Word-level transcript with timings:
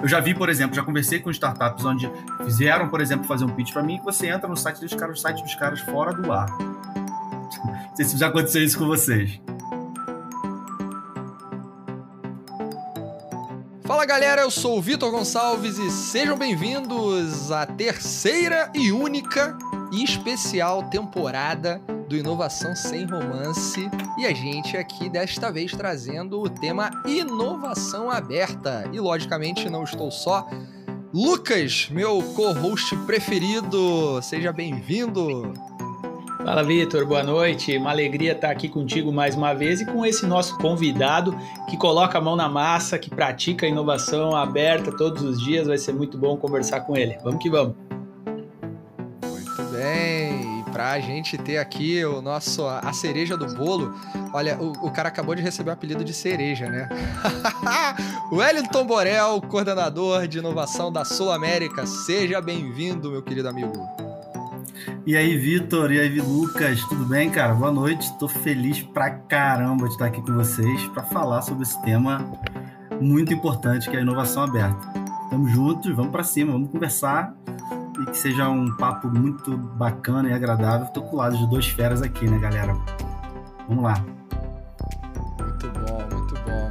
Eu 0.00 0.08
já 0.08 0.18
vi, 0.18 0.34
por 0.34 0.48
exemplo, 0.48 0.74
já 0.74 0.82
conversei 0.82 1.18
com 1.20 1.30
startups 1.30 1.84
onde 1.84 2.10
fizeram, 2.44 2.88
por 2.88 3.02
exemplo, 3.02 3.26
fazer 3.26 3.44
um 3.44 3.50
pitch 3.50 3.72
para 3.72 3.82
mim, 3.82 3.98
que 3.98 4.04
você 4.04 4.28
entra 4.28 4.48
no 4.48 4.56
site 4.56 4.80
dos 4.80 4.94
caras, 4.94 5.18
o 5.18 5.20
site 5.20 5.42
dos 5.42 5.54
caras 5.54 5.80
fora 5.80 6.12
do 6.12 6.32
ar. 6.32 6.48
Não 6.58 7.96
sei 7.96 8.06
se 8.06 8.16
já 8.16 8.28
aconteceu 8.28 8.64
isso 8.64 8.78
com 8.78 8.86
vocês. 8.86 9.38
Fala 13.84 14.06
galera, 14.06 14.42
eu 14.42 14.50
sou 14.50 14.78
o 14.78 14.80
Vitor 14.80 15.10
Gonçalves 15.10 15.76
e 15.76 15.90
sejam 15.90 16.38
bem-vindos 16.38 17.52
à 17.52 17.66
terceira 17.66 18.70
e 18.74 18.92
única 18.92 19.58
e 19.92 20.02
especial 20.02 20.84
temporada 20.84 21.82
do 22.10 22.16
Inovação 22.16 22.74
Sem 22.74 23.06
Romance. 23.06 23.88
E 24.18 24.26
a 24.26 24.34
gente 24.34 24.76
aqui 24.76 25.08
desta 25.08 25.52
vez 25.52 25.70
trazendo 25.70 26.42
o 26.42 26.50
tema 26.50 26.90
Inovação 27.06 28.10
Aberta. 28.10 28.90
E 28.92 28.98
logicamente 28.98 29.70
não 29.70 29.84
estou 29.84 30.10
só. 30.10 30.44
Lucas, 31.14 31.88
meu 31.88 32.20
co-host 32.34 32.96
preferido, 33.06 34.20
seja 34.22 34.52
bem-vindo. 34.52 35.52
Fala, 36.44 36.64
Vitor, 36.64 37.06
boa 37.06 37.22
noite. 37.22 37.76
Uma 37.76 37.90
alegria 37.90 38.32
estar 38.32 38.50
aqui 38.50 38.68
contigo 38.68 39.12
mais 39.12 39.36
uma 39.36 39.54
vez 39.54 39.80
e 39.80 39.86
com 39.86 40.04
esse 40.04 40.26
nosso 40.26 40.58
convidado 40.58 41.38
que 41.68 41.76
coloca 41.76 42.18
a 42.18 42.20
mão 42.20 42.34
na 42.34 42.48
massa, 42.48 42.98
que 42.98 43.08
pratica 43.08 43.66
a 43.66 43.68
inovação 43.68 44.34
aberta 44.34 44.90
todos 44.96 45.22
os 45.22 45.40
dias. 45.40 45.68
Vai 45.68 45.78
ser 45.78 45.92
muito 45.92 46.18
bom 46.18 46.36
conversar 46.36 46.80
com 46.80 46.96
ele. 46.96 47.16
Vamos 47.22 47.40
que 47.40 47.48
vamos. 47.48 47.89
Muito 50.80 50.86
bem 50.86 50.90
para 50.90 50.92
a 50.92 51.00
gente 51.00 51.36
ter 51.36 51.58
aqui 51.58 52.02
o 52.04 52.22
nosso 52.22 52.66
a 52.66 52.92
cereja 52.92 53.36
do 53.36 53.54
bolo. 53.54 53.94
Olha, 54.32 54.56
o, 54.58 54.86
o 54.86 54.90
cara 54.90 55.08
acabou 55.08 55.34
de 55.34 55.42
receber 55.42 55.70
o 55.70 55.72
apelido 55.74 56.02
de 56.02 56.14
cereja, 56.14 56.70
né? 56.70 56.88
Wellington 58.32 58.86
Borel, 58.86 59.42
coordenador 59.42 60.26
de 60.26 60.38
inovação 60.38 60.90
da 60.90 61.04
Sul 61.04 61.30
América. 61.30 61.86
Seja 61.86 62.40
bem-vindo, 62.40 63.10
meu 63.10 63.22
querido 63.22 63.48
amigo. 63.48 63.86
E 65.06 65.16
aí, 65.16 65.36
Vitor, 65.36 65.92
e 65.92 66.00
aí, 66.00 66.18
Lucas, 66.18 66.82
tudo 66.84 67.04
bem, 67.04 67.28
cara? 67.30 67.52
Boa 67.52 67.72
noite. 67.72 68.10
Tô 68.18 68.26
feliz 68.26 68.80
pra 68.80 69.10
caramba 69.10 69.86
de 69.86 69.92
estar 69.92 70.06
aqui 70.06 70.22
com 70.22 70.32
vocês 70.32 70.86
para 70.88 71.02
falar 71.02 71.42
sobre 71.42 71.64
esse 71.64 71.80
tema 71.82 72.26
muito 73.00 73.34
importante 73.34 73.90
que 73.90 73.96
é 73.96 73.98
a 73.98 74.02
inovação 74.02 74.44
aberta. 74.44 74.88
Tamo 75.28 75.46
juntos, 75.48 75.94
vamos 75.94 76.10
para 76.10 76.24
cima, 76.24 76.52
vamos 76.52 76.70
conversar 76.70 77.36
e 78.00 78.06
que 78.06 78.16
seja 78.16 78.48
um 78.48 78.74
papo 78.76 79.08
muito 79.08 79.56
bacana 79.56 80.28
e 80.28 80.32
agradável. 80.32 80.86
Estou 80.86 81.02
com 81.02 81.16
o 81.16 81.18
lado 81.18 81.36
de 81.36 81.46
dois 81.48 81.66
feras 81.68 82.02
aqui, 82.02 82.28
né, 82.28 82.38
galera? 82.38 82.74
Vamos 83.68 83.84
lá. 83.84 84.04
Muito 85.40 85.68
bom, 85.68 86.16
muito 86.16 86.34
bom. 86.34 86.70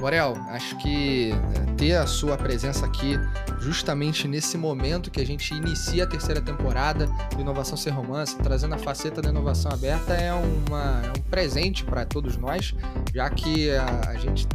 Morel, 0.00 0.34
acho 0.48 0.76
que 0.78 1.32
é, 1.32 1.72
ter 1.76 1.94
a 1.94 2.06
sua 2.06 2.36
presença 2.36 2.86
aqui, 2.86 3.18
justamente 3.58 4.26
nesse 4.26 4.56
momento 4.56 5.10
que 5.10 5.20
a 5.20 5.26
gente 5.26 5.52
inicia 5.54 6.04
a 6.04 6.06
terceira 6.06 6.40
temporada 6.40 7.06
do 7.34 7.40
Inovação 7.40 7.76
Ser 7.76 7.90
Romance, 7.90 8.36
trazendo 8.38 8.74
a 8.74 8.78
faceta 8.78 9.20
da 9.20 9.28
inovação 9.28 9.70
aberta, 9.70 10.14
é, 10.14 10.32
uma, 10.32 11.02
é 11.04 11.18
um 11.18 11.22
presente 11.24 11.84
para 11.84 12.06
todos 12.06 12.38
nós, 12.38 12.74
já 13.14 13.28
que 13.28 13.70
a, 13.72 14.08
a 14.08 14.14
gente 14.14 14.48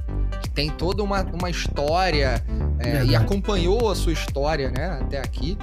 tem 0.56 0.72
toda 0.72 1.04
uma, 1.04 1.22
uma 1.22 1.50
história 1.50 2.44
é, 2.80 3.06
e 3.06 3.16
acompanhou 3.16 3.92
a 3.92 3.96
sua 3.96 4.14
história 4.14 4.72
né, 4.72 5.00
até 5.02 5.20
aqui 5.20 5.58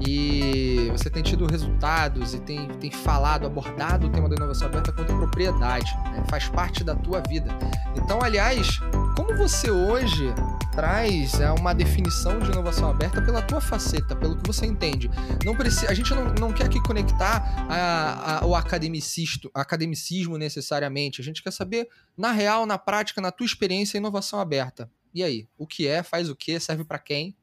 e 0.00 0.88
você 0.90 1.10
tem 1.10 1.22
tido 1.22 1.46
resultados 1.46 2.34
e 2.34 2.40
tem, 2.40 2.68
tem 2.78 2.90
falado, 2.90 3.46
abordado 3.46 4.06
o 4.06 4.10
tema 4.10 4.28
da 4.28 4.36
inovação 4.36 4.68
aberta 4.68 4.92
com 4.92 5.04
propriedade, 5.04 5.94
né? 6.04 6.24
faz 6.28 6.48
parte 6.48 6.82
da 6.82 6.94
tua 6.94 7.22
vida. 7.28 7.50
Então, 7.96 8.22
aliás, 8.22 8.78
como 9.16 9.36
você 9.36 9.70
hoje 9.70 10.32
traz 10.72 11.38
é, 11.40 11.50
uma 11.52 11.74
definição 11.74 12.38
de 12.38 12.50
inovação 12.50 12.88
aberta 12.88 13.20
pela 13.20 13.42
tua 13.42 13.60
faceta, 13.60 14.16
pelo 14.16 14.36
que 14.36 14.46
você 14.46 14.64
entende? 14.64 15.10
Não 15.44 15.54
precisa, 15.54 15.90
a 15.90 15.94
gente 15.94 16.14
não, 16.14 16.32
não 16.34 16.52
quer 16.52 16.64
aqui 16.64 16.80
conectar 16.82 17.66
a, 17.68 18.38
a, 18.38 18.46
o 18.46 18.54
academicismo 18.54 20.38
necessariamente, 20.38 21.20
a 21.20 21.24
gente 21.24 21.42
quer 21.42 21.52
saber, 21.52 21.88
na 22.16 22.32
real, 22.32 22.64
na 22.64 22.78
prática, 22.78 23.20
na 23.20 23.30
tua 23.30 23.44
experiência, 23.44 23.98
inovação 23.98 24.40
aberta. 24.40 24.90
E 25.12 25.22
aí, 25.22 25.48
o 25.58 25.66
que 25.66 25.86
é, 25.86 26.02
faz 26.02 26.30
o 26.30 26.36
que, 26.36 26.58
serve 26.60 26.84
para 26.84 26.98
quem? 26.98 27.36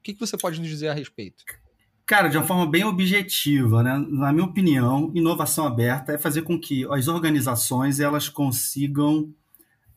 O 0.00 0.02
que, 0.02 0.12
que 0.12 0.20
você 0.20 0.36
pode 0.36 0.58
nos 0.58 0.68
dizer 0.68 0.88
a 0.88 0.94
respeito? 0.94 1.44
Cara, 2.04 2.28
de 2.28 2.36
uma 2.36 2.46
forma 2.46 2.68
bem 2.68 2.84
objetiva, 2.84 3.82
né? 3.82 3.96
na 4.08 4.32
minha 4.32 4.44
opinião, 4.44 5.12
inovação 5.14 5.66
aberta 5.66 6.12
é 6.12 6.18
fazer 6.18 6.42
com 6.42 6.58
que 6.58 6.84
as 6.90 7.06
organizações 7.06 8.00
elas 8.00 8.28
consigam 8.28 9.32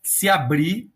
se 0.04 0.30
abrir 0.30 0.92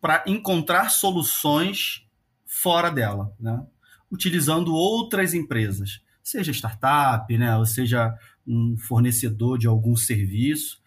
para 0.00 0.24
encontrar 0.26 0.88
soluções 0.88 2.06
fora 2.46 2.90
dela, 2.90 3.34
né? 3.38 3.62
utilizando 4.10 4.72
outras 4.72 5.34
empresas, 5.34 6.00
seja 6.22 6.52
startup, 6.52 7.36
né? 7.36 7.54
ou 7.56 7.66
seja 7.66 8.14
um 8.46 8.76
fornecedor 8.78 9.58
de 9.58 9.66
algum 9.66 9.94
serviço. 9.94 10.80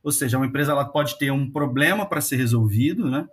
Ou 0.00 0.12
seja, 0.12 0.36
uma 0.36 0.46
empresa 0.46 0.70
ela 0.70 0.84
pode 0.84 1.18
ter 1.18 1.32
um 1.32 1.50
problema 1.50 2.06
para 2.06 2.20
ser 2.20 2.36
resolvido, 2.36 3.10
né? 3.10 3.26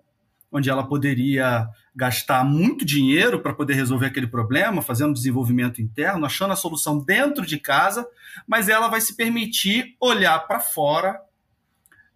onde 0.52 0.70
ela 0.70 0.88
poderia 0.88 1.70
gastar 1.96 2.44
muito 2.44 2.84
dinheiro 2.84 3.40
para 3.40 3.54
poder 3.54 3.74
resolver 3.74 4.08
aquele 4.08 4.28
problema, 4.28 4.82
fazendo 4.82 5.14
desenvolvimento 5.14 5.82
interno, 5.82 6.26
achando 6.26 6.52
a 6.52 6.58
solução 6.58 7.00
dentro 7.00 7.46
de 7.46 7.58
casa, 7.58 8.06
mas 8.46 8.68
ela 8.68 8.90
vai 8.90 9.00
se 9.00 9.16
permitir 9.16 9.96
olhar 10.00 10.38
para 10.46 10.60
fora 10.60 11.22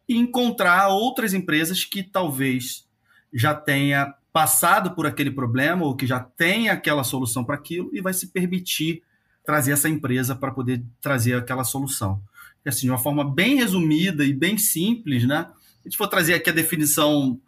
e 0.07 0.17
encontrar 0.17 0.89
outras 0.89 1.33
empresas 1.33 1.85
que 1.85 2.03
talvez 2.03 2.85
já 3.33 3.53
tenha 3.53 4.13
passado 4.33 4.91
por 4.91 5.07
aquele 5.07 5.31
problema 5.31 5.85
ou 5.85 5.95
que 5.95 6.05
já 6.05 6.19
tenha 6.19 6.73
aquela 6.73 7.03
solução 7.03 7.43
para 7.43 7.55
aquilo 7.55 7.89
e 7.93 8.01
vai 8.01 8.13
se 8.13 8.27
permitir 8.27 9.01
trazer 9.45 9.71
essa 9.71 9.87
empresa 9.87 10.35
para 10.35 10.51
poder 10.51 10.83
trazer 11.01 11.35
aquela 11.35 11.63
solução. 11.63 12.21
E 12.65 12.69
assim, 12.69 12.81
de 12.81 12.89
uma 12.89 12.97
forma 12.97 13.23
bem 13.23 13.55
resumida 13.55 14.25
e 14.25 14.33
bem 14.33 14.57
simples, 14.57 15.25
né? 15.25 15.47
A 15.83 15.87
gente 15.87 15.97
for 15.97 16.07
trazer 16.07 16.33
aqui 16.33 16.49
a 16.49 16.53
definição 16.53 17.39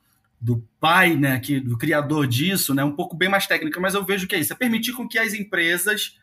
do 0.41 0.67
pai, 0.79 1.15
né, 1.15 1.39
que, 1.39 1.59
do 1.59 1.77
criador 1.77 2.25
disso, 2.25 2.73
né, 2.73 2.83
um 2.83 2.95
pouco 2.95 3.15
bem 3.15 3.29
mais 3.29 3.45
técnica, 3.45 3.79
mas 3.79 3.93
eu 3.93 4.03
vejo 4.03 4.27
que 4.27 4.35
é 4.35 4.39
isso, 4.39 4.51
é 4.51 4.55
permitir 4.55 4.91
com 4.93 5.07
que 5.07 5.19
as 5.19 5.35
empresas 5.35 6.17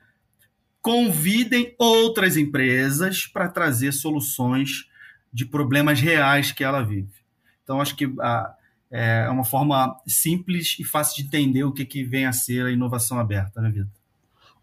convidem 0.82 1.74
outras 1.78 2.36
empresas 2.36 3.26
para 3.26 3.48
trazer 3.48 3.92
soluções 3.92 4.88
de 5.32 5.46
problemas 5.46 6.00
reais 6.00 6.50
que 6.50 6.64
ela 6.64 6.82
vive. 6.82 7.12
Então, 7.62 7.80
acho 7.80 7.94
que 7.94 8.06
a, 8.18 8.40
ah, 8.40 8.54
é 8.90 9.28
uma 9.28 9.44
forma 9.44 10.00
simples 10.06 10.76
e 10.78 10.84
fácil 10.84 11.16
de 11.16 11.28
entender 11.28 11.62
o 11.62 11.72
que, 11.72 11.84
que 11.84 12.02
vem 12.02 12.26
a 12.26 12.32
ser 12.32 12.66
a 12.66 12.70
inovação 12.72 13.18
aberta, 13.18 13.60
né, 13.60 13.68
Vitor? 13.68 13.88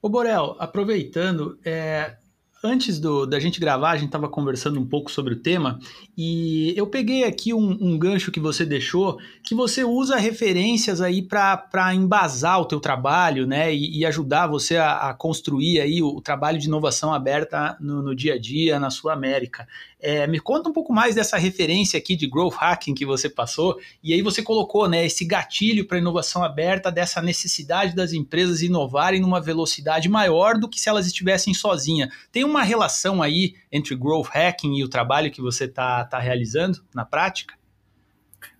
Ô, 0.01 0.09
Borel, 0.09 0.55
aproveitando, 0.59 1.59
é, 1.63 2.17
antes 2.65 2.99
do, 2.99 3.25
da 3.25 3.39
gente 3.39 3.59
gravar, 3.59 3.91
a 3.91 3.95
gente 3.95 4.07
estava 4.07 4.27
conversando 4.27 4.79
um 4.79 4.85
pouco 4.85 5.11
sobre 5.11 5.33
o 5.33 5.39
tema 5.39 5.79
e 6.17 6.73
eu 6.75 6.87
peguei 6.87 7.23
aqui 7.23 7.53
um, 7.53 7.77
um 7.79 7.97
gancho 7.97 8.31
que 8.31 8.39
você 8.39 8.65
deixou, 8.65 9.17
que 9.43 9.53
você 9.53 9.83
usa 9.83 10.17
referências 10.17 11.01
aí 11.01 11.21
para 11.21 11.93
embasar 11.93 12.59
o 12.59 12.65
teu 12.65 12.79
trabalho, 12.79 13.45
né, 13.45 13.73
e, 13.73 13.99
e 13.99 14.05
ajudar 14.05 14.47
você 14.47 14.77
a, 14.77 15.09
a, 15.09 15.13
construir 15.13 15.79
aí 15.79 16.01
o, 16.01 16.07
o, 16.07 16.21
trabalho 16.21 16.57
de 16.57 16.67
inovação 16.67 17.13
aberta 17.13 17.77
no, 17.79 18.01
no 18.01 18.15
dia 18.15 18.33
a 18.33 18.39
dia 18.39 18.79
na 18.79 18.89
sua 18.89 19.13
América. 19.13 19.67
É, 20.07 20.27
me 20.27 20.39
conta 20.39 20.69
um 20.69 20.71
pouco 20.71 20.93
mais 20.93 21.15
dessa 21.15 21.35
referência 21.35 21.97
aqui 21.97 22.15
de 22.15 22.27
growth 22.27 22.53
hacking 22.53 22.93
que 22.93 23.07
você 23.07 23.27
passou, 23.27 23.79
e 24.03 24.13
aí 24.13 24.21
você 24.21 24.43
colocou 24.43 24.87
né, 24.87 25.03
esse 25.03 25.25
gatilho 25.25 25.87
para 25.87 25.97
inovação 25.97 26.43
aberta, 26.43 26.91
dessa 26.91 27.23
necessidade 27.23 27.95
das 27.95 28.13
empresas 28.13 28.61
inovarem 28.61 29.19
numa 29.19 29.41
velocidade 29.41 30.07
maior 30.07 30.59
do 30.59 30.69
que 30.69 30.79
se 30.79 30.89
elas 30.89 31.07
estivessem 31.07 31.55
sozinhas. 31.55 32.13
Tem 32.31 32.43
uma 32.43 32.61
relação 32.61 33.19
aí 33.19 33.55
entre 33.71 33.95
growth 33.95 34.27
hacking 34.27 34.75
e 34.75 34.83
o 34.83 34.87
trabalho 34.87 35.31
que 35.31 35.41
você 35.41 35.63
está 35.63 36.05
tá 36.05 36.19
realizando 36.19 36.85
na 36.93 37.03
prática? 37.03 37.55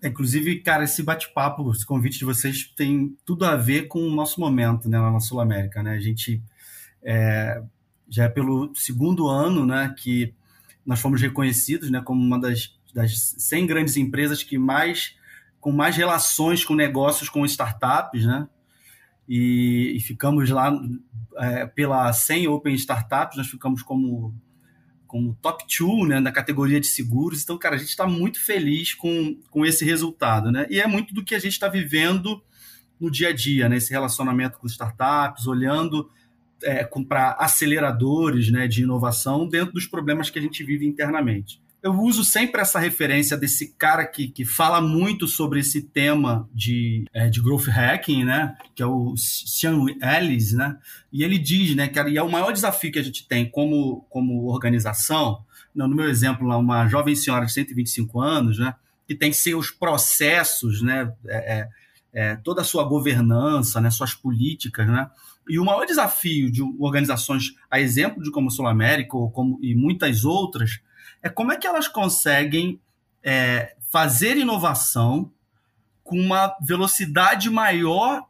É, 0.02 0.08
inclusive, 0.08 0.58
cara, 0.62 0.82
esse 0.82 1.00
bate-papo, 1.00 1.70
esse 1.70 1.86
convite 1.86 2.18
de 2.18 2.24
vocês 2.24 2.64
tem 2.76 3.16
tudo 3.24 3.44
a 3.44 3.54
ver 3.54 3.86
com 3.86 4.00
o 4.00 4.10
nosso 4.10 4.40
momento 4.40 4.88
né, 4.88 4.98
na 4.98 5.20
Sul 5.20 5.40
América. 5.40 5.80
Né? 5.80 5.92
A 5.92 6.00
gente 6.00 6.42
é, 7.04 7.62
já 8.08 8.24
é 8.24 8.28
pelo 8.28 8.74
segundo 8.74 9.28
ano 9.28 9.64
né, 9.64 9.94
que 9.96 10.34
nós 10.86 11.00
fomos 11.00 11.20
reconhecidos 11.20 11.90
né, 11.90 12.00
como 12.00 12.22
uma 12.22 12.40
das, 12.40 12.78
das 12.94 13.34
100 13.38 13.66
grandes 13.66 13.96
empresas 13.96 14.42
que 14.42 14.56
mais 14.56 15.16
com 15.60 15.72
mais 15.72 15.96
relações 15.96 16.64
com 16.64 16.76
negócios 16.76 17.28
com 17.28 17.44
startups, 17.44 18.24
né? 18.24 18.48
E, 19.28 19.94
e 19.96 20.00
ficamos 20.00 20.48
lá 20.48 20.72
é, 21.36 21.66
pela 21.66 22.12
100 22.12 22.46
Open 22.46 22.74
Startups, 22.74 23.36
nós 23.36 23.48
ficamos 23.48 23.82
como, 23.82 24.32
como 25.08 25.36
top 25.42 25.64
2 25.66 26.08
né, 26.08 26.20
na 26.20 26.30
categoria 26.30 26.80
de 26.80 26.86
seguros. 26.86 27.42
Então, 27.42 27.58
cara, 27.58 27.74
a 27.74 27.78
gente 27.78 27.88
está 27.88 28.06
muito 28.06 28.40
feliz 28.40 28.94
com, 28.94 29.36
com 29.50 29.66
esse 29.66 29.84
resultado, 29.84 30.52
né? 30.52 30.68
E 30.70 30.80
é 30.80 30.86
muito 30.86 31.12
do 31.12 31.24
que 31.24 31.34
a 31.34 31.40
gente 31.40 31.54
está 31.54 31.68
vivendo 31.68 32.40
no 33.00 33.10
dia 33.10 33.30
a 33.30 33.32
dia, 33.32 33.68
né? 33.68 33.78
Esse 33.78 33.90
relacionamento 33.90 34.60
com 34.60 34.68
startups, 34.68 35.48
olhando 35.48 36.08
é, 36.62 36.84
para 37.08 37.32
aceleradores 37.32 38.50
né, 38.50 38.66
de 38.66 38.82
inovação 38.82 39.48
dentro 39.48 39.72
dos 39.72 39.86
problemas 39.86 40.30
que 40.30 40.38
a 40.38 40.42
gente 40.42 40.64
vive 40.64 40.86
internamente. 40.86 41.60
eu 41.82 41.92
uso 42.00 42.24
sempre 42.24 42.60
essa 42.60 42.80
referência 42.80 43.36
desse 43.36 43.72
cara 43.74 44.04
que, 44.04 44.28
que 44.28 44.44
fala 44.44 44.80
muito 44.80 45.28
sobre 45.28 45.60
esse 45.60 45.82
tema 45.82 46.48
de, 46.52 47.04
é, 47.12 47.28
de 47.28 47.40
growth 47.40 47.68
hacking, 47.68 48.24
né? 48.24 48.56
Que 48.74 48.82
é 48.82 48.86
o 48.86 49.14
Sean 49.16 49.86
Ellis, 50.02 50.52
né? 50.52 50.76
E 51.12 51.22
ele 51.22 51.38
diz, 51.38 51.76
né, 51.76 51.86
que 51.86 51.98
é 51.98 52.22
o 52.22 52.30
maior 52.30 52.52
desafio 52.52 52.90
que 52.90 52.98
a 52.98 53.02
gente 53.02 53.28
tem 53.28 53.48
como, 53.48 54.04
como 54.10 54.46
organização. 54.46 55.44
No 55.74 55.88
meu 55.88 56.08
exemplo, 56.08 56.48
uma 56.58 56.88
jovem 56.88 57.14
senhora 57.14 57.46
de 57.46 57.52
125 57.52 58.20
anos, 58.20 58.58
né? 58.58 58.74
Que 59.06 59.14
tem 59.14 59.32
seus 59.32 59.70
processos, 59.70 60.82
né? 60.82 61.12
É, 61.26 61.36
é, 61.36 61.68
é, 62.12 62.36
toda 62.36 62.62
a 62.62 62.64
sua 62.64 62.82
governança, 62.82 63.80
né? 63.80 63.90
Suas 63.90 64.14
políticas, 64.14 64.88
né? 64.88 65.08
E 65.48 65.58
o 65.58 65.64
maior 65.64 65.84
desafio 65.86 66.50
de 66.50 66.62
organizações, 66.78 67.54
a 67.70 67.80
exemplo 67.80 68.22
de 68.22 68.30
como 68.30 68.50
Sul 68.50 68.66
América 68.66 69.16
ou 69.16 69.30
como, 69.30 69.58
e 69.62 69.74
muitas 69.74 70.24
outras, 70.24 70.80
é 71.22 71.28
como 71.28 71.52
é 71.52 71.56
que 71.56 71.66
elas 71.66 71.88
conseguem 71.88 72.80
é, 73.22 73.76
fazer 73.90 74.36
inovação 74.36 75.32
com 76.02 76.18
uma 76.18 76.56
velocidade 76.60 77.50
maior 77.50 78.26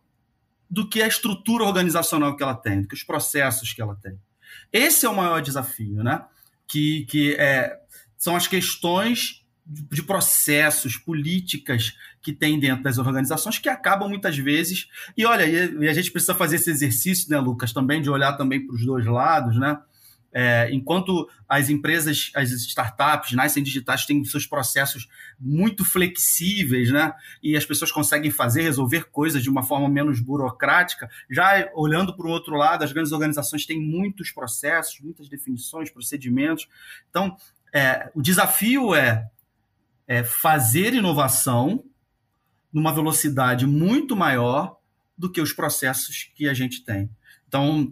do 0.68 0.88
que 0.88 1.02
a 1.02 1.06
estrutura 1.06 1.64
organizacional 1.64 2.36
que 2.36 2.42
ela 2.42 2.54
tem, 2.54 2.82
do 2.82 2.88
que 2.88 2.94
os 2.94 3.02
processos 3.02 3.72
que 3.72 3.80
ela 3.80 3.94
tem. 3.96 4.18
Esse 4.72 5.06
é 5.06 5.08
o 5.08 5.16
maior 5.16 5.40
desafio, 5.40 6.02
né? 6.02 6.24
Que, 6.66 7.04
que 7.06 7.34
é, 7.34 7.78
são 8.16 8.34
as 8.34 8.46
questões 8.46 9.45
de 9.66 10.02
processos, 10.02 10.96
políticas 10.96 11.96
que 12.22 12.32
tem 12.32 12.58
dentro 12.58 12.84
das 12.84 12.98
organizações 12.98 13.58
que 13.58 13.68
acabam 13.68 14.08
muitas 14.08 14.38
vezes. 14.38 14.88
E 15.16 15.26
olha, 15.26 15.44
e 15.44 15.88
a 15.88 15.92
gente 15.92 16.12
precisa 16.12 16.34
fazer 16.34 16.56
esse 16.56 16.70
exercício, 16.70 17.28
né, 17.30 17.38
Lucas, 17.38 17.72
também 17.72 18.00
de 18.00 18.08
olhar 18.08 18.34
também 18.34 18.64
para 18.64 18.76
os 18.76 18.84
dois 18.84 19.04
lados, 19.04 19.58
né? 19.58 19.78
É, 20.38 20.68
enquanto 20.70 21.26
as 21.48 21.70
empresas, 21.70 22.30
as 22.34 22.50
startups, 22.50 23.32
nascem 23.32 23.62
digitais 23.62 24.04
têm 24.04 24.22
seus 24.22 24.46
processos 24.46 25.08
muito 25.40 25.82
flexíveis, 25.82 26.90
né? 26.90 27.14
E 27.42 27.56
as 27.56 27.64
pessoas 27.64 27.90
conseguem 27.90 28.30
fazer, 28.30 28.62
resolver 28.62 29.04
coisas 29.10 29.42
de 29.42 29.48
uma 29.48 29.62
forma 29.62 29.88
menos 29.88 30.20
burocrática. 30.20 31.08
Já 31.30 31.70
olhando 31.74 32.14
para 32.14 32.26
o 32.26 32.30
outro 32.30 32.54
lado, 32.54 32.84
as 32.84 32.92
grandes 32.92 33.12
organizações 33.12 33.64
têm 33.64 33.80
muitos 33.80 34.30
processos, 34.30 35.00
muitas 35.00 35.26
definições, 35.26 35.90
procedimentos. 35.90 36.68
Então, 37.08 37.34
é, 37.72 38.10
o 38.14 38.20
desafio 38.20 38.94
é, 38.94 39.26
é 40.06 40.22
fazer 40.22 40.94
inovação 40.94 41.84
numa 42.72 42.92
velocidade 42.92 43.66
muito 43.66 44.14
maior 44.14 44.78
do 45.16 45.30
que 45.30 45.40
os 45.40 45.52
processos 45.52 46.30
que 46.34 46.48
a 46.48 46.54
gente 46.54 46.84
tem. 46.84 47.08
Então, 47.48 47.90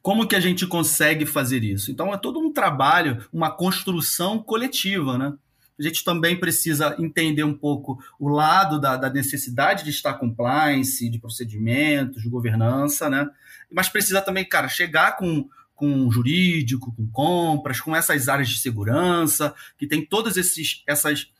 como 0.00 0.26
que 0.26 0.36
a 0.36 0.40
gente 0.40 0.66
consegue 0.66 1.26
fazer 1.26 1.62
isso? 1.62 1.90
Então 1.90 2.14
é 2.14 2.16
todo 2.16 2.40
um 2.40 2.52
trabalho, 2.52 3.26
uma 3.32 3.50
construção 3.50 4.38
coletiva, 4.42 5.18
né? 5.18 5.34
A 5.78 5.82
gente 5.82 6.02
também 6.02 6.38
precisa 6.38 6.96
entender 6.98 7.44
um 7.44 7.54
pouco 7.54 8.02
o 8.18 8.28
lado 8.28 8.80
da, 8.80 8.96
da 8.96 9.10
necessidade 9.10 9.84
de 9.84 9.90
estar 9.90 10.14
compliance, 10.14 11.08
de 11.08 11.20
procedimentos, 11.20 12.22
de 12.22 12.28
governança, 12.28 13.08
né? 13.08 13.28
Mas 13.70 13.88
precisa 13.88 14.20
também, 14.20 14.44
cara, 14.44 14.68
chegar 14.68 15.16
com, 15.16 15.48
com 15.78 16.10
jurídico, 16.10 16.92
com 16.92 17.06
compras, 17.06 17.80
com 17.80 17.94
essas 17.94 18.28
áreas 18.28 18.48
de 18.48 18.58
segurança, 18.58 19.54
que 19.78 19.86
tem 19.86 20.04
todas 20.04 20.36
esses, 20.36 20.82
essas, 20.88 21.30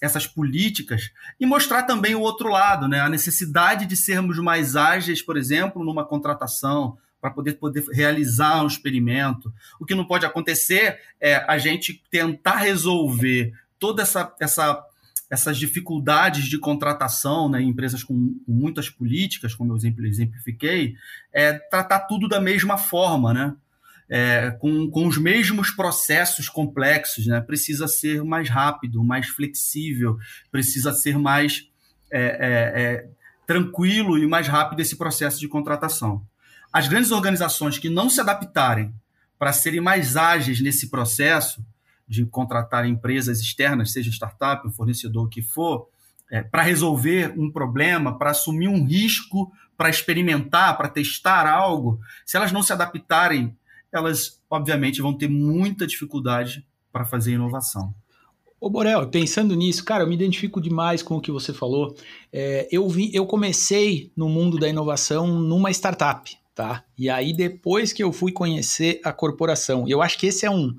essas 0.00 0.26
políticas, 0.26 1.10
e 1.38 1.44
mostrar 1.44 1.82
também 1.82 2.14
o 2.14 2.22
outro 2.22 2.48
lado, 2.48 2.88
né? 2.88 3.00
A 3.00 3.08
necessidade 3.10 3.84
de 3.84 3.94
sermos 3.94 4.38
mais 4.38 4.76
ágeis, 4.76 5.20
por 5.20 5.36
exemplo, 5.36 5.84
numa 5.84 6.06
contratação, 6.06 6.96
para 7.20 7.30
poder, 7.30 7.52
poder 7.54 7.84
realizar 7.92 8.62
um 8.62 8.66
experimento. 8.66 9.52
O 9.78 9.84
que 9.84 9.94
não 9.94 10.06
pode 10.06 10.24
acontecer 10.24 10.98
é 11.20 11.36
a 11.46 11.58
gente 11.58 12.02
tentar 12.10 12.56
resolver 12.56 13.52
toda 13.78 14.02
essa, 14.02 14.34
essa 14.40 14.82
essas 15.28 15.58
dificuldades 15.58 16.44
de 16.44 16.58
contratação 16.58 17.48
né, 17.48 17.60
em 17.60 17.68
empresas 17.68 18.04
com, 18.04 18.38
muitas 18.46 18.88
políticas, 18.88 19.54
como 19.54 19.72
eu 19.72 19.76
exemplifiquei, 19.76 20.94
é 21.32 21.54
tratar 21.54 22.00
tudo 22.00 22.28
da 22.28 22.40
mesma 22.40 22.78
forma, 22.78 23.34
né? 23.34 23.54
É, 24.08 24.52
com, 24.60 24.88
com 24.88 25.06
os 25.06 25.18
mesmos 25.18 25.70
processos 25.70 26.48
complexos, 26.48 27.26
né? 27.26 27.40
Precisa 27.40 27.88
ser 27.88 28.22
mais 28.22 28.48
rápido, 28.48 29.02
mais 29.02 29.26
flexível, 29.26 30.16
precisa 30.50 30.92
ser 30.92 31.18
mais 31.18 31.68
é, 32.10 32.20
é, 32.20 32.82
é 32.82 33.08
tranquilo 33.46 34.16
e 34.16 34.26
mais 34.26 34.46
rápido 34.46 34.80
esse 34.80 34.96
processo 34.96 35.40
de 35.40 35.48
contratação 35.48 36.24
as 36.76 36.88
grandes 36.88 37.10
organizações 37.10 37.78
que 37.78 37.88
não 37.88 38.10
se 38.10 38.20
adaptarem 38.20 38.94
para 39.38 39.50
serem 39.50 39.80
mais 39.80 40.14
ágeis 40.14 40.60
nesse 40.60 40.90
processo 40.90 41.64
de 42.06 42.26
contratar 42.26 42.86
empresas 42.86 43.40
externas, 43.40 43.92
seja 43.92 44.10
startup, 44.10 44.70
fornecedor, 44.72 45.24
o 45.24 45.28
que 45.28 45.40
for, 45.40 45.88
é, 46.30 46.42
para 46.42 46.60
resolver 46.60 47.32
um 47.34 47.50
problema, 47.50 48.18
para 48.18 48.32
assumir 48.32 48.68
um 48.68 48.84
risco, 48.84 49.50
para 49.74 49.88
experimentar, 49.88 50.76
para 50.76 50.90
testar 50.90 51.46
algo, 51.46 51.98
se 52.26 52.36
elas 52.36 52.52
não 52.52 52.62
se 52.62 52.74
adaptarem, 52.74 53.56
elas, 53.92 54.40
obviamente, 54.50 55.02
vão 55.02 55.12
ter 55.12 55.28
muita 55.28 55.86
dificuldade 55.86 56.66
para 56.92 57.04
fazer 57.04 57.32
inovação. 57.32 57.94
Ô 58.60 58.70
Borel, 58.70 59.06
pensando 59.08 59.54
nisso, 59.54 59.84
cara, 59.84 60.04
eu 60.04 60.08
me 60.08 60.14
identifico 60.14 60.60
demais 60.60 61.02
com 61.02 61.16
o 61.16 61.20
que 61.20 61.30
você 61.30 61.52
falou. 61.52 61.94
É, 62.32 62.66
eu, 62.70 62.88
vi, 62.88 63.10
eu 63.14 63.26
comecei 63.26 64.10
no 64.16 64.28
mundo 64.28 64.58
da 64.58 64.68
inovação 64.68 65.26
numa 65.26 65.70
startup 65.70 66.36
tá? 66.56 66.82
E 66.98 67.10
aí 67.10 67.34
depois 67.34 67.92
que 67.92 68.02
eu 68.02 68.10
fui 68.10 68.32
conhecer 68.32 68.98
a 69.04 69.12
corporação, 69.12 69.84
eu 69.86 70.00
acho 70.00 70.18
que 70.18 70.26
esse 70.26 70.46
é 70.46 70.50
um, 70.50 70.74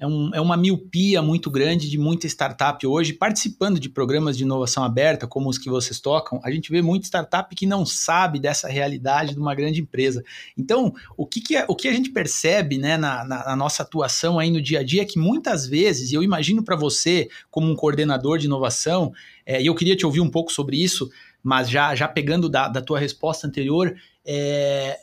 é, 0.00 0.06
um, 0.06 0.30
é 0.32 0.40
uma 0.40 0.56
miopia 0.56 1.20
muito 1.20 1.50
grande 1.50 1.90
de 1.90 1.98
muita 1.98 2.26
startup 2.26 2.84
hoje, 2.86 3.12
participando 3.12 3.78
de 3.78 3.90
programas 3.90 4.34
de 4.34 4.44
inovação 4.44 4.82
aberta, 4.82 5.26
como 5.26 5.50
os 5.50 5.58
que 5.58 5.68
vocês 5.68 6.00
tocam, 6.00 6.40
a 6.42 6.50
gente 6.50 6.72
vê 6.72 6.80
muita 6.80 7.06
startup 7.06 7.54
que 7.54 7.66
não 7.66 7.84
sabe 7.84 8.40
dessa 8.40 8.66
realidade 8.66 9.34
de 9.34 9.38
uma 9.38 9.54
grande 9.54 9.82
empresa. 9.82 10.24
Então, 10.56 10.94
o 11.18 11.26
que, 11.26 11.42
que, 11.42 11.54
é, 11.54 11.66
o 11.68 11.76
que 11.76 11.86
a 11.86 11.92
gente 11.92 12.08
percebe 12.08 12.78
né, 12.78 12.96
na, 12.96 13.22
na, 13.24 13.44
na 13.44 13.56
nossa 13.56 13.82
atuação 13.82 14.38
aí 14.38 14.50
no 14.50 14.62
dia 14.62 14.80
a 14.80 14.82
dia 14.82 15.02
é 15.02 15.04
que 15.04 15.18
muitas 15.18 15.66
vezes, 15.66 16.10
e 16.10 16.14
eu 16.14 16.22
imagino 16.22 16.62
para 16.62 16.76
você, 16.76 17.28
como 17.50 17.70
um 17.70 17.76
coordenador 17.76 18.38
de 18.38 18.46
inovação, 18.46 19.12
é, 19.44 19.60
e 19.60 19.66
eu 19.66 19.74
queria 19.74 19.94
te 19.94 20.06
ouvir 20.06 20.22
um 20.22 20.30
pouco 20.30 20.50
sobre 20.50 20.82
isso, 20.82 21.10
mas 21.42 21.68
já, 21.68 21.94
já 21.94 22.08
pegando 22.08 22.48
da, 22.48 22.68
da 22.68 22.80
tua 22.80 22.98
resposta 22.98 23.46
anterior, 23.46 23.94
é, 24.24 24.98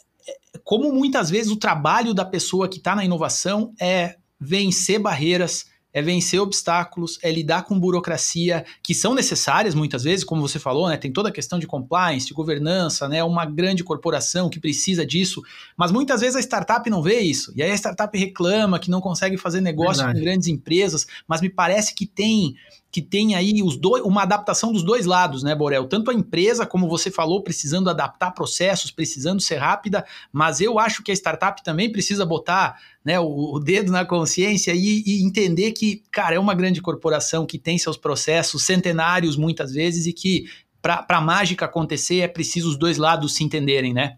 como 0.64 0.92
muitas 0.92 1.30
vezes 1.30 1.52
o 1.52 1.56
trabalho 1.56 2.16
da 2.16 2.26
pessoa 2.26 2.68
que 2.68 2.78
está 2.78 2.96
na 2.96 3.06
inovação 3.06 3.76
é 3.80 4.16
vencer 4.40 5.00
barreiras, 5.00 5.66
é 5.94 6.02
vencer 6.02 6.40
obstáculos, 6.40 7.18
é 7.24 7.32
lidar 7.32 7.64
com 7.64 7.80
burocracia, 7.80 8.64
que 8.84 8.94
são 8.94 9.16
necessárias 9.16 9.74
muitas 9.74 10.04
vezes, 10.04 10.24
como 10.24 10.48
você 10.48 10.60
falou, 10.60 10.88
né? 10.90 10.96
Tem 10.96 11.12
toda 11.12 11.30
a 11.30 11.32
questão 11.32 11.58
de 11.58 11.66
compliance, 11.66 12.28
de 12.28 12.36
governança, 12.36 13.08
né? 13.08 13.24
Uma 13.24 13.46
grande 13.46 13.84
corporação 13.84 14.48
que 14.48 14.60
precisa 14.60 15.04
disso, 15.04 15.42
mas 15.76 15.92
muitas 15.92 16.22
vezes 16.22 16.36
a 16.36 16.40
startup 16.40 16.88
não 16.88 17.02
vê 17.02 17.22
isso. 17.22 17.52
E 17.56 17.64
aí 17.64 17.72
a 17.72 17.76
startup 17.76 18.16
reclama 18.16 18.78
que 18.78 18.92
não 18.92 19.02
consegue 19.02 19.38
fazer 19.38 19.60
negócio 19.60 20.04
Verdade. 20.04 20.20
com 20.20 20.24
grandes 20.24 20.48
empresas, 20.48 21.08
mas 21.28 21.42
me 21.42 21.50
parece 21.50 21.96
que 21.96 22.06
tem 22.06 22.56
que 22.98 23.02
tem 23.04 23.36
aí 23.36 23.62
os 23.62 23.78
dois, 23.78 24.04
uma 24.04 24.24
adaptação 24.24 24.74
dos 24.74 24.82
dois 24.82 25.06
lados, 25.06 25.44
né, 25.44 25.54
Borel? 25.54 25.86
Tanto 25.86 26.10
a 26.10 26.14
empresa, 26.16 26.66
como 26.66 26.90
você 26.90 27.12
falou, 27.12 27.44
precisando 27.44 27.92
adaptar 27.92 28.32
processos, 28.32 28.90
precisando 28.90 29.40
ser 29.40 29.58
rápida, 29.58 30.04
mas 30.34 30.62
eu 30.62 30.80
acho 30.80 31.04
que 31.04 31.12
a 31.12 31.14
startup 31.14 31.64
também 31.64 31.92
precisa 31.92 32.26
botar 32.26 32.76
né, 33.06 33.20
o, 33.20 33.54
o 33.54 33.60
dedo 33.60 33.92
na 33.92 34.04
consciência 34.04 34.74
e, 34.74 35.04
e, 35.06 35.24
entender 35.24 35.74
que, 35.74 36.02
cara, 36.12 36.38
é 36.38 36.40
uma 36.40 36.56
grande 36.56 36.82
corporação 36.82 37.46
que 37.46 37.60
tem 37.60 37.78
seus 37.78 37.98
processos 37.98 38.66
centenários 38.66 39.38
muitas 39.38 39.74
vezes 39.74 40.08
e 40.08 40.12
que 40.12 40.46
para 40.82 41.06
a 41.08 41.22
mágica 41.22 41.66
acontecer 41.66 42.22
é 42.22 42.28
preciso 42.28 42.68
os 42.68 42.80
dois 42.80 42.98
lados 42.98 43.36
se 43.36 43.44
entenderem, 43.44 43.94
né? 43.94 44.18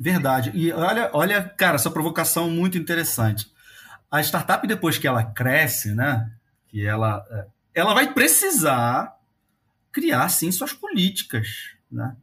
Verdade. 0.00 0.50
E 0.54 0.72
olha, 0.72 1.10
olha, 1.12 1.42
cara, 1.42 1.74
essa 1.74 1.90
provocação 1.90 2.50
muito 2.50 2.78
interessante. 2.78 3.52
A 4.10 4.22
startup, 4.22 4.66
depois 4.66 4.96
que 4.96 5.06
ela 5.06 5.24
cresce, 5.24 5.94
né? 5.94 6.30
Que 6.68 6.86
ela 6.86 7.22
é, 7.30 7.57
ela 7.78 7.94
vai 7.94 8.12
precisar 8.12 9.16
criar, 9.92 10.28
sim, 10.28 10.50
suas 10.50 10.72
políticas, 10.72 11.70
né? 11.90 12.16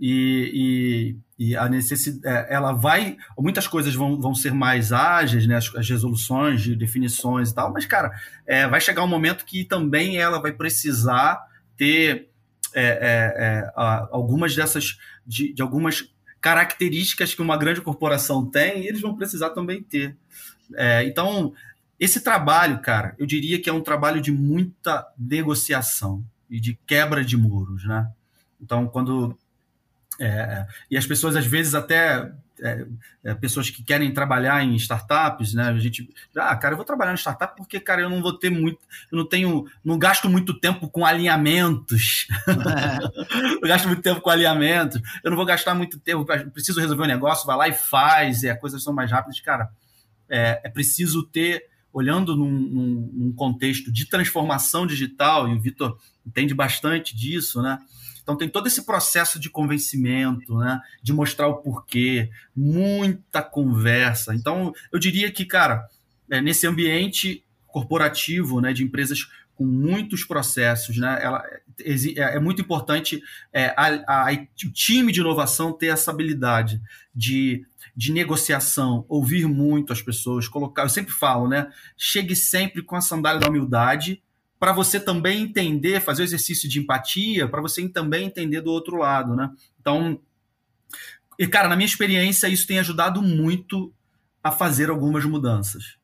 E, 0.00 1.16
e, 1.38 1.48
e 1.50 1.56
a 1.56 1.68
necessidade, 1.68 2.26
é, 2.26 2.54
ela 2.54 2.72
vai, 2.72 3.16
muitas 3.36 3.66
coisas 3.66 3.94
vão, 3.94 4.20
vão 4.20 4.34
ser 4.34 4.52
mais 4.52 4.92
ágeis, 4.92 5.46
né? 5.46 5.56
As, 5.56 5.74
as 5.74 5.88
resoluções 5.88 6.62
de 6.62 6.74
definições 6.74 7.50
e 7.50 7.54
tal, 7.54 7.72
mas, 7.72 7.84
cara, 7.84 8.12
é, 8.46 8.66
vai 8.66 8.80
chegar 8.80 9.04
um 9.04 9.08
momento 9.08 9.44
que 9.44 9.64
também 9.64 10.18
ela 10.18 10.40
vai 10.40 10.52
precisar 10.52 11.46
ter 11.76 12.28
é, 12.74 12.84
é, 12.84 13.34
é 13.38 13.72
algumas 13.74 14.54
dessas, 14.54 14.98
de, 15.26 15.52
de 15.52 15.62
algumas 15.62 16.10
características 16.40 17.34
que 17.34 17.42
uma 17.42 17.56
grande 17.56 17.80
corporação 17.80 18.46
tem, 18.46 18.84
e 18.84 18.88
eles 18.88 19.00
vão 19.00 19.16
precisar 19.16 19.50
também 19.50 19.82
ter. 19.82 20.16
É, 20.74 21.04
então, 21.04 21.52
esse 21.98 22.20
trabalho, 22.20 22.80
cara, 22.80 23.14
eu 23.18 23.26
diria 23.26 23.60
que 23.60 23.68
é 23.68 23.72
um 23.72 23.80
trabalho 23.80 24.20
de 24.20 24.30
muita 24.30 25.06
negociação 25.18 26.24
e 26.48 26.60
de 26.60 26.78
quebra 26.86 27.24
de 27.24 27.36
muros, 27.36 27.84
né? 27.84 28.08
Então, 28.60 28.86
quando. 28.86 29.36
É, 30.20 30.66
e 30.90 30.96
as 30.96 31.06
pessoas 31.06 31.36
às 31.36 31.46
vezes 31.46 31.74
até 31.74 32.32
é, 32.60 32.86
é, 33.24 33.34
pessoas 33.34 33.70
que 33.70 33.82
querem 33.82 34.12
trabalhar 34.12 34.62
em 34.64 34.74
startups, 34.74 35.54
né? 35.54 35.68
A 35.68 35.78
gente, 35.78 36.08
ah, 36.36 36.56
cara, 36.56 36.72
eu 36.72 36.76
vou 36.76 36.84
trabalhar 36.84 37.12
em 37.12 37.16
startup 37.16 37.56
porque, 37.56 37.78
cara, 37.78 38.02
eu 38.02 38.10
não 38.10 38.20
vou 38.20 38.32
ter 38.32 38.50
muito, 38.50 38.80
eu 39.10 39.18
não 39.18 39.28
tenho, 39.28 39.66
não 39.84 39.98
gasto 39.98 40.28
muito 40.28 40.58
tempo 40.58 40.88
com 40.88 41.04
alinhamentos. 41.04 42.26
É. 42.48 43.54
eu 43.62 43.68
gasto 43.68 43.86
muito 43.86 44.02
tempo 44.02 44.20
com 44.20 44.30
alinhamentos. 44.30 45.00
Eu 45.22 45.30
não 45.30 45.36
vou 45.36 45.46
gastar 45.46 45.74
muito 45.74 45.98
tempo, 46.00 46.26
preciso 46.52 46.80
resolver 46.80 47.04
um 47.04 47.06
negócio, 47.06 47.46
vai 47.46 47.56
lá 47.56 47.68
e 47.68 47.72
faz, 47.72 48.42
e 48.42 48.50
as 48.50 48.58
coisas 48.58 48.82
são 48.82 48.92
mais 48.92 49.10
rápidas, 49.10 49.40
cara. 49.40 49.70
É, 50.28 50.60
é 50.64 50.68
preciso 50.68 51.24
ter, 51.26 51.62
olhando 51.98 52.36
num, 52.36 52.50
num, 52.50 53.10
num 53.12 53.32
contexto 53.32 53.90
de 53.90 54.06
transformação 54.06 54.86
digital, 54.86 55.48
e 55.48 55.54
o 55.54 55.60
Vitor 55.60 55.98
entende 56.24 56.54
bastante 56.54 57.16
disso, 57.16 57.60
né? 57.60 57.78
Então 58.22 58.36
tem 58.36 58.48
todo 58.48 58.68
esse 58.68 58.84
processo 58.84 59.40
de 59.40 59.50
convencimento, 59.50 60.56
né? 60.58 60.80
De 61.02 61.12
mostrar 61.12 61.48
o 61.48 61.56
porquê, 61.56 62.30
muita 62.54 63.42
conversa. 63.42 64.32
Então 64.34 64.72
eu 64.92 64.98
diria 64.98 65.30
que, 65.32 65.44
cara, 65.44 65.88
é, 66.30 66.40
nesse 66.40 66.66
ambiente 66.66 67.42
corporativo, 67.66 68.60
né, 68.60 68.72
de 68.72 68.84
empresas 68.84 69.26
com 69.58 69.66
muitos 69.66 70.22
processos, 70.22 70.96
né? 70.96 71.18
Ela, 71.20 71.44
é, 71.84 72.36
é 72.36 72.38
muito 72.38 72.62
importante 72.62 73.20
é, 73.52 73.74
a, 73.76 74.28
a, 74.28 74.32
o 74.32 74.70
time 74.72 75.10
de 75.10 75.18
inovação 75.18 75.72
ter 75.72 75.88
essa 75.88 76.12
habilidade 76.12 76.80
de, 77.12 77.66
de 77.96 78.12
negociação, 78.12 79.04
ouvir 79.08 79.48
muito 79.48 79.92
as 79.92 80.00
pessoas, 80.00 80.46
colocar. 80.46 80.84
Eu 80.84 80.88
sempre 80.88 81.12
falo, 81.12 81.48
né? 81.48 81.72
Chegue 81.96 82.36
sempre 82.36 82.82
com 82.82 82.94
a 82.94 83.00
sandália 83.00 83.40
da 83.40 83.48
humildade 83.48 84.22
para 84.60 84.72
você 84.72 85.00
também 85.00 85.42
entender, 85.42 86.00
fazer 86.00 86.22
o 86.22 86.24
exercício 86.24 86.68
de 86.68 86.78
empatia, 86.78 87.48
para 87.48 87.60
você 87.60 87.88
também 87.88 88.26
entender 88.26 88.60
do 88.60 88.70
outro 88.70 88.96
lado, 88.96 89.34
né? 89.34 89.50
Então, 89.80 90.20
e 91.36 91.48
cara, 91.48 91.68
na 91.68 91.74
minha 91.74 91.86
experiência, 91.86 92.46
isso 92.46 92.66
tem 92.66 92.78
ajudado 92.78 93.20
muito 93.20 93.92
a 94.40 94.52
fazer 94.52 94.88
algumas 94.88 95.24
mudanças. 95.24 95.98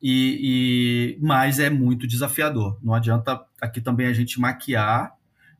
E, 0.00 1.16
e 1.18 1.18
mas 1.20 1.58
é 1.58 1.68
muito 1.68 2.06
desafiador. 2.06 2.78
Não 2.82 2.94
adianta 2.94 3.40
aqui 3.60 3.80
também 3.80 4.06
a 4.06 4.12
gente 4.12 4.40
maquiar 4.40 5.12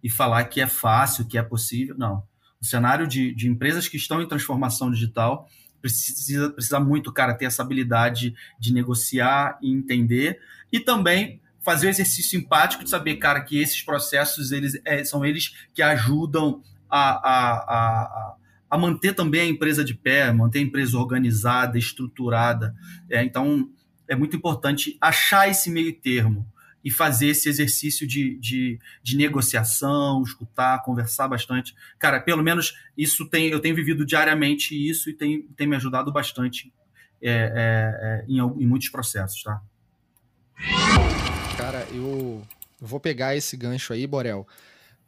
e 0.02 0.08
falar 0.08 0.44
que 0.44 0.60
é 0.60 0.66
fácil, 0.66 1.26
que 1.26 1.36
é 1.36 1.42
possível. 1.42 1.96
Não. 1.98 2.22
O 2.60 2.64
cenário 2.64 3.06
de, 3.06 3.34
de 3.34 3.48
empresas 3.48 3.88
que 3.88 3.96
estão 3.96 4.20
em 4.22 4.28
transformação 4.28 4.90
digital 4.90 5.48
precisa, 5.80 6.50
precisa 6.50 6.80
muito, 6.80 7.12
cara, 7.12 7.34
ter 7.34 7.46
essa 7.46 7.62
habilidade 7.62 8.34
de 8.58 8.72
negociar 8.72 9.58
e 9.62 9.72
entender. 9.72 10.40
E 10.72 10.80
também 10.80 11.40
fazer 11.62 11.86
o 11.86 11.90
exercício 11.90 12.38
empático 12.38 12.84
de 12.84 12.90
saber, 12.90 13.16
cara, 13.16 13.40
que 13.40 13.60
esses 13.60 13.82
processos 13.82 14.52
eles 14.52 14.80
é, 14.84 15.04
são 15.04 15.24
eles 15.24 15.54
que 15.74 15.82
ajudam 15.82 16.62
a, 16.88 17.10
a, 17.10 17.52
a, 17.58 18.34
a, 18.70 18.78
manter 18.78 19.14
também 19.14 19.42
a 19.42 19.46
empresa 19.46 19.84
de 19.84 19.94
pé, 19.94 20.32
manter 20.32 20.60
a 20.60 20.62
empresa 20.62 20.98
organizada, 20.98 21.78
estruturada. 21.78 22.74
É, 23.10 23.22
então, 23.22 23.68
é 24.08 24.16
muito 24.16 24.36
importante 24.36 24.96
achar 25.00 25.48
esse 25.48 25.70
meio 25.70 25.92
termo 25.92 26.46
e 26.84 26.90
fazer 26.90 27.28
esse 27.28 27.48
exercício 27.48 28.06
de, 28.06 28.38
de, 28.38 28.78
de, 29.02 29.16
negociação, 29.16 30.22
escutar, 30.22 30.82
conversar 30.82 31.28
bastante. 31.28 31.74
Cara, 31.98 32.20
pelo 32.20 32.42
menos 32.42 32.74
isso 32.96 33.28
tem, 33.28 33.48
eu 33.48 33.60
tenho 33.60 33.74
vivido 33.74 34.06
diariamente 34.06 34.74
isso 34.74 35.10
e 35.10 35.12
tem, 35.12 35.42
tem 35.56 35.66
me 35.66 35.76
ajudado 35.76 36.12
bastante 36.12 36.72
é, 37.20 37.30
é, 37.30 38.24
é 38.24 38.24
em, 38.28 38.38
em 38.38 38.66
muitos 38.66 38.88
processos, 38.88 39.42
tá? 39.42 39.60
Cara, 41.56 41.86
eu 41.92 42.42
vou 42.80 43.00
pegar 43.00 43.36
esse 43.36 43.56
gancho 43.56 43.92
aí, 43.92 44.06
Borel, 44.06 44.46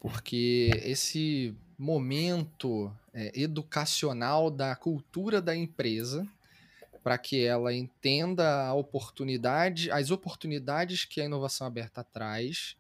porque 0.01 0.71
esse 0.85 1.55
momento 1.79 2.93
é, 3.15 3.33
educacional 3.41 4.51
da 4.51 4.75
cultura 4.77 5.41
da 5.41 5.57
empresa 5.57 6.27
para 7.03 7.17
que 7.19 7.45
ela 7.45 7.73
entenda 7.73 8.67
a 8.67 8.75
oportunidade, 8.75 9.91
as 9.91 10.11
oportunidades 10.11 11.05
que 11.05 11.21
a 11.21 11.25
inovação 11.25 11.67
aberta 11.67 12.05
traz, 12.05 12.77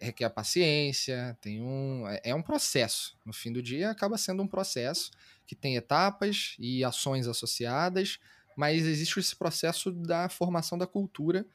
requer 0.00 0.28
paciência, 0.30 1.36
tem 1.40 1.60
um 1.60 2.06
é, 2.08 2.20
é 2.24 2.34
um 2.34 2.42
processo. 2.42 3.16
No 3.24 3.32
fim 3.32 3.52
do 3.52 3.62
dia 3.62 3.90
acaba 3.90 4.16
sendo 4.18 4.42
um 4.42 4.48
processo 4.48 5.10
que 5.46 5.54
tem 5.54 5.76
etapas 5.76 6.56
e 6.58 6.82
ações 6.82 7.28
associadas, 7.28 8.18
mas 8.56 8.86
existe 8.86 9.18
esse 9.20 9.36
processo 9.36 9.90
da 9.90 10.28
formação 10.28 10.78
da 10.78 10.86
cultura 10.86 11.46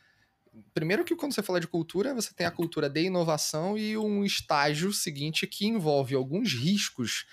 primeiro 0.73 1.03
que 1.03 1.15
quando 1.15 1.33
você 1.33 1.43
fala 1.43 1.59
de 1.59 1.67
cultura, 1.67 2.13
você 2.13 2.33
tem 2.33 2.45
a 2.45 2.51
cultura 2.51 2.89
de 2.89 3.03
inovação 3.03 3.77
e 3.77 3.97
um 3.97 4.23
estágio 4.23 4.91
seguinte 4.91 5.47
que 5.47 5.67
envolve 5.67 6.15
alguns 6.15 6.53
riscos 6.53 7.25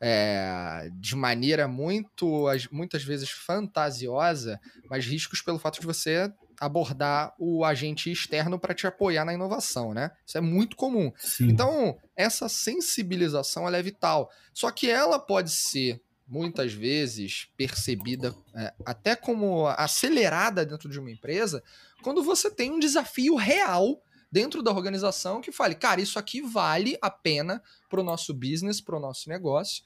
é, 0.00 0.90
de 0.94 1.14
maneira 1.14 1.68
muito, 1.68 2.46
muitas 2.72 3.04
vezes 3.04 3.30
fantasiosa, 3.30 4.58
mas 4.88 5.04
riscos 5.04 5.42
pelo 5.42 5.58
fato 5.58 5.80
de 5.80 5.86
você 5.86 6.32
abordar 6.58 7.34
o 7.38 7.64
agente 7.64 8.10
externo 8.10 8.58
para 8.58 8.74
te 8.74 8.86
apoiar 8.86 9.24
na 9.24 9.32
inovação, 9.32 9.94
né? 9.94 10.10
Isso 10.26 10.36
é 10.36 10.40
muito 10.40 10.76
comum. 10.76 11.10
Sim. 11.16 11.48
Então, 11.48 11.98
essa 12.14 12.48
sensibilização 12.48 13.68
é 13.68 13.82
vital. 13.82 14.30
Só 14.52 14.70
que 14.70 14.90
ela 14.90 15.18
pode 15.18 15.50
ser 15.50 16.02
muitas 16.28 16.72
vezes 16.72 17.48
percebida 17.56 18.34
é, 18.54 18.72
até 18.86 19.16
como 19.16 19.66
acelerada 19.66 20.64
dentro 20.64 20.88
de 20.88 20.98
uma 20.98 21.10
empresa, 21.10 21.62
quando 22.02 22.22
você 22.22 22.50
tem 22.50 22.70
um 22.70 22.78
desafio 22.78 23.34
real 23.34 24.00
dentro 24.30 24.62
da 24.62 24.70
organização 24.70 25.40
que 25.40 25.50
fale, 25.52 25.74
cara, 25.74 26.00
isso 26.00 26.18
aqui 26.18 26.40
vale 26.40 26.96
a 27.02 27.10
pena 27.10 27.62
para 27.88 28.00
o 28.00 28.04
nosso 28.04 28.32
business, 28.32 28.80
para 28.80 28.96
o 28.96 29.00
nosso 29.00 29.28
negócio 29.28 29.82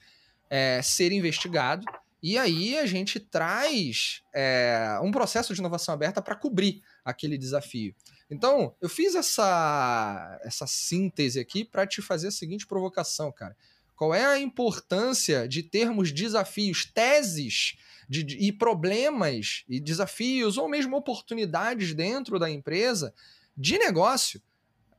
é, 0.49 0.81
ser 0.81 1.11
investigado. 1.11 1.85
E 2.21 2.37
aí 2.37 2.77
a 2.77 2.85
gente 2.85 3.19
traz 3.19 4.23
é, 4.33 4.99
um 5.03 5.11
processo 5.11 5.53
de 5.53 5.59
inovação 5.59 5.93
aberta 5.93 6.21
para 6.21 6.35
cobrir 6.35 6.81
aquele 7.03 7.37
desafio. 7.37 7.93
Então, 8.29 8.73
eu 8.81 8.89
fiz 8.89 9.13
essa, 9.13 10.39
essa 10.43 10.65
síntese 10.65 11.39
aqui 11.39 11.63
para 11.63 11.85
te 11.85 12.01
fazer 12.01 12.29
a 12.29 12.31
seguinte 12.31 12.65
provocação, 12.65 13.31
cara. 13.31 13.55
Qual 13.95 14.13
é 14.13 14.25
a 14.25 14.39
importância 14.39 15.47
de 15.47 15.63
termos 15.63 16.11
desafios, 16.11 16.85
teses 16.85 17.77
de, 18.09 18.23
de, 18.23 18.37
e 18.37 18.51
problemas 18.51 19.63
e 19.69 19.79
desafios, 19.79 20.57
ou 20.57 20.67
mesmo 20.67 20.97
oportunidades 20.97 21.93
dentro 21.93 22.39
da 22.39 22.49
empresa 22.49 23.13
de 23.55 23.77
negócio, 23.77 24.41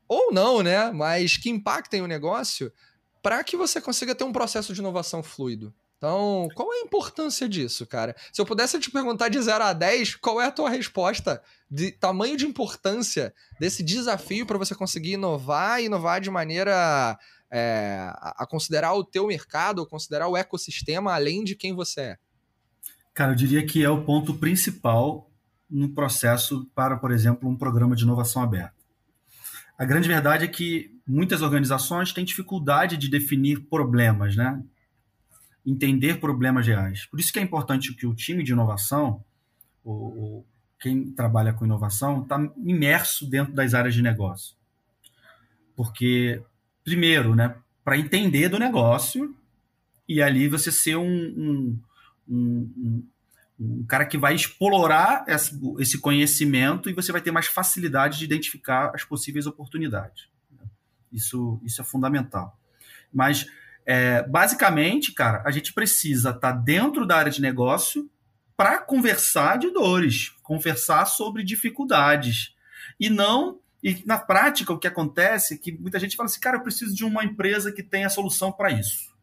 ou 0.08 0.32
não, 0.32 0.62
né? 0.62 0.90
Mas 0.90 1.36
que 1.36 1.50
impactem 1.50 2.02
o 2.02 2.06
negócio, 2.06 2.72
para 3.22 3.42
que 3.42 3.56
você 3.56 3.80
consiga 3.80 4.14
ter 4.14 4.24
um 4.24 4.32
processo 4.32 4.72
de 4.72 4.80
inovação 4.80 5.22
fluido. 5.22 5.74
Então, 5.96 6.48
qual 6.54 6.72
é 6.74 6.76
a 6.76 6.84
importância 6.84 7.48
disso, 7.48 7.86
cara? 7.86 8.14
Se 8.30 8.40
eu 8.40 8.46
pudesse 8.46 8.78
te 8.78 8.90
perguntar 8.90 9.28
de 9.28 9.40
0 9.40 9.64
a 9.64 9.72
10, 9.72 10.16
qual 10.16 10.40
é 10.40 10.46
a 10.46 10.50
tua 10.50 10.68
resposta 10.68 11.42
de 11.70 11.90
tamanho 11.90 12.36
de 12.36 12.46
importância 12.46 13.34
desse 13.58 13.82
desafio 13.82 14.46
para 14.46 14.58
você 14.58 14.74
conseguir 14.74 15.12
inovar 15.12 15.80
e 15.80 15.86
inovar 15.86 16.20
de 16.20 16.30
maneira 16.30 17.18
é, 17.50 18.10
a 18.12 18.46
considerar 18.46 18.92
o 18.92 19.04
teu 19.04 19.26
mercado, 19.26 19.78
ou 19.78 19.86
considerar 19.86 20.28
o 20.28 20.36
ecossistema 20.36 21.14
além 21.14 21.42
de 21.42 21.56
quem 21.56 21.74
você 21.74 22.00
é? 22.00 22.16
Cara, 23.14 23.32
eu 23.32 23.36
diria 23.36 23.64
que 23.64 23.82
é 23.82 23.88
o 23.88 24.04
ponto 24.04 24.34
principal 24.34 25.25
no 25.68 25.88
processo 25.90 26.70
para, 26.74 26.96
por 26.96 27.10
exemplo, 27.10 27.48
um 27.48 27.56
programa 27.56 27.96
de 27.96 28.04
inovação 28.04 28.42
aberta. 28.42 28.74
A 29.78 29.84
grande 29.84 30.08
verdade 30.08 30.44
é 30.44 30.48
que 30.48 30.90
muitas 31.06 31.42
organizações 31.42 32.12
têm 32.12 32.24
dificuldade 32.24 32.96
de 32.96 33.10
definir 33.10 33.60
problemas, 33.68 34.34
né? 34.34 34.62
Entender 35.64 36.18
problemas 36.20 36.66
reais. 36.66 37.06
Por 37.06 37.20
isso 37.20 37.32
que 37.32 37.38
é 37.38 37.42
importante 37.42 37.94
que 37.94 38.06
o 38.06 38.14
time 38.14 38.42
de 38.42 38.52
inovação, 38.52 39.22
o, 39.84 40.44
quem 40.80 41.10
trabalha 41.10 41.52
com 41.52 41.64
inovação, 41.64 42.22
está 42.22 42.38
imerso 42.64 43.28
dentro 43.28 43.52
das 43.52 43.74
áreas 43.74 43.94
de 43.94 44.02
negócio. 44.02 44.56
Porque 45.74 46.42
primeiro, 46.86 47.34
né, 47.34 47.54
para 47.84 47.98
entender 47.98 48.48
do 48.48 48.58
negócio 48.58 49.36
e 50.08 50.22
ali 50.22 50.48
você 50.48 50.70
ser 50.70 50.96
um, 50.96 51.04
um, 51.06 51.80
um, 52.28 53.08
um 53.58 53.84
cara 53.86 54.04
que 54.04 54.18
vai 54.18 54.34
explorar 54.34 55.24
esse 55.78 55.98
conhecimento 55.98 56.90
e 56.90 56.92
você 56.92 57.10
vai 57.10 57.20
ter 57.20 57.30
mais 57.30 57.46
facilidade 57.46 58.18
de 58.18 58.24
identificar 58.24 58.92
as 58.94 59.04
possíveis 59.04 59.46
oportunidades. 59.46 60.28
Isso, 61.12 61.60
isso 61.64 61.80
é 61.80 61.84
fundamental. 61.84 62.58
Mas, 63.12 63.46
é, 63.86 64.22
basicamente, 64.22 65.12
cara, 65.12 65.42
a 65.46 65.50
gente 65.50 65.72
precisa 65.72 66.30
estar 66.30 66.52
tá 66.52 66.58
dentro 66.58 67.06
da 67.06 67.16
área 67.16 67.32
de 67.32 67.40
negócio 67.40 68.10
para 68.56 68.78
conversar 68.78 69.58
de 69.58 69.70
dores, 69.70 70.34
conversar 70.42 71.06
sobre 71.06 71.42
dificuldades 71.42 72.54
e 73.00 73.08
não 73.08 73.60
e 73.82 74.02
na 74.04 74.18
prática, 74.18 74.72
o 74.72 74.78
que 74.78 74.88
acontece 74.88 75.54
é 75.54 75.56
que 75.56 75.70
muita 75.70 76.00
gente 76.00 76.16
fala 76.16 76.26
assim, 76.26 76.40
cara, 76.40 76.56
eu 76.56 76.62
preciso 76.62 76.92
de 76.92 77.04
uma 77.04 77.24
empresa 77.24 77.70
que 77.70 77.84
tenha 77.84 78.08
solução 78.08 78.50
para 78.50 78.72
isso. 78.72 79.15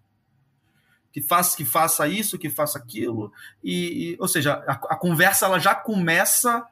Que 1.13 1.21
faça, 1.21 1.55
que 1.55 1.63
faça 1.63 2.07
isso, 2.07 2.39
que 2.39 2.49
faça 2.49 2.77
aquilo. 2.77 3.31
E, 3.63 4.13
e 4.13 4.17
ou 4.19 4.27
seja, 4.27 4.55
a, 4.67 4.73
a, 4.73 4.95
conversa 4.97 5.45
ela 5.45 5.59
já 5.59 5.73
começa 5.73 6.67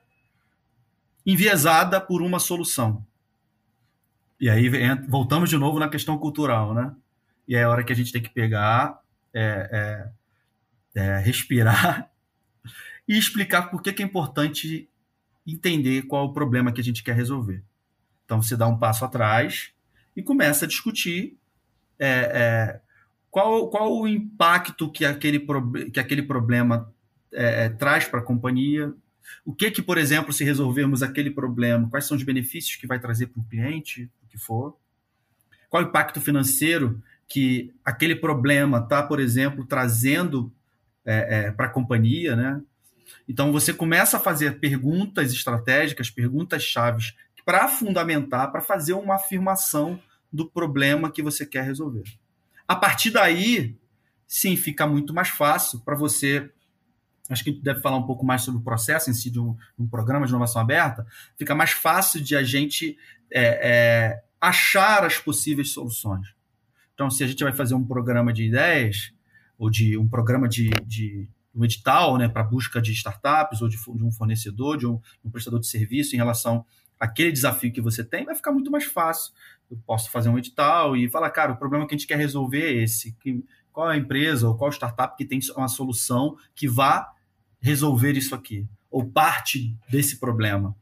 enviesada 1.25 2.01
por 2.01 2.21
uma 2.21 2.39
solução. 2.39 3.05
E 4.39 4.50
aí 4.50 4.67
voltamos 5.07 5.50
de 5.50 5.57
novo 5.57 5.77
na 5.79 5.88
questão 5.88 6.17
cultural, 6.17 6.74
né? 6.74 6.93
E 7.48 7.55
é 7.55 7.63
a 7.63 7.69
hora 7.69 7.83
que 7.83 7.93
a 7.93 7.95
gente 7.95 8.12
tem 8.12 8.21
que 8.21 8.29
pegar, 8.31 9.00
é, 9.33 10.10
é, 10.95 11.01
é, 11.01 11.17
respirar 11.19 12.10
e 13.07 13.17
explicar 13.17 13.69
por 13.69 13.81
que, 13.81 13.93
que 13.93 14.01
é 14.01 14.05
importante 14.05 14.89
entender 15.45 16.03
qual 16.03 16.25
é 16.25 16.27
o 16.27 16.33
problema 16.33 16.71
que 16.71 16.81
a 16.81 16.83
gente 16.83 17.03
quer 17.03 17.15
resolver. 17.15 17.63
Então, 18.25 18.41
você 18.41 18.55
dá 18.57 18.67
um 18.67 18.77
passo 18.77 19.05
atrás 19.05 19.71
e 20.15 20.24
começa 20.24 20.65
a 20.65 20.67
discutir 20.67 21.38
é, 22.00 22.10
é, 22.10 22.81
qual, 23.31 23.69
qual 23.69 23.97
o 23.97 24.07
impacto 24.07 24.91
que 24.91 25.05
aquele, 25.05 25.39
que 25.91 26.00
aquele 26.00 26.21
problema 26.21 26.93
é, 27.33 27.65
é 27.65 27.69
traz 27.69 28.05
para 28.05 28.19
a 28.19 28.23
companhia, 28.23 28.93
o 29.45 29.55
que 29.55 29.71
que, 29.71 29.81
por 29.81 29.97
exemplo, 29.97 30.33
se 30.33 30.43
resolvermos 30.43 31.01
aquele 31.01 31.31
problema, 31.31 31.89
quais 31.89 32.05
são 32.05 32.17
os 32.17 32.23
benefícios 32.23 32.75
que 32.75 32.85
vai 32.85 33.00
trazer 33.00 33.27
para 33.27 33.41
o 33.41 33.45
cliente, 33.45 34.11
o 34.21 34.27
que 34.27 34.38
for, 34.38 34.77
qual 35.69 35.81
o 35.81 35.88
impacto 35.88 36.19
financeiro 36.19 37.01
que 37.27 37.73
aquele 37.85 38.15
problema 38.15 38.79
está, 38.79 39.01
por 39.01 39.19
exemplo, 39.19 39.65
trazendo 39.65 40.51
é, 41.05 41.45
é, 41.47 41.51
para 41.51 41.67
a 41.67 41.69
companhia, 41.69 42.35
né? 42.35 42.61
Então 43.27 43.53
você 43.53 43.73
começa 43.73 44.17
a 44.17 44.19
fazer 44.19 44.59
perguntas 44.59 45.31
estratégicas, 45.31 46.09
perguntas 46.09 46.61
chaves 46.61 47.15
para 47.45 47.69
fundamentar, 47.69 48.51
para 48.51 48.61
fazer 48.61 48.93
uma 48.93 49.15
afirmação 49.15 50.00
do 50.31 50.50
problema 50.50 51.09
que 51.09 51.21
você 51.21 51.45
quer 51.45 51.63
resolver. 51.63 52.03
A 52.71 52.75
partir 52.77 53.11
daí, 53.11 53.77
sim, 54.25 54.55
fica 54.55 54.87
muito 54.87 55.13
mais 55.13 55.27
fácil 55.27 55.81
para 55.81 55.93
você. 55.93 56.49
Acho 57.29 57.43
que 57.43 57.49
a 57.49 57.53
gente 57.53 57.61
deve 57.61 57.81
falar 57.81 57.97
um 57.97 58.05
pouco 58.05 58.25
mais 58.25 58.43
sobre 58.43 58.61
o 58.61 58.63
processo 58.63 59.09
em 59.09 59.13
si 59.13 59.29
de 59.29 59.41
um, 59.41 59.57
um 59.77 59.85
programa 59.85 60.25
de 60.25 60.31
inovação 60.31 60.61
aberta. 60.61 61.05
Fica 61.37 61.53
mais 61.53 61.71
fácil 61.71 62.21
de 62.21 62.33
a 62.33 62.43
gente 62.43 62.97
é, 63.29 63.43
é, 63.43 64.23
achar 64.39 65.03
as 65.03 65.17
possíveis 65.17 65.73
soluções. 65.73 66.33
Então, 66.93 67.09
se 67.09 67.25
a 67.25 67.27
gente 67.27 67.43
vai 67.43 67.51
fazer 67.51 67.75
um 67.75 67.85
programa 67.85 68.31
de 68.31 68.45
ideias, 68.45 69.11
ou 69.59 69.69
de 69.69 69.97
um 69.97 70.07
programa 70.07 70.47
de, 70.47 70.69
de 70.85 71.27
um 71.53 71.65
edital 71.65 72.17
né, 72.17 72.29
para 72.29 72.41
busca 72.41 72.81
de 72.81 72.93
startups, 72.93 73.61
ou 73.61 73.67
de, 73.67 73.75
de 73.75 74.03
um 74.05 74.13
fornecedor, 74.13 74.77
de 74.77 74.87
um, 74.87 74.97
um 75.25 75.29
prestador 75.29 75.59
de 75.59 75.67
serviço 75.67 76.15
em 76.15 76.19
relação 76.19 76.65
àquele 76.97 77.33
desafio 77.33 77.73
que 77.73 77.81
você 77.81 78.01
tem, 78.01 78.23
vai 78.23 78.35
ficar 78.35 78.53
muito 78.53 78.71
mais 78.71 78.85
fácil 78.85 79.33
eu 79.71 79.77
posso 79.85 80.11
fazer 80.11 80.29
um 80.29 80.37
edital 80.37 80.95
e 80.97 81.09
falar, 81.09 81.29
cara, 81.29 81.53
o 81.53 81.57
problema 81.57 81.87
que 81.87 81.95
a 81.95 81.97
gente 81.97 82.07
quer 82.07 82.17
resolver 82.17 82.61
é 82.61 82.83
esse. 82.83 83.13
Que, 83.13 83.43
qual 83.71 83.89
é 83.89 83.95
a 83.95 83.97
empresa 83.97 84.47
ou 84.47 84.55
qual 84.55 84.69
startup 84.69 85.15
que 85.15 85.25
tem 85.25 85.39
uma 85.55 85.69
solução 85.69 86.35
que 86.53 86.67
vá 86.67 87.09
resolver 87.61 88.13
isso 88.13 88.35
aqui? 88.35 88.67
Ou 88.89 89.05
parte 89.05 89.75
desse 89.89 90.19
problema? 90.19 90.75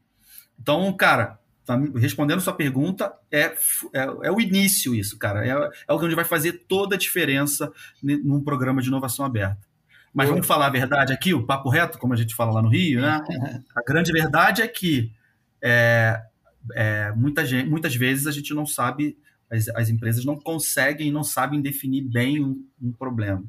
Então, 0.58 0.92
cara, 0.92 1.38
tá, 1.64 1.80
respondendo 1.96 2.40
sua 2.40 2.52
pergunta, 2.52 3.12
é, 3.30 3.54
é, 3.92 4.02
é, 4.24 4.32
o 4.32 4.40
início 4.40 4.94
isso, 4.94 5.16
cara. 5.16 5.46
É, 5.46 5.70
é 5.88 5.94
onde 5.94 6.14
vai 6.16 6.24
fazer 6.24 6.64
toda 6.66 6.96
a 6.96 6.98
diferença 6.98 7.72
num 8.02 8.42
programa 8.42 8.82
de 8.82 8.88
inovação 8.88 9.24
aberta. 9.24 9.70
Mas 10.12 10.28
vamos 10.28 10.44
falar 10.44 10.66
a 10.66 10.70
verdade 10.70 11.12
aqui, 11.12 11.32
o 11.32 11.46
papo 11.46 11.68
reto, 11.68 11.96
como 11.96 12.12
a 12.12 12.16
gente 12.16 12.34
fala 12.34 12.50
lá 12.50 12.60
no 12.60 12.68
Rio, 12.68 13.00
né? 13.00 13.20
A 13.76 13.82
grande 13.86 14.10
verdade 14.10 14.60
é 14.60 14.66
que 14.66 15.12
é, 15.62 16.20
é, 16.74 17.12
muita 17.16 17.44
gente, 17.44 17.68
muitas 17.68 17.94
vezes 17.94 18.26
a 18.26 18.32
gente 18.32 18.52
não 18.54 18.66
sabe, 18.66 19.16
as, 19.50 19.68
as 19.70 19.88
empresas 19.88 20.24
não 20.24 20.36
conseguem, 20.36 21.10
não 21.10 21.24
sabem 21.24 21.60
definir 21.60 22.02
bem 22.02 22.44
um, 22.44 22.64
um 22.82 22.92
problema. 22.92 23.44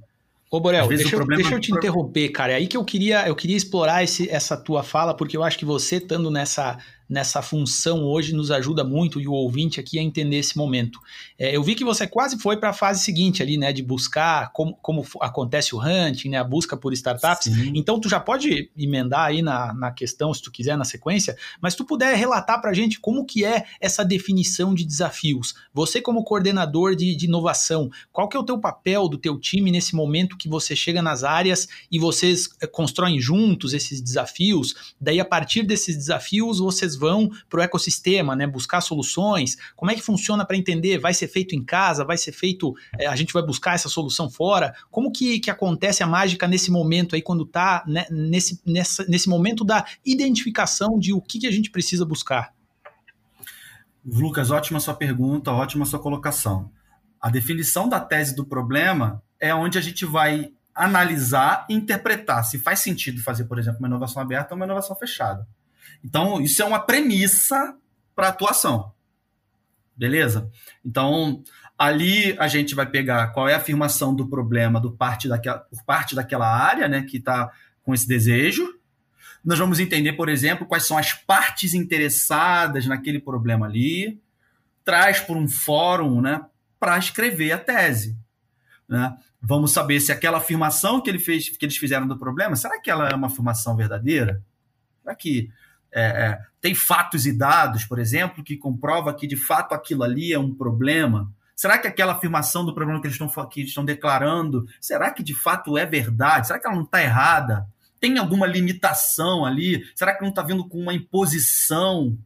Ô, 0.51 0.60
Borel, 0.60 0.86
deixa, 0.89 1.15
eu, 1.15 1.25
deixa 1.25 1.56
eu 1.56 1.60
te 1.62 1.72
interromper, 1.72 2.27
cara. 2.30 2.51
É 2.51 2.56
aí 2.58 2.68
que 2.68 2.75
eu 2.75 2.84
queria, 2.84 3.25
eu 3.25 3.34
queria 3.34 3.56
explorar 3.56 4.03
esse, 4.03 4.30
essa 4.30 4.58
tua 4.58 4.84
fala, 4.84 5.13
porque 5.13 5.38
eu 5.38 5.44
acho 5.44 5.58
que 5.58 5.63
você, 5.63 5.96
estando 5.96 6.30
nessa, 6.30 6.77
nessa 7.12 7.41
função 7.41 8.06
hoje 8.06 8.34
nos 8.34 8.51
ajuda 8.51 8.86
muito 8.86 9.20
e 9.20 9.27
o 9.27 9.34
ouvinte 9.34 9.82
aqui 9.82 10.00
a 10.00 10.01
entender 10.01 10.38
esse 10.38 10.58
momento. 10.58 10.98
É, 11.38 11.53
eu 11.53 11.62
vi 11.62 11.75
que 11.75 11.84
você 11.84 12.08
quase 12.08 12.39
foi 12.39 12.56
para 12.56 12.70
a 12.70 12.74
fase 12.74 13.03
seguinte 13.03 13.44
ali, 13.44 13.58
né, 13.58 13.74
de 13.74 13.84
buscar 13.84 14.53
como, 14.53 14.75
como 14.82 15.06
acontece 15.20 15.75
o 15.75 15.82
hunting, 15.82 16.30
né, 16.30 16.38
a 16.38 16.44
busca 16.44 16.77
por 16.77 16.94
startups. 16.94 17.53
Sim. 17.53 17.74
Então 17.75 18.00
tu 18.00 18.08
já 18.08 18.18
pode 18.18 18.72
emendar 18.77 19.25
aí 19.25 19.41
na, 19.41 19.74
na 19.74 19.91
questão, 19.91 20.34
se 20.34 20.41
tu 20.41 20.50
quiser, 20.50 20.77
na 20.77 20.86
sequência, 20.86 21.36
mas 21.60 21.75
tu 21.75 21.84
puder 21.84 22.15
relatar 22.15 22.62
para 22.62 22.72
a 22.72 22.74
gente 22.74 22.98
como 22.98 23.25
que 23.25 23.44
é 23.44 23.65
essa 23.82 24.06
definição 24.06 24.74
de 24.74 24.86
desafios. 24.86 25.53
Você 25.74 26.00
como 26.00 26.24
coordenador 26.24 26.96
de, 26.96 27.13
de 27.13 27.25
inovação, 27.25 27.89
qual 28.13 28.30
que 28.30 28.38
é 28.38 28.39
o 28.39 28.46
teu 28.46 28.58
papel 28.58 29.10
do 29.10 29.18
teu 29.18 29.38
time 29.38 29.70
nesse 29.70 29.94
momento 29.94 30.38
que 30.38 30.48
você 30.48 30.77
chega 30.77 31.01
nas 31.01 31.25
áreas 31.25 31.68
e 31.92 32.00
vocês 32.00 32.48
é, 32.62 32.68
constroem 32.68 33.20
juntos 33.20 33.74
esses 33.74 34.00
desafios? 34.00 34.94
Daí 35.00 35.20
a 35.20 35.25
partir 35.25 35.64
desses 35.64 35.98
desafios 35.98 36.59
vocês 36.59 37.00
vão 37.01 37.31
para 37.50 37.59
o 37.59 37.64
ecossistema, 37.64 38.35
né? 38.35 38.46
Buscar 38.46 38.79
soluções. 38.79 39.57
Como 39.75 39.90
é 39.90 39.96
que 39.96 40.01
funciona 40.01 40.46
para 40.46 40.55
entender? 40.55 41.00
Vai 41.00 41.14
ser 41.16 41.27
feito 41.27 41.55
em 41.55 41.64
casa? 41.64 42.05
Vai 42.05 42.18
ser 42.18 42.31
feito? 42.31 42.75
É, 43.00 43.07
a 43.07 43.16
gente 43.16 43.33
vai 43.33 43.44
buscar 43.44 43.74
essa 43.74 43.90
solução 43.90 44.29
fora? 44.29 44.75
Como 44.92 45.11
que, 45.11 45.40
que 45.40 45.50
acontece 45.50 46.03
a 46.03 46.07
mágica 46.07 46.48
nesse 46.48 46.70
momento 46.70 47.16
aí, 47.16 47.22
quando 47.22 47.44
está 47.44 47.83
né, 47.87 48.05
nesse, 48.11 48.61
nessa, 48.66 49.03
nesse 49.07 49.27
momento 49.27 49.66
da 49.66 49.83
identificação 50.05 51.00
de 51.00 51.11
o 51.11 51.20
que, 51.20 51.40
que 51.40 51.48
a 51.48 51.51
gente 51.51 51.72
precisa 51.72 52.05
buscar? 52.05 52.53
Lucas, 54.05 54.51
ótima 54.51 54.79
sua 54.79 54.94
pergunta, 54.94 55.51
ótima 55.51 55.85
sua 55.85 56.00
colocação. 56.00 56.72
A 57.20 57.29
definição 57.29 57.90
da 57.90 58.00
tese 58.00 58.35
do 58.35 58.46
problema 58.46 59.22
é 59.40 59.53
onde 59.53 59.77
a 59.77 59.81
gente 59.81 60.05
vai 60.05 60.51
analisar 60.74 61.66
e 61.70 61.74
interpretar 61.74 62.44
se 62.44 62.57
faz 62.57 62.79
sentido 62.79 63.22
fazer, 63.22 63.46
por 63.46 63.59
exemplo, 63.59 63.79
uma 63.79 63.87
inovação 63.87 64.22
aberta 64.22 64.53
ou 64.53 64.55
uma 64.55 64.66
inovação 64.66 64.96
fechada. 64.96 65.48
Então, 66.03 66.41
isso 66.41 66.61
é 66.61 66.65
uma 66.65 66.79
premissa 66.79 67.75
para 68.15 68.29
atuação. 68.29 68.91
Beleza? 69.96 70.50
Então, 70.83 71.44
ali 71.77 72.35
a 72.39 72.48
gente 72.48 72.75
vai 72.75 72.85
pegar 72.85 73.27
qual 73.29 73.48
é 73.50 73.53
a 73.53 73.57
afirmação 73.57 74.15
do 74.15 74.27
problema 74.27 74.79
do 74.79 74.91
parte 74.91 75.27
daquela, 75.27 75.59
por 75.59 75.83
parte 75.83 76.15
daquela 76.15 76.48
área 76.48 76.87
né, 76.87 77.03
que 77.03 77.17
está 77.17 77.51
com 77.83 77.94
esse 77.94 78.07
desejo. 78.07 78.79
Nós 79.44 79.57
vamos 79.57 79.79
entender, 79.79 80.13
por 80.13 80.29
exemplo, 80.29 80.67
quais 80.67 80.85
são 80.85 80.98
as 80.98 81.13
partes 81.13 81.74
interessadas 81.74 82.85
naquele 82.85 83.20
problema 83.20 83.65
ali. 83.65 84.22
Traz 84.83 85.20
por 85.20 85.35
um 85.35 85.48
fórum 85.48 86.22
né, 86.22 86.46
para 86.79 86.98
escrever 86.98 87.51
a 87.51 87.57
tese. 87.57 88.17
Né? 88.87 89.15
Vamos 89.41 89.72
saber 89.72 90.00
se 90.00 90.11
aquela 90.11 90.37
afirmação 90.37 91.01
que, 91.01 91.09
ele 91.09 91.17
fez, 91.17 91.50
que 91.50 91.65
eles 91.65 91.77
fizeram 91.77 92.07
do 92.07 92.17
problema, 92.17 92.55
será 92.55 92.79
que 92.79 92.91
ela 92.91 93.09
é 93.09 93.15
uma 93.15 93.27
afirmação 93.27 93.75
verdadeira? 93.75 94.44
Será 95.01 95.15
que 95.15 95.50
é, 95.94 96.01
é, 96.01 96.40
tem 96.62 96.74
fatos 96.74 97.25
e 97.25 97.34
dados, 97.34 97.84
por 97.86 98.00
exemplo, 98.00 98.44
que 98.44 98.56
comprova 98.56 99.14
que 99.14 99.27
de 99.27 99.36
fato 99.36 99.74
aquilo 99.74 100.04
ali 100.04 100.32
é 100.32 100.40
um 100.40 100.54
problema? 100.54 101.32
Será 101.56 101.77
que 101.77 101.88
aquela 101.88 102.14
afirmação 102.14 102.66
do 102.66 102.74
problema 102.74 103.00
que 103.00 103.08
eles 103.08 103.20
estão, 103.20 103.48
que 103.48 103.62
estão 103.62 103.86
declarando, 103.86 104.66
será 104.80 105.12
que 105.12 105.22
de 105.22 105.36
fato 105.36 105.77
é 105.77 105.86
verdade? 105.86 106.48
Será 106.48 106.60
que 106.60 106.66
ela 106.66 106.75
não 106.75 106.84
está 106.84 107.01
errada? 107.01 107.68
Tem 108.00 108.18
alguma 108.18 108.48
limitação 108.48 109.46
ali? 109.46 109.86
Será 109.96 110.16
que 110.16 110.22
não 110.22 110.30
está 110.30 110.42
vindo 110.42 110.68
com 110.68 110.80
uma 110.80 110.94
imposição, 110.94 112.18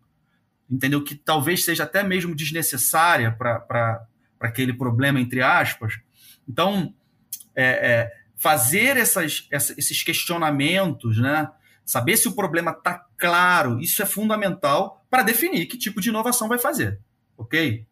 entendeu? 0.70 1.04
Que 1.04 1.16
talvez 1.16 1.66
seja 1.66 1.84
até 1.84 2.02
mesmo 2.02 2.34
desnecessária 2.34 3.32
para 3.32 4.08
aquele 4.40 4.72
problema, 4.72 5.20
entre 5.20 5.42
aspas. 5.42 6.00
Então, 6.48 6.94
é, 7.54 7.66
é, 7.66 8.12
fazer 8.38 8.96
essas, 8.96 9.48
esses 9.52 10.04
questionamentos, 10.04 11.18
né? 11.18 11.50
Saber 11.86 12.18
se 12.18 12.28
o 12.28 12.36
problema 12.36 12.72
está 12.72 13.06
claro, 13.16 13.80
isso 13.80 14.02
é 14.02 14.06
fundamental 14.06 15.06
para 15.10 15.22
definir 15.24 15.68
que 15.68 15.78
tipo 15.78 16.02
de 16.02 16.10
inovação 16.10 16.48
vai 16.48 16.58
fazer, 16.58 17.00
ok? 17.38 17.86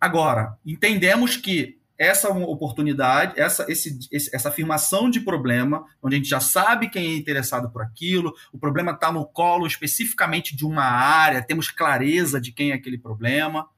Agora, 0.00 0.56
entendemos 0.64 1.36
que 1.36 1.78
essa 1.98 2.30
oportunidade, 2.30 3.38
essa, 3.38 3.66
esse, 3.68 3.98
essa 4.12 4.48
afirmação 4.48 5.10
de 5.10 5.20
problema, 5.20 5.84
onde 6.00 6.14
a 6.14 6.18
gente 6.18 6.28
já 6.28 6.38
sabe 6.38 6.88
quem 6.88 7.06
é 7.06 7.16
interessado 7.16 7.68
por 7.70 7.82
aquilo, 7.82 8.32
o 8.52 8.58
problema 8.58 8.92
está 8.92 9.10
no 9.10 9.26
colo 9.26 9.66
especificamente 9.66 10.56
de 10.56 10.64
uma 10.64 10.84
área, 10.84 11.42
temos 11.42 11.70
clareza 11.70 12.40
de 12.40 12.52
quem 12.52 12.70
é 12.70 12.74
aquele 12.74 12.98
problema, 12.98 13.68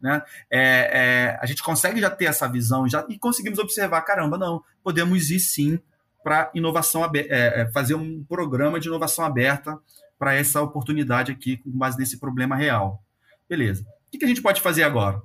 né? 0.00 0.22
É, 0.50 0.60
é, 0.92 1.38
a 1.40 1.46
gente 1.46 1.62
consegue 1.62 2.00
já 2.00 2.10
ter 2.10 2.26
essa 2.26 2.46
visão 2.46 2.88
já, 2.88 3.04
e 3.08 3.18
conseguimos 3.18 3.58
observar, 3.58 4.02
caramba, 4.02 4.38
não, 4.38 4.62
podemos 4.82 5.30
ir 5.30 5.40
sim 5.40 5.80
para 6.24 6.50
inovação 6.54 7.04
é, 7.04 7.10
é, 7.28 7.70
fazer 7.70 7.94
um 7.94 8.24
programa 8.24 8.80
de 8.80 8.88
inovação 8.88 9.24
aberta 9.24 9.78
para 10.18 10.34
essa 10.34 10.62
oportunidade 10.62 11.30
aqui, 11.30 11.58
com 11.58 11.70
base 11.70 11.98
nesse 11.98 12.18
problema 12.18 12.56
real. 12.56 13.02
Beleza. 13.46 13.86
O 14.06 14.18
que, 14.18 14.24
a 14.24 14.28
gente 14.28 14.40
pode 14.40 14.62
fazer 14.62 14.84
agora? 14.84 15.20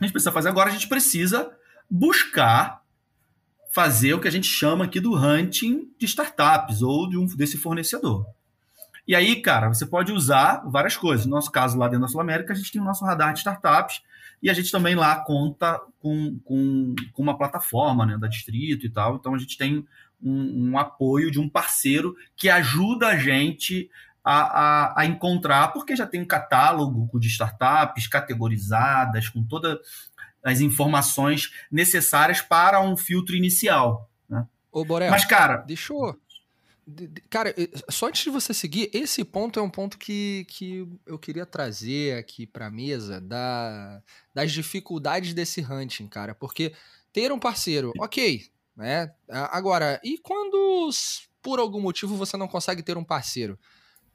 A 0.00 0.04
gente 0.04 0.12
precisa 0.12 0.32
fazer 0.32 0.48
agora, 0.48 0.70
a 0.70 0.72
gente 0.72 0.88
precisa 0.88 1.52
buscar 1.88 2.82
fazer 3.70 4.14
o 4.14 4.20
que 4.20 4.28
a 4.28 4.30
gente 4.30 4.46
chama 4.46 4.86
aqui 4.86 5.00
do 5.00 5.14
hunting 5.14 5.90
de 5.98 6.06
startups 6.06 6.80
ou 6.80 7.08
de 7.08 7.18
um, 7.18 7.26
desse 7.26 7.58
fornecedor. 7.58 8.26
E 9.06 9.14
aí, 9.14 9.42
cara, 9.42 9.68
você 9.68 9.84
pode 9.84 10.12
usar 10.12 10.62
várias 10.66 10.96
coisas. 10.96 11.26
No 11.26 11.32
nosso 11.32 11.50
caso, 11.50 11.76
lá 11.76 11.88
dentro 11.88 12.02
da 12.02 12.08
Sul 12.08 12.20
América, 12.20 12.52
a 12.52 12.56
gente 12.56 12.72
tem 12.72 12.80
o 12.80 12.84
nosso 12.84 13.04
radar 13.04 13.32
de 13.32 13.40
startups 13.40 14.00
e 14.42 14.48
a 14.48 14.54
gente 14.54 14.70
também 14.70 14.94
lá 14.94 15.16
conta 15.16 15.80
com, 16.00 16.38
com, 16.44 16.94
com 17.12 17.22
uma 17.22 17.36
plataforma 17.36 18.06
né, 18.06 18.16
da 18.16 18.28
Distrito 18.28 18.86
e 18.86 18.90
tal. 18.90 19.16
Então, 19.16 19.34
a 19.34 19.38
gente 19.38 19.58
tem 19.58 19.84
um, 20.22 20.70
um 20.70 20.78
apoio 20.78 21.30
de 21.30 21.40
um 21.40 21.48
parceiro 21.48 22.14
que 22.36 22.48
ajuda 22.48 23.08
a 23.08 23.16
gente 23.16 23.90
a, 24.24 24.40
a, 24.40 25.00
a, 25.00 25.06
encontrar, 25.06 25.72
porque 25.72 25.96
já 25.96 26.06
tem 26.06 26.22
um 26.22 26.26
catálogo 26.26 27.18
de 27.18 27.28
startups 27.28 28.06
categorizadas, 28.06 29.28
com 29.28 29.42
todas 29.42 29.78
as 30.42 30.60
informações 30.60 31.52
necessárias 31.70 32.40
para 32.40 32.80
um 32.80 32.96
filtro 32.96 33.34
inicial. 33.34 34.08
Né? 34.28 34.46
Ô, 34.70 34.84
Borel, 34.84 35.10
Mas, 35.10 35.24
cara. 35.24 35.58
Deixa 35.58 35.92
eu. 35.92 36.18
Cara, 37.30 37.54
só 37.88 38.08
antes 38.08 38.24
de 38.24 38.30
você 38.30 38.52
seguir, 38.52 38.90
esse 38.92 39.24
ponto 39.24 39.58
é 39.58 39.62
um 39.62 39.70
ponto 39.70 39.96
que, 39.96 40.44
que 40.48 40.86
eu 41.06 41.16
queria 41.16 41.46
trazer 41.46 42.18
aqui 42.18 42.44
pra 42.44 42.70
mesa 42.70 43.20
da, 43.20 44.02
das 44.34 44.50
dificuldades 44.50 45.32
desse 45.32 45.60
hunting, 45.60 46.08
cara. 46.08 46.34
Porque 46.34 46.72
ter 47.12 47.30
um 47.30 47.38
parceiro, 47.38 47.92
ok, 47.98 48.50
né? 48.76 49.12
Agora, 49.28 50.00
e 50.02 50.18
quando 50.18 50.90
por 51.42 51.58
algum 51.58 51.80
motivo 51.80 52.16
você 52.16 52.36
não 52.36 52.48
consegue 52.48 52.82
ter 52.82 52.96
um 52.96 53.04
parceiro? 53.04 53.58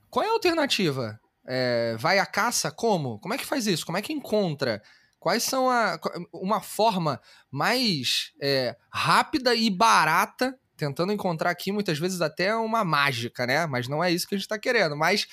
Qual 0.09 0.25
é 0.25 0.29
a 0.29 0.33
alternativa? 0.33 1.19
É, 1.45 1.95
vai 1.99 2.19
à 2.19 2.25
caça? 2.25 2.71
Como? 2.71 3.19
Como 3.19 3.33
é 3.33 3.37
que 3.37 3.45
faz 3.45 3.67
isso? 3.67 3.85
Como 3.85 3.97
é 3.97 4.01
que 4.01 4.13
encontra? 4.13 4.81
Quais 5.19 5.43
são 5.43 5.69
a, 5.69 5.99
uma 6.33 6.61
forma 6.61 7.19
mais 7.51 8.31
é, 8.41 8.75
rápida 8.89 9.53
e 9.55 9.69
barata 9.69 10.57
tentando 10.77 11.11
encontrar 11.11 11.49
aqui 11.49 11.71
muitas 11.71 11.97
vezes 11.97 12.21
até 12.21 12.55
uma 12.55 12.85
mágica, 12.85 13.47
né? 13.47 13.65
Mas 13.65 13.87
não 13.87 14.03
é 14.03 14.11
isso 14.11 14.27
que 14.27 14.35
a 14.35 14.37
gente 14.37 14.45
está 14.45 14.59
querendo. 14.59 14.95
Mas 14.95 15.27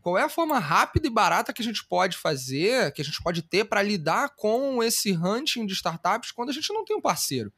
qual 0.00 0.16
é 0.16 0.22
a 0.22 0.28
forma 0.28 0.58
rápida 0.58 1.08
e 1.08 1.10
barata 1.10 1.52
que 1.52 1.60
a 1.60 1.64
gente 1.64 1.84
pode 1.84 2.16
fazer, 2.16 2.92
que 2.92 3.02
a 3.02 3.04
gente 3.04 3.20
pode 3.20 3.42
ter 3.42 3.64
para 3.64 3.82
lidar 3.82 4.30
com 4.36 4.82
esse 4.82 5.12
hunting 5.12 5.66
de 5.66 5.74
startups 5.74 6.30
quando 6.30 6.50
a 6.50 6.52
gente 6.52 6.72
não 6.72 6.84
tem 6.84 6.96
um 6.96 7.00
parceiro? 7.00 7.52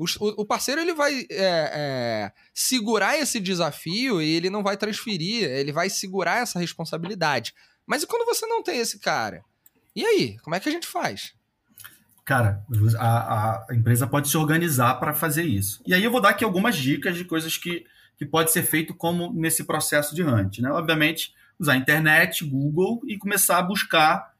O, 0.00 0.42
o 0.42 0.46
parceiro 0.46 0.80
ele 0.80 0.94
vai 0.94 1.26
é, 1.30 1.30
é, 1.30 2.32
segurar 2.54 3.18
esse 3.18 3.38
desafio 3.38 4.22
e 4.22 4.34
ele 4.34 4.48
não 4.48 4.62
vai 4.62 4.74
transferir, 4.74 5.44
ele 5.44 5.72
vai 5.72 5.90
segurar 5.90 6.40
essa 6.40 6.58
responsabilidade. 6.58 7.52
Mas 7.86 8.02
e 8.02 8.06
quando 8.06 8.24
você 8.24 8.46
não 8.46 8.62
tem 8.62 8.78
esse 8.78 8.98
cara? 8.98 9.44
E 9.94 10.02
aí, 10.02 10.38
como 10.38 10.56
é 10.56 10.60
que 10.60 10.70
a 10.70 10.72
gente 10.72 10.86
faz? 10.86 11.34
Cara, 12.24 12.64
a, 12.98 13.66
a 13.68 13.74
empresa 13.74 14.06
pode 14.06 14.28
se 14.28 14.38
organizar 14.38 14.94
para 14.94 15.12
fazer 15.12 15.42
isso. 15.42 15.82
E 15.86 15.92
aí 15.92 16.02
eu 16.02 16.10
vou 16.10 16.20
dar 16.20 16.30
aqui 16.30 16.44
algumas 16.44 16.76
dicas 16.76 17.16
de 17.16 17.24
coisas 17.24 17.58
que, 17.58 17.84
que 18.16 18.24
pode 18.24 18.52
ser 18.52 18.62
feito 18.62 18.94
como 18.94 19.30
nesse 19.34 19.64
processo 19.64 20.14
de 20.14 20.22
hunt. 20.22 20.60
Né? 20.60 20.70
Obviamente, 20.70 21.34
usar 21.58 21.72
a 21.72 21.76
internet, 21.76 22.42
Google 22.42 23.02
e 23.06 23.18
começar 23.18 23.58
a 23.58 23.62
buscar. 23.62 24.32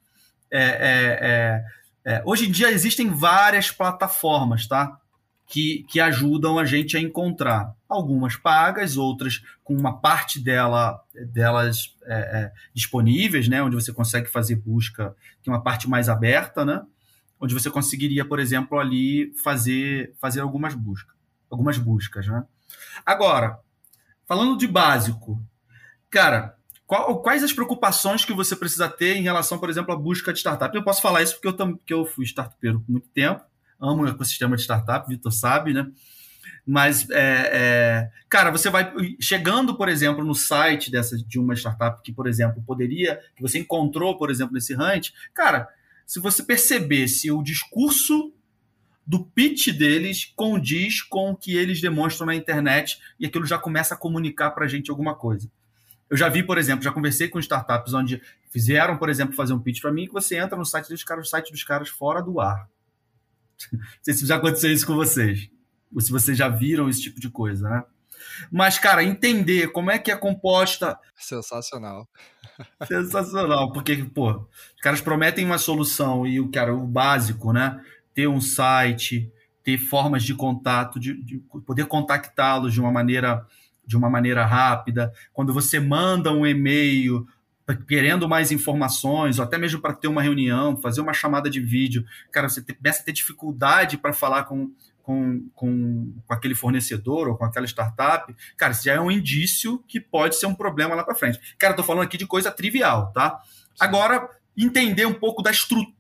É, 0.50 0.62
é, 0.62 1.18
é, 1.20 1.64
é, 2.12 2.22
hoje 2.24 2.48
em 2.48 2.50
dia 2.50 2.70
existem 2.70 3.10
várias 3.10 3.70
plataformas, 3.70 4.66
tá? 4.66 4.99
Que, 5.52 5.84
que 5.88 5.98
ajudam 5.98 6.60
a 6.60 6.64
gente 6.64 6.96
a 6.96 7.00
encontrar. 7.00 7.74
Algumas 7.88 8.36
pagas, 8.36 8.96
outras 8.96 9.42
com 9.64 9.74
uma 9.74 10.00
parte 10.00 10.38
dela, 10.38 11.02
delas 11.32 11.96
é, 12.04 12.14
é, 12.14 12.52
disponíveis, 12.72 13.48
né? 13.48 13.60
Onde 13.60 13.74
você 13.74 13.92
consegue 13.92 14.28
fazer 14.28 14.54
busca, 14.54 15.14
que 15.42 15.50
é 15.50 15.52
uma 15.52 15.62
parte 15.62 15.90
mais 15.90 16.08
aberta, 16.08 16.64
né? 16.64 16.82
onde 17.40 17.54
você 17.54 17.70
conseguiria, 17.70 18.24
por 18.24 18.38
exemplo, 18.38 18.78
ali 18.78 19.32
fazer, 19.42 20.14
fazer 20.20 20.40
algumas 20.40 20.74
buscas, 20.74 21.16
algumas 21.50 21.78
buscas, 21.78 22.26
né? 22.26 22.44
Agora, 23.04 23.58
falando 24.26 24.58
de 24.58 24.68
básico, 24.68 25.42
cara, 26.10 26.54
quais 26.86 27.42
as 27.42 27.52
preocupações 27.52 28.24
que 28.24 28.34
você 28.34 28.54
precisa 28.54 28.88
ter 28.88 29.16
em 29.16 29.22
relação, 29.22 29.58
por 29.58 29.70
exemplo, 29.70 29.92
à 29.92 29.96
busca 29.96 30.32
de 30.32 30.38
startup? 30.38 30.76
Eu 30.76 30.84
posso 30.84 31.00
falar 31.00 31.22
isso 31.22 31.40
porque 31.40 31.48
eu, 31.48 31.54
porque 31.54 31.94
eu 31.94 32.04
fui 32.04 32.26
startupeiro 32.26 32.80
por 32.80 32.92
muito 32.92 33.08
tempo, 33.08 33.42
amo 33.80 34.02
o 34.02 34.08
ecossistema 34.08 34.56
de 34.56 34.62
startup, 34.62 35.08
Vitor 35.08 35.32
sabe, 35.32 35.72
né? 35.72 35.86
Mas, 36.66 37.08
é, 37.10 37.50
é, 37.52 38.10
cara, 38.28 38.50
você 38.50 38.68
vai 38.70 38.92
chegando, 39.20 39.76
por 39.76 39.88
exemplo, 39.88 40.24
no 40.24 40.34
site 40.34 40.90
dessa, 40.90 41.16
de 41.16 41.38
uma 41.38 41.54
startup 41.54 42.02
que, 42.02 42.12
por 42.12 42.26
exemplo, 42.26 42.62
poderia, 42.66 43.20
que 43.34 43.42
você 43.42 43.58
encontrou, 43.58 44.16
por 44.16 44.30
exemplo, 44.30 44.54
nesse 44.54 44.74
hunt, 44.74 45.10
cara, 45.34 45.68
se 46.06 46.20
você 46.20 46.42
perceber 46.42 47.08
se 47.08 47.30
o 47.30 47.42
discurso 47.42 48.32
do 49.06 49.24
pitch 49.24 49.68
deles 49.68 50.32
condiz 50.36 51.02
com 51.02 51.30
o 51.30 51.36
que 51.36 51.56
eles 51.56 51.80
demonstram 51.80 52.26
na 52.26 52.34
internet 52.34 53.00
e 53.18 53.26
aquilo 53.26 53.44
já 53.44 53.58
começa 53.58 53.94
a 53.94 53.96
comunicar 53.96 54.50
para 54.52 54.64
a 54.64 54.68
gente 54.68 54.90
alguma 54.90 55.14
coisa. 55.14 55.50
Eu 56.08 56.16
já 56.16 56.28
vi, 56.28 56.42
por 56.42 56.58
exemplo, 56.58 56.84
já 56.84 56.92
conversei 56.92 57.28
com 57.28 57.38
startups 57.38 57.94
onde 57.94 58.20
fizeram, 58.50 58.96
por 58.96 59.08
exemplo, 59.08 59.34
fazer 59.34 59.52
um 59.52 59.58
pitch 59.60 59.80
para 59.80 59.92
mim 59.92 60.06
que 60.06 60.12
você 60.12 60.36
entra 60.36 60.56
no 60.56 60.64
site 60.64 60.88
dos 60.88 61.02
caras, 61.02 61.26
o 61.26 61.30
site 61.30 61.50
dos 61.50 61.64
caras 61.64 61.88
fora 61.88 62.20
do 62.20 62.40
ar. 62.40 62.68
Não 63.72 63.80
sei 64.02 64.14
se 64.14 64.26
já 64.26 64.36
aconteceu 64.36 64.72
isso 64.72 64.86
com 64.86 64.94
vocês, 64.94 65.50
ou 65.94 66.00
se 66.00 66.10
vocês 66.10 66.36
já 66.36 66.48
viram 66.48 66.88
esse 66.88 67.02
tipo 67.02 67.20
de 67.20 67.28
coisa, 67.30 67.68
né? 67.68 67.84
Mas, 68.50 68.78
cara, 68.78 69.02
entender 69.02 69.72
como 69.72 69.90
é 69.90 69.98
que 69.98 70.10
é 70.10 70.16
composta. 70.16 70.98
Sensacional. 71.16 72.08
Sensacional, 72.86 73.72
porque, 73.72 73.96
pô, 73.96 74.32
os 74.32 74.80
caras 74.82 75.00
prometem 75.00 75.44
uma 75.44 75.58
solução 75.58 76.26
e 76.26 76.40
o 76.40 76.50
cara, 76.50 76.74
o 76.74 76.86
básico, 76.86 77.52
né? 77.52 77.80
Ter 78.14 78.28
um 78.28 78.40
site, 78.40 79.30
ter 79.62 79.78
formas 79.78 80.22
de 80.22 80.34
contato, 80.34 80.98
de, 80.98 81.22
de 81.22 81.38
poder 81.66 81.86
contactá-los 81.86 82.72
de 82.72 82.80
uma 82.80 82.92
maneira 82.92 83.46
de 83.86 83.96
uma 83.96 84.08
maneira 84.08 84.46
rápida. 84.46 85.12
Quando 85.32 85.52
você 85.52 85.80
manda 85.80 86.30
um 86.30 86.46
e-mail 86.46 87.26
querendo 87.76 88.28
mais 88.28 88.52
informações, 88.52 89.38
ou 89.38 89.44
até 89.44 89.58
mesmo 89.58 89.80
para 89.80 89.92
ter 89.92 90.08
uma 90.08 90.22
reunião, 90.22 90.76
fazer 90.76 91.00
uma 91.00 91.12
chamada 91.12 91.50
de 91.50 91.60
vídeo, 91.60 92.04
cara, 92.30 92.48
você 92.48 92.62
começa 92.62 93.02
a 93.02 93.04
ter 93.04 93.12
dificuldade 93.12 93.98
para 93.98 94.12
falar 94.12 94.44
com, 94.44 94.70
com, 95.02 95.48
com, 95.54 96.12
com, 96.26 96.34
aquele 96.34 96.54
fornecedor 96.54 97.28
ou 97.28 97.36
com 97.36 97.44
aquela 97.44 97.66
startup, 97.66 98.34
cara, 98.56 98.72
isso 98.72 98.84
já 98.84 98.94
é 98.94 99.00
um 99.00 99.10
indício 99.10 99.82
que 99.86 100.00
pode 100.00 100.36
ser 100.36 100.46
um 100.46 100.54
problema 100.54 100.94
lá 100.94 101.04
para 101.04 101.14
frente. 101.14 101.40
Cara, 101.58 101.74
tô 101.74 101.82
falando 101.82 102.04
aqui 102.04 102.16
de 102.16 102.26
coisa 102.26 102.50
trivial, 102.50 103.12
tá? 103.12 103.40
Agora, 103.78 104.28
entender 104.56 105.06
um 105.06 105.14
pouco 105.14 105.42
da 105.42 105.50
estrutura 105.50 105.99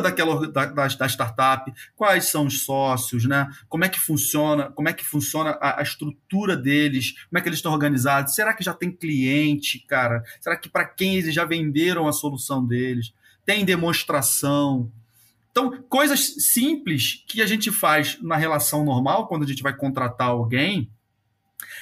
daquela 0.00 0.48
da, 0.48 0.64
da, 0.66 0.86
da, 0.86 1.06
startup, 1.06 1.72
quais 1.94 2.26
são 2.26 2.46
os 2.46 2.64
sócios, 2.64 3.24
né? 3.24 3.48
Como 3.68 3.84
é 3.84 3.88
que 3.88 4.00
funciona, 4.00 4.70
como 4.70 4.88
é 4.88 4.92
que 4.92 5.04
funciona 5.04 5.50
a, 5.60 5.80
a 5.80 5.82
estrutura 5.82 6.56
deles, 6.56 7.12
como 7.28 7.38
é 7.38 7.40
que 7.40 7.48
eles 7.48 7.58
estão 7.58 7.72
organizados? 7.72 8.34
Será 8.34 8.54
que 8.54 8.64
já 8.64 8.72
tem 8.72 8.90
cliente, 8.90 9.78
cara? 9.80 10.22
Será 10.40 10.56
que 10.56 10.68
para 10.68 10.86
quem 10.86 11.16
eles 11.16 11.34
já 11.34 11.44
venderam 11.44 12.08
a 12.08 12.12
solução 12.12 12.64
deles? 12.64 13.12
Tem 13.44 13.64
demonstração? 13.64 14.90
Então, 15.50 15.82
coisas 15.88 16.34
simples 16.38 17.22
que 17.26 17.42
a 17.42 17.46
gente 17.46 17.70
faz 17.70 18.18
na 18.22 18.36
relação 18.36 18.84
normal, 18.84 19.28
quando 19.28 19.44
a 19.44 19.46
gente 19.46 19.62
vai 19.62 19.76
contratar 19.76 20.28
alguém, 20.28 20.90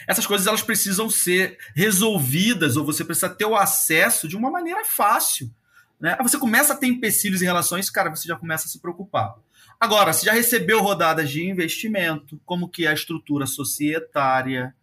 essas 0.06 0.26
coisas 0.26 0.46
elas 0.46 0.62
precisam 0.62 1.09
ser 1.09 1.56
resolvidas, 1.74 2.76
ou 2.76 2.85
você 2.85 3.04
precisa 3.04 3.28
ter 3.28 3.44
o 3.44 3.56
acesso 3.56 4.26
de 4.26 4.37
uma 4.37 4.50
maneira 4.50 4.85
fácil. 4.85 5.50
Né? 6.01 6.17
Você 6.23 6.39
começa 6.39 6.73
a 6.73 6.77
ter 6.77 6.87
empecilhos 6.87 7.43
em 7.43 7.45
relação 7.45 7.77
a 7.77 7.81
isso, 7.81 7.93
cara, 7.93 8.09
você 8.09 8.27
já 8.27 8.37
começa 8.37 8.67
a 8.67 8.69
se 8.69 8.81
preocupar. 8.81 9.35
Agora, 9.79 10.13
você 10.13 10.27
já 10.27 10.33
recebeu 10.33 10.83
rodadas 10.83 11.31
de 11.31 11.47
investimento, 11.47 12.41
como 12.45 12.69
que 12.69 12.87
é 12.87 12.91
a 12.91 12.95
estrutura 12.95 13.47
societária, 13.47 14.75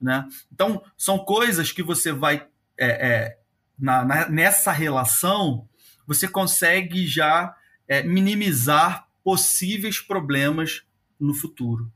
né? 0.00 0.26
Então, 0.52 0.82
são 0.96 1.18
coisas 1.18 1.72
que 1.72 1.82
você 1.82 2.12
vai 2.12 2.46
é, 2.78 2.86
é, 2.86 3.38
na, 3.78 4.04
na, 4.04 4.28
nessa 4.28 4.70
relação, 4.70 5.68
você 6.06 6.28
consegue 6.28 7.06
já 7.06 7.54
é, 7.86 8.02
minimizar 8.02 9.08
possíveis 9.24 10.00
problemas 10.00 10.82
no 11.18 11.34
futuro. 11.34 11.90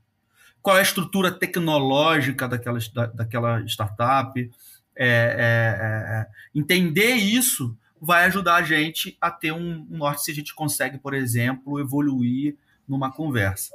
Qual 0.61 0.77
é 0.77 0.79
a 0.79 0.83
estrutura 0.83 1.31
tecnológica 1.31 2.47
daquela, 2.47 2.79
da, 2.93 3.05
daquela 3.07 3.61
startup? 3.65 4.51
É, 4.95 5.05
é, 5.05 5.07
é, 5.07 6.19
é, 6.19 6.27
entender 6.53 7.15
isso 7.15 7.75
vai 8.03 8.25
ajudar 8.25 8.55
a 8.55 8.63
gente 8.63 9.17
a 9.21 9.31
ter 9.31 9.51
um, 9.51 9.87
um 9.89 9.97
norte 9.97 10.23
se 10.23 10.31
a 10.31 10.35
gente 10.35 10.53
consegue, 10.53 10.97
por 10.97 11.13
exemplo, 11.13 11.79
evoluir 11.79 12.55
numa 12.87 13.11
conversa. 13.11 13.73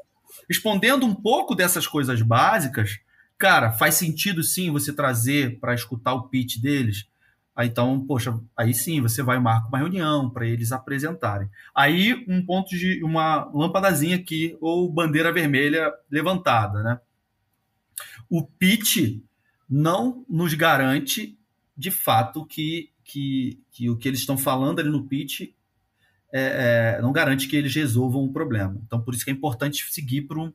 Respondendo 0.49 1.07
um 1.07 1.15
pouco 1.15 1.55
dessas 1.55 1.87
coisas 1.87 2.21
básicas, 2.21 2.99
cara, 3.39 3.73
faz 3.73 3.95
sentido 3.95 4.43
sim 4.43 4.71
você 4.71 4.93
trazer 4.93 5.59
para 5.59 5.75
escutar 5.75 6.13
o 6.13 6.29
pitch 6.29 6.59
deles 6.59 7.07
Aí, 7.59 7.67
então, 7.67 8.07
poxa, 8.07 8.39
aí 8.57 8.73
sim 8.73 9.01
você 9.01 9.21
vai 9.21 9.41
marcar 9.41 9.67
uma 9.67 9.79
reunião 9.79 10.31
para 10.31 10.47
eles 10.47 10.71
apresentarem. 10.71 11.51
Aí 11.75 12.25
um 12.29 12.41
ponto 12.47 12.69
de 12.71 13.03
uma 13.03 13.51
lâmpadazinha 13.53 14.15
aqui 14.15 14.57
ou 14.61 14.89
bandeira 14.89 15.33
vermelha 15.33 15.93
levantada, 16.09 16.85
né? 16.85 17.01
O 18.31 18.47
pitch 18.47 19.21
não 19.69 20.25
nos 20.29 20.55
garante 20.55 21.37
de 21.77 21.91
fato 21.91 22.47
que, 22.47 22.93
que, 23.09 23.59
que 23.73 23.89
o 23.89 23.97
que 23.97 24.07
eles 24.07 24.21
estão 24.21 24.37
falando 24.37 24.81
ali 24.81 24.91
no 24.91 25.09
pitch 25.09 25.41
é, 26.31 26.97
é, 26.99 27.03
não 27.03 27.11
garante 27.11 27.49
que 27.49 27.57
eles 27.57 27.75
resolvam 27.75 28.23
o 28.23 28.33
problema. 28.33 28.79
Então, 28.87 29.01
por 29.01 29.15
isso 29.15 29.25
que 29.25 29.31
é 29.31 29.35
importante 29.35 29.91
seguir 29.91 30.23
para 30.23 30.39
um, 30.39 30.53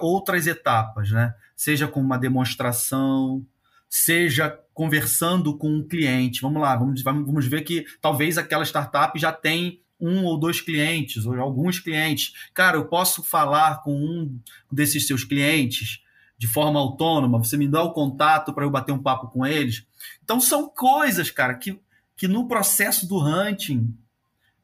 outras 0.00 0.46
etapas, 0.46 1.10
né? 1.10 1.34
Seja 1.54 1.86
com 1.86 2.00
uma 2.00 2.16
demonstração, 2.16 3.46
seja 3.88 4.58
conversando 4.72 5.56
com 5.58 5.68
um 5.68 5.86
cliente. 5.86 6.40
Vamos 6.40 6.60
lá, 6.60 6.74
vamos, 6.74 7.02
vamos 7.02 7.46
ver 7.46 7.60
que 7.62 7.84
talvez 8.00 8.38
aquela 8.38 8.64
startup 8.64 9.16
já 9.18 9.30
tem 9.30 9.82
um 10.00 10.24
ou 10.24 10.40
dois 10.40 10.60
clientes, 10.60 11.26
ou 11.26 11.38
alguns 11.38 11.78
clientes. 11.78 12.32
Cara, 12.54 12.78
eu 12.78 12.86
posso 12.86 13.22
falar 13.22 13.82
com 13.82 13.94
um 13.94 14.38
desses 14.72 15.06
seus 15.06 15.22
clientes 15.22 16.02
de 16.36 16.48
forma 16.48 16.80
autônoma, 16.80 17.38
você 17.38 17.56
me 17.56 17.68
dá 17.68 17.82
o 17.82 17.92
contato 17.92 18.52
para 18.52 18.64
eu 18.64 18.70
bater 18.70 18.92
um 18.92 19.02
papo 19.02 19.28
com 19.28 19.46
eles. 19.46 19.86
Então 20.22 20.40
são 20.40 20.68
coisas, 20.68 21.30
cara, 21.30 21.54
que, 21.54 21.78
que 22.16 22.26
no 22.26 22.48
processo 22.48 23.06
do 23.06 23.18
hunting, 23.18 23.96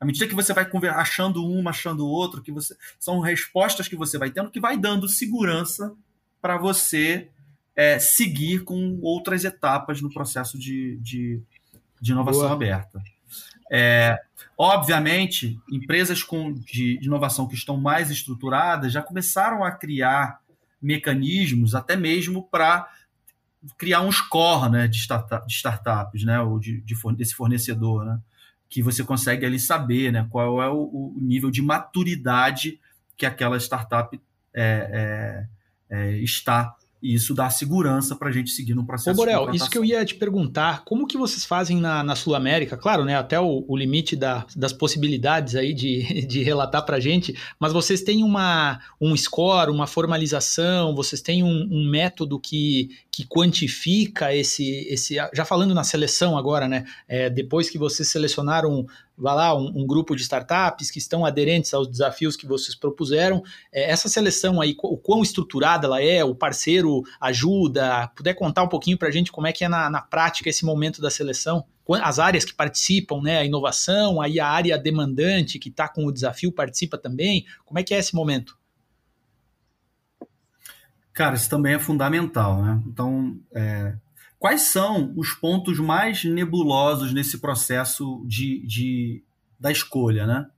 à 0.01 0.05
medida 0.05 0.27
que 0.27 0.35
você 0.35 0.53
vai 0.53 0.67
achando 0.91 1.45
uma, 1.45 1.71
achando 1.71 2.07
outro, 2.07 2.43
que 2.43 2.53
você 2.53 2.77
são 2.99 3.21
respostas 3.21 3.89
que 3.89 3.97
você 3.97 4.19
vai 4.19 4.31
tendo 4.31 4.51
que 4.51 4.61
vai 4.61 4.77
dando 4.77 5.09
segurança 5.09 5.95
para 6.41 6.57
você 6.57 7.29
é, 7.77 7.99
seguir 7.99 8.65
com 8.65 8.99
outras 9.03 9.45
etapas 9.45 10.01
no 10.01 10.13
processo 10.13 10.59
de, 10.59 10.97
de, 10.99 11.41
de 12.01 12.13
inovação 12.13 12.43
Boa. 12.43 12.53
aberta. 12.53 13.03
É, 13.73 14.19
obviamente, 14.59 15.61
empresas 15.71 16.23
com, 16.23 16.53
de, 16.53 16.99
de 16.99 17.07
inovação 17.07 17.47
que 17.47 17.55
estão 17.55 17.77
mais 17.77 18.11
estruturadas 18.11 18.93
já 18.93 19.01
começaram 19.01 19.63
a 19.63 19.71
criar 19.71 20.41
mecanismos, 20.81 21.75
até 21.75 21.97
mesmo 21.97 22.49
para 22.51 22.89
criar 23.77 24.01
um 24.01 24.11
score 24.11 24.71
né, 24.71 24.89
de, 24.89 24.97
startup, 24.97 25.47
de 25.47 25.53
startups, 25.53 26.25
né, 26.25 26.41
ou 26.41 26.59
de, 26.59 26.81
de, 26.81 26.95
desse 27.15 27.35
fornecedor, 27.35 28.05
né, 28.05 28.19
que 28.69 28.83
você 28.83 29.05
consegue 29.05 29.45
ali 29.45 29.59
saber 29.59 30.13
né, 30.13 30.27
qual 30.31 30.63
é 30.63 30.69
o, 30.69 31.15
o 31.17 31.19
nível 31.21 31.51
de 31.51 31.61
maturidade 31.61 32.81
que 33.17 33.27
aquela 33.27 33.59
startup 33.59 34.19
é, 34.55 35.47
é, 35.91 35.97
é, 35.97 36.17
está 36.19 36.75
e 37.03 37.15
isso 37.15 37.35
dá 37.35 37.49
segurança 37.49 38.15
para 38.15 38.29
a 38.29 38.33
gente 38.33 38.51
seguir 38.51 38.75
no 38.75 38.85
processo. 38.85 39.11
Ô, 39.11 39.15
Borel, 39.15 39.51
isso 39.55 39.71
que 39.71 39.79
eu 39.79 39.85
ia 39.85 40.05
te 40.05 40.15
perguntar, 40.15 40.85
como 40.85 41.07
que 41.07 41.17
vocês 41.17 41.45
fazem 41.45 41.81
na, 41.81 42.03
na 42.03 42.15
Sul 42.15 42.35
América? 42.35 42.77
Claro, 42.77 43.05
né, 43.05 43.17
até 43.17 43.41
o, 43.41 43.65
o 43.67 43.77
limite 43.77 44.15
da, 44.15 44.47
das 44.55 44.73
possibilidades 44.73 45.57
aí 45.57 45.73
de, 45.73 46.27
de 46.27 46.43
relatar 46.43 46.85
para 46.85 46.97
a 46.97 47.01
gente, 47.01 47.35
mas 47.59 47.73
vocês 47.73 48.03
têm 48.03 48.23
uma, 48.23 48.81
um 49.01 49.17
score, 49.17 49.71
uma 49.71 49.87
formalização, 49.87 50.95
vocês 50.95 51.23
têm 51.23 51.43
um, 51.43 51.69
um 51.71 51.89
método 51.89 52.39
que, 52.39 52.91
que 53.11 53.27
quantifica 53.27 54.35
esse, 54.35 54.87
esse. 54.89 55.17
Já 55.35 55.45
falando 55.45 55.75
na 55.75 55.85
seleção 55.85 56.37
agora, 56.37 56.69
né? 56.69 56.85
É, 57.09 57.31
depois 57.31 57.71
que 57.71 57.79
vocês 57.79 58.09
selecionaram, 58.09 58.87
vai 59.21 59.35
lá, 59.35 59.57
um, 59.57 59.83
um, 59.83 59.87
grupo 59.87 60.17
de 60.17 60.23
startups 60.23 60.91
que 60.91 60.99
estão 60.99 61.25
aderentes 61.25 61.75
aos 61.75 61.87
desafios 61.87 62.37
que 62.37 62.47
vocês 62.47 62.75
propuseram, 62.75 63.43
é, 63.73 63.91
essa 63.91 64.09
seleção 64.09 64.61
aí, 64.61 64.75
o 64.83 64.97
quão 64.97 65.23
estruturada 65.23 65.87
ela 65.87 66.03
é, 66.03 66.25
o 66.25 66.35
parceiro 66.35 67.03
ajuda, 67.21 68.09
puder 68.17 68.35
contar 68.35 68.63
um 68.63 68.69
pouquinho 68.69 68.99
para 68.99 69.09
a 69.09 69.11
gente 69.11 69.31
como 69.31 69.47
é 69.47 69.53
que 69.53 69.65
é 69.65 69.69
na, 69.69 69.91
na 69.91 70.01
prática 70.01 70.49
esse 70.49 70.65
momento 70.65 71.01
da 71.01 71.11
seleção? 71.11 71.65
as 72.03 72.21
áreas 72.21 72.45
que 72.45 72.55
participam, 72.55 73.21
né, 73.21 73.39
a 73.39 73.45
inovação, 73.45 74.21
aí 74.21 74.39
a 74.39 74.47
área 74.47 74.79
demandante 74.79 75.59
que 75.59 75.69
está 75.69 75.89
com 75.89 76.07
o 76.07 76.13
desafio 76.13 76.53
participa 76.53 76.97
também. 76.97 77.45
Como 77.65 77.81
é 77.81 77.83
que 77.83 77.93
é 77.93 77.99
esse 77.99 78.15
momento? 78.15 78.57
Cara, 81.13 81.35
isso 81.35 81.51
também 81.51 81.75
é 81.75 81.79
fundamental, 81.79 82.63
né? 82.63 82.81
Então, 82.87 83.37
é, 83.53 83.95
quais 84.41 84.63
são 84.63 85.13
os 85.17 85.35
pontos 85.35 85.79
mais 85.79 86.25
nebulosos 86.25 87.13
nesse 87.13 87.39
processo 87.39 88.25
de, 88.27 88.67
de 88.67 89.23
da 89.61 89.71
escolha, 89.71 90.27
né? 90.27 90.49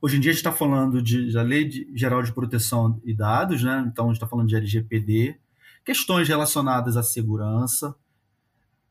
Hoje 0.00 0.16
em 0.16 0.20
dia 0.20 0.30
a 0.30 0.32
gente 0.32 0.40
está 0.40 0.52
falando 0.52 1.02
de, 1.02 1.30
da 1.30 1.42
Lei 1.42 1.68
de, 1.68 1.86
Geral 1.94 2.22
de 2.22 2.32
Proteção 2.32 2.98
e 3.04 3.12
Dados, 3.12 3.62
né? 3.62 3.84
Então 3.86 4.06
a 4.06 4.08
gente 4.08 4.16
está 4.16 4.26
falando 4.26 4.48
de 4.48 4.56
LGPD, 4.56 5.36
questões 5.84 6.26
relacionadas 6.26 6.96
à 6.96 7.02
segurança, 7.02 7.94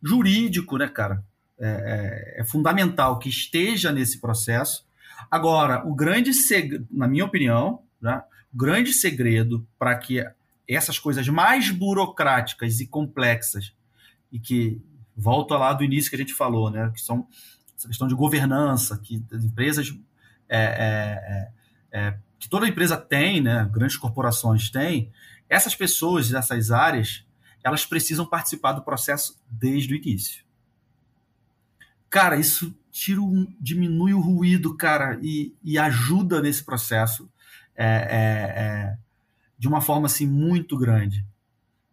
jurídico, 0.03 0.77
né, 0.77 0.87
cara? 0.87 1.23
É, 1.59 2.35
é, 2.37 2.41
é 2.41 2.45
fundamental 2.45 3.17
que 3.17 3.29
esteja 3.29 3.91
nesse 3.91 4.21
processo. 4.21 4.85
Agora, 5.31 5.83
o 5.83 5.95
grande 5.95 6.31
segredo, 6.31 6.85
na 6.91 7.07
minha 7.07 7.25
opinião, 7.25 7.81
né, 7.99 8.21
o 8.53 8.57
grande 8.57 8.93
segredo 8.93 9.65
para 9.79 9.97
que 9.97 10.23
essas 10.69 10.99
coisas 10.99 11.27
mais 11.27 11.71
burocráticas 11.71 12.79
e 12.79 12.85
complexas 12.85 13.75
e 14.31 14.39
que 14.39 14.81
volta 15.15 15.57
lá 15.57 15.73
do 15.73 15.83
início 15.83 16.09
que 16.09 16.15
a 16.15 16.19
gente 16.19 16.33
falou, 16.33 16.69
né, 16.69 16.91
que 16.93 17.01
são 17.01 17.27
essa 17.75 17.87
questão 17.87 18.07
de 18.07 18.15
governança 18.15 18.97
que 18.97 19.23
as 19.31 19.43
empresas 19.43 19.93
é, 20.49 20.57
é, 20.59 21.99
é, 21.99 21.99
é, 21.99 22.17
que 22.39 22.49
toda 22.49 22.67
empresa 22.67 22.97
tem, 22.97 23.41
né, 23.41 23.67
grandes 23.71 23.97
corporações 23.97 24.69
têm, 24.69 25.11
essas 25.49 25.75
pessoas 25.75 26.29
dessas 26.29 26.71
áreas 26.71 27.25
elas 27.63 27.85
precisam 27.85 28.25
participar 28.25 28.73
do 28.73 28.81
processo 28.81 29.41
desde 29.49 29.93
o 29.93 29.97
início. 29.97 30.45
Cara, 32.09 32.37
isso 32.37 32.73
tira 32.89 33.21
um, 33.21 33.53
diminui 33.59 34.13
o 34.13 34.21
ruído, 34.21 34.77
cara, 34.77 35.19
e, 35.21 35.53
e 35.61 35.77
ajuda 35.77 36.41
nesse 36.41 36.63
processo. 36.63 37.29
É, 37.75 37.85
é, 37.85 38.97
de 39.57 39.67
uma 39.67 39.81
forma 39.81 40.05
assim 40.05 40.27
muito 40.27 40.77
grande. 40.77 41.25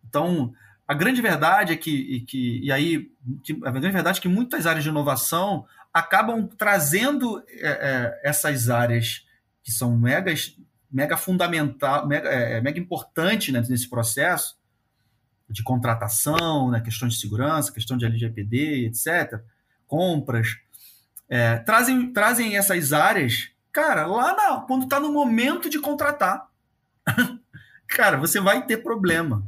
Então, 0.07 0.55
a 0.87 0.95
grande 0.95 1.23
verdade 1.23 1.73
é 1.73 1.77
que, 1.77 1.91
e, 1.91 2.21
que, 2.21 2.61
e 2.63 2.71
aí, 2.71 3.11
que, 3.43 3.59
a 3.65 3.71
grande 3.71 3.91
verdade 3.91 4.19
é 4.19 4.23
que 4.23 4.29
muitas 4.29 4.67
áreas 4.67 4.85
de 4.85 4.91
inovação 4.91 5.67
acabam 5.93 6.47
trazendo 6.47 7.43
é, 7.49 7.69
é, 7.69 8.21
essas 8.23 8.69
áreas 8.69 9.25
que 9.63 9.73
são 9.73 9.97
mega, 9.97 10.33
mega 10.91 11.17
fundamental, 11.17 12.07
mega, 12.07 12.29
é, 12.29 12.59
é 12.59 12.61
mega 12.61 12.79
importante 12.79 13.51
né, 13.51 13.63
nesse 13.69 13.89
processo 13.89 14.59
de 15.49 15.63
contratação, 15.63 16.71
né, 16.71 16.81
questões 16.81 17.15
de 17.15 17.21
segurança, 17.21 17.73
questão 17.73 17.97
de 17.97 18.05
LGPD, 18.05 18.87
etc., 18.87 19.41
compras, 19.87 20.49
é, 21.29 21.59
trazem, 21.59 22.13
trazem 22.13 22.57
essas 22.57 22.93
áreas, 22.93 23.51
cara, 23.73 24.07
lá 24.07 24.35
na, 24.35 24.61
quando 24.63 24.85
está 24.85 25.01
no 25.01 25.13
momento 25.13 25.71
de 25.71 25.79
contratar. 25.79 26.49
cara, 27.89 28.17
você 28.17 28.41
vai 28.41 28.67
ter 28.67 28.79
problema. 28.79 29.47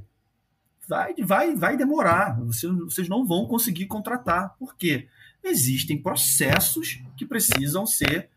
Vai, 0.88 1.14
vai, 1.18 1.55
vai 1.55 1.77
demorar. 1.77 2.38
Você, 2.44 2.68
vocês 2.68 3.09
não 3.09 3.27
vão 3.27 3.46
conseguir 3.46 3.87
contratar. 3.87 4.55
Por 4.59 4.77
quê? 4.77 5.09
Existem 5.42 6.01
processos 6.01 7.01
que 7.16 7.27
precisam 7.27 7.87
ser 7.87 8.29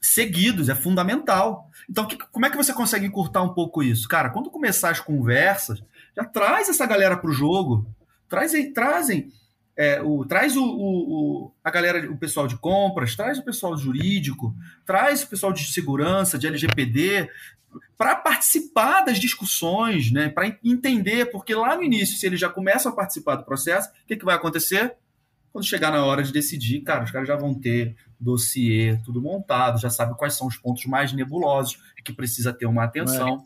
seguidos, 0.00 0.68
é 0.68 0.74
fundamental. 0.74 1.70
Então, 1.88 2.06
que, 2.06 2.16
como 2.16 2.46
é 2.46 2.50
que 2.50 2.56
você 2.56 2.72
consegue 2.72 3.06
encurtar 3.06 3.42
um 3.42 3.52
pouco 3.54 3.82
isso? 3.82 4.08
Cara, 4.08 4.30
quando 4.30 4.50
começar 4.50 4.90
as 4.90 5.00
conversas, 5.00 5.82
já 6.16 6.24
traz 6.24 6.68
essa 6.68 6.86
galera 6.86 7.16
para 7.16 7.30
o 7.30 7.34
jogo. 7.34 7.86
Traz, 8.28 8.52
trazem 8.74 9.32
é, 9.78 10.02
o, 10.02 10.24
traz 10.24 10.56
o, 10.56 10.64
o, 10.64 11.52
a 11.62 11.70
galera, 11.70 12.10
o 12.10 12.18
pessoal 12.18 12.48
de 12.48 12.56
compras, 12.56 13.14
traz 13.14 13.38
o 13.38 13.44
pessoal 13.44 13.76
jurídico, 13.76 14.52
traz 14.84 15.22
o 15.22 15.28
pessoal 15.28 15.52
de 15.52 15.72
segurança, 15.72 16.36
de 16.36 16.48
LGPD, 16.48 17.30
para 17.96 18.16
participar 18.16 19.02
das 19.02 19.20
discussões, 19.20 20.10
né, 20.10 20.28
para 20.28 20.48
entender, 20.64 21.30
porque 21.30 21.54
lá 21.54 21.76
no 21.76 21.84
início, 21.84 22.18
se 22.18 22.26
eles 22.26 22.40
já 22.40 22.48
começam 22.48 22.90
a 22.90 22.94
participar 22.94 23.36
do 23.36 23.44
processo, 23.44 23.88
o 23.90 24.06
que, 24.08 24.16
que 24.16 24.24
vai 24.24 24.34
acontecer? 24.34 24.96
Quando 25.52 25.64
chegar 25.64 25.92
na 25.92 26.04
hora 26.04 26.24
de 26.24 26.32
decidir, 26.32 26.80
cara, 26.80 27.04
os 27.04 27.12
caras 27.12 27.28
já 27.28 27.36
vão 27.36 27.54
ter 27.54 27.94
dossiê, 28.18 28.98
tudo 29.04 29.22
montado, 29.22 29.80
já 29.80 29.90
sabe 29.90 30.16
quais 30.16 30.34
são 30.34 30.48
os 30.48 30.56
pontos 30.56 30.86
mais 30.86 31.12
nebulosos 31.12 31.78
que 32.04 32.12
precisa 32.12 32.52
ter 32.52 32.66
uma 32.66 32.82
atenção. 32.82 33.44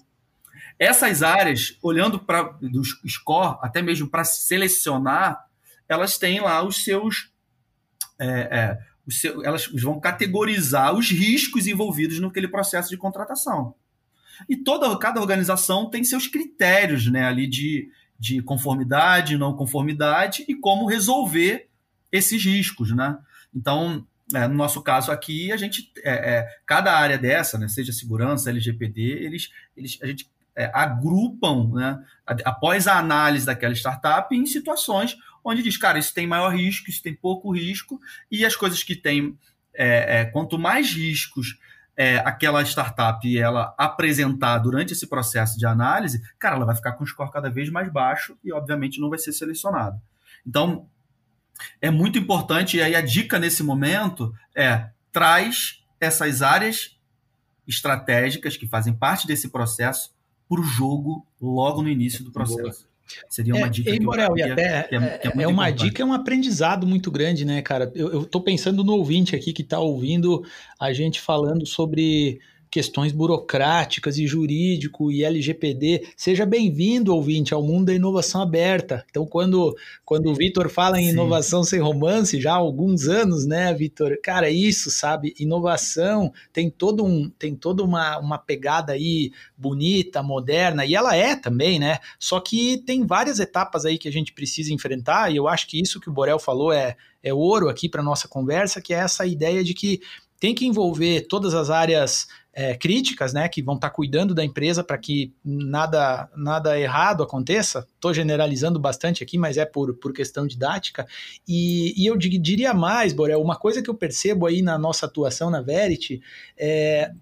É. 0.79 0.87
Essas 0.87 1.23
áreas, 1.23 1.77
olhando 1.83 2.19
para 2.19 2.43
do 2.43 2.83
score, 2.83 3.59
até 3.61 3.83
mesmo 3.83 4.09
para 4.09 4.25
selecionar, 4.25 5.52
elas 5.93 6.19
têm 6.19 6.41
lá 6.41 6.63
os 6.63 6.85
seus, 6.85 7.31
é, 8.19 8.27
é, 8.27 8.79
os 9.07 9.25
elas 9.45 9.67
vão 9.67 10.01
categorizar 10.01 10.95
os 10.95 11.11
riscos 11.11 11.67
envolvidos 11.67 12.19
naquele 12.21 12.49
processo 12.49 12.91
de 12.91 12.97
contratação. 12.97 13.75
E 14.49 14.57
toda 14.57 14.97
cada 14.99 15.21
organização 15.21 15.89
tem 15.89 16.05
seus 16.05 16.27
critérios 16.27 17.11
né, 17.11 17.27
ali 17.27 17.47
de, 17.47 17.89
de 18.19 18.43
conformidade, 18.43 19.37
não 19.37 19.57
conformidade 19.57 20.45
e 20.49 20.55
como 20.55 20.87
resolver 20.87 21.69
esses 22.11 22.45
riscos. 22.45 22.95
Né? 22.95 23.17
Então, 23.55 24.07
é, 24.35 24.47
no 24.49 24.55
nosso 24.55 24.83
caso 24.83 25.11
aqui, 25.11 25.53
a 25.53 25.57
gente, 25.57 25.93
é, 25.99 26.37
é, 26.37 26.49
cada 26.67 26.93
área 26.93 27.19
dessa, 27.19 27.59
né, 27.59 27.69
seja 27.69 27.93
segurança, 27.93 28.51
LGPD, 28.51 29.03
eles, 29.03 29.51
eles, 29.77 29.99
a 30.03 30.07
gente 30.07 30.31
é, 30.57 30.71
agrupam, 30.75 31.71
né, 31.73 31.99
após 32.45 32.87
a 32.87 32.99
análise 32.99 33.47
daquela 33.47 33.75
startup, 33.75 34.35
em 34.35 34.47
situações 34.47 35.17
onde 35.45 35.63
diz, 35.63 35.77
cara, 35.77 35.99
isso 35.99 36.15
tem 36.15 36.27
maior 36.27 36.55
risco, 36.55 36.91
isso 36.91 37.03
tem 37.03 37.15
pouco 37.15 37.51
risco, 37.51 38.01
e 38.31 38.45
as 38.45 38.57
coisas 38.57 38.83
que 38.83 38.95
têm, 38.95 39.37
é, 39.75 40.21
é, 40.21 40.25
quanto 40.27 40.59
mais 40.59 40.93
riscos 40.93 41.59
é, 41.97 42.19
aquela 42.19 42.63
startup 42.63 43.39
ela 43.39 43.75
apresentar 43.77 44.59
durante 44.59 44.93
esse 44.93 45.07
processo 45.07 45.59
de 45.59 45.67
análise, 45.67 46.23
cara, 46.39 46.57
ela 46.57 46.65
vai 46.65 46.75
ficar 46.75 46.93
com 46.93 47.05
o 47.05 47.07
score 47.07 47.31
cada 47.31 47.51
vez 47.51 47.69
mais 47.71 47.91
baixo 47.91 48.37
e, 48.43 48.53
obviamente, 48.53 49.01
não 49.01 49.11
vai 49.11 49.19
ser 49.19 49.33
selecionado. 49.33 50.01
Então, 50.47 50.89
é 51.81 51.91
muito 51.91 52.19
importante, 52.19 52.77
e 52.77 52.83
aí 52.83 52.95
a 52.95 53.01
dica 53.01 53.39
nesse 53.39 53.63
momento 53.63 54.35
é 54.55 54.91
traz 55.13 55.85
essas 56.01 56.43
áreas 56.43 56.99
estratégicas 57.69 58.57
que 58.57 58.67
fazem 58.67 58.93
parte 58.93 59.27
desse 59.27 59.49
processo 59.49 60.13
para 60.49 60.61
o 60.61 60.65
jogo 60.65 61.27
logo 61.41 61.83
no 61.83 61.89
início 61.89 62.25
do 62.25 62.33
processo. 62.33 62.89
Seria 63.29 63.55
uma 63.55 63.67
é, 63.67 63.71
dica. 63.71 63.91
É, 63.91 63.93
que 63.95 64.01
Morel, 64.01 64.37
e 64.37 64.43
até 64.43 64.83
que 64.85 64.95
é, 64.95 65.19
que 65.19 65.29
é, 65.29 65.31
é 65.43 65.47
uma 65.49 65.69
importante. 65.69 65.85
dica, 65.91 66.03
é 66.03 66.07
um 66.07 66.13
aprendizado 66.13 66.87
muito 66.87 67.11
grande, 67.11 67.45
né, 67.45 67.63
cara? 67.63 67.91
Eu, 67.95 68.23
estou 68.23 68.41
pensando 68.41 68.85
no 68.85 68.95
ouvinte 68.95 69.35
aqui 69.35 69.53
que 69.53 69.63
está 69.63 69.79
ouvindo 69.79 70.45
a 70.79 70.93
gente 70.93 71.21
falando 71.21 71.67
sobre 71.67 72.41
questões 72.73 73.13
burocráticas 73.13 74.17
e 74.17 74.27
jurídico 74.27 75.13
e 75.13 75.23
LGPD. 75.23 76.09
Seja 76.17 76.47
bem-vindo, 76.47 77.15
ouvinte, 77.15 77.53
ao 77.53 77.63
mundo 77.63 77.89
da 77.89 77.95
inovação 77.95 78.41
aberta. 78.41 79.05
Então, 79.11 79.27
quando, 79.27 79.77
quando 80.07 80.31
o 80.31 80.35
Vitor 80.35 80.71
fala 80.71 80.99
em 80.99 81.05
Sim. 81.05 81.11
inovação 81.11 81.63
sem 81.63 81.81
romance, 81.81 82.41
já 82.41 82.53
há 82.53 82.57
alguns 82.57 83.09
anos, 83.09 83.45
né, 83.45 83.75
Vitor? 83.75 84.19
Cara, 84.23 84.49
isso, 84.49 84.91
sabe? 84.91 85.35
Inovação 85.39 86.33
tem 86.51 86.71
todo 86.71 87.05
um 87.05 87.29
tem 87.39 87.55
toda 87.55 87.85
uma, 87.85 88.19
uma 88.19 88.39
pegada 88.39 88.95
aí 88.95 89.33
bonita, 89.55 90.23
moderna, 90.23 90.87
e 90.87 90.95
ela 90.95 91.15
é 91.15 91.37
também, 91.37 91.79
né? 91.79 91.99
Só 92.19 92.41
que 92.41 92.79
tem 92.87 93.05
várias 93.05 93.39
etapas 93.39 93.85
aí 93.85 93.99
que 93.99 94.09
a 94.09 94.13
gente 94.13 94.33
precisa 94.33 94.73
enfrentar, 94.73 95.31
e 95.31 95.37
eu 95.37 95.47
acho 95.47 95.67
que 95.67 95.79
isso 95.79 96.01
que 96.01 96.09
o 96.09 96.13
Borel 96.13 96.39
falou 96.39 96.73
é, 96.73 96.97
é 97.23 97.35
ouro 97.35 97.69
aqui 97.69 97.87
para 97.87 98.03
nossa 98.03 98.27
conversa, 98.27 98.81
que 98.81 98.95
é 98.95 98.99
essa 98.99 99.27
ideia 99.27 99.63
de 99.63 99.75
que 99.75 100.01
tem 100.43 100.57
que 100.57 100.67
envolver 100.67 101.29
todas 101.29 101.55
as 101.55 101.71
áreas 101.71 102.27
é, 102.53 102.75
críticas, 102.75 103.33
né, 103.33 103.49
que 103.49 103.63
vão 103.63 103.77
estar 103.77 103.91
tá 103.91 103.95
cuidando 103.95 104.35
da 104.35 104.45
empresa 104.45 104.83
para 104.83 104.99
que 104.99 105.33
nada, 105.45 106.29
nada 106.37 106.77
errado 106.81 107.23
aconteça. 107.23 107.87
Estou 107.95 108.13
generalizando 108.13 108.77
bastante 108.81 109.23
aqui, 109.23 109.39
mas 109.39 109.57
é 109.57 109.65
por, 109.65 109.95
por 109.95 110.13
questão 110.13 110.45
didática. 110.45 111.07
E, 111.47 111.95
e 111.97 112.07
eu 112.07 112.17
diria 112.17 112.75
mais, 112.75 113.13
Borel, 113.13 113.41
uma 113.41 113.55
coisa 113.55 113.81
que 113.81 113.89
eu 113.89 113.95
percebo 113.95 114.45
aí 114.45 114.63
na 114.63 114.77
nossa 114.77 115.07
atuação 115.07 115.49
na 115.49 115.63
Verity 115.63 116.21
é 116.59 117.13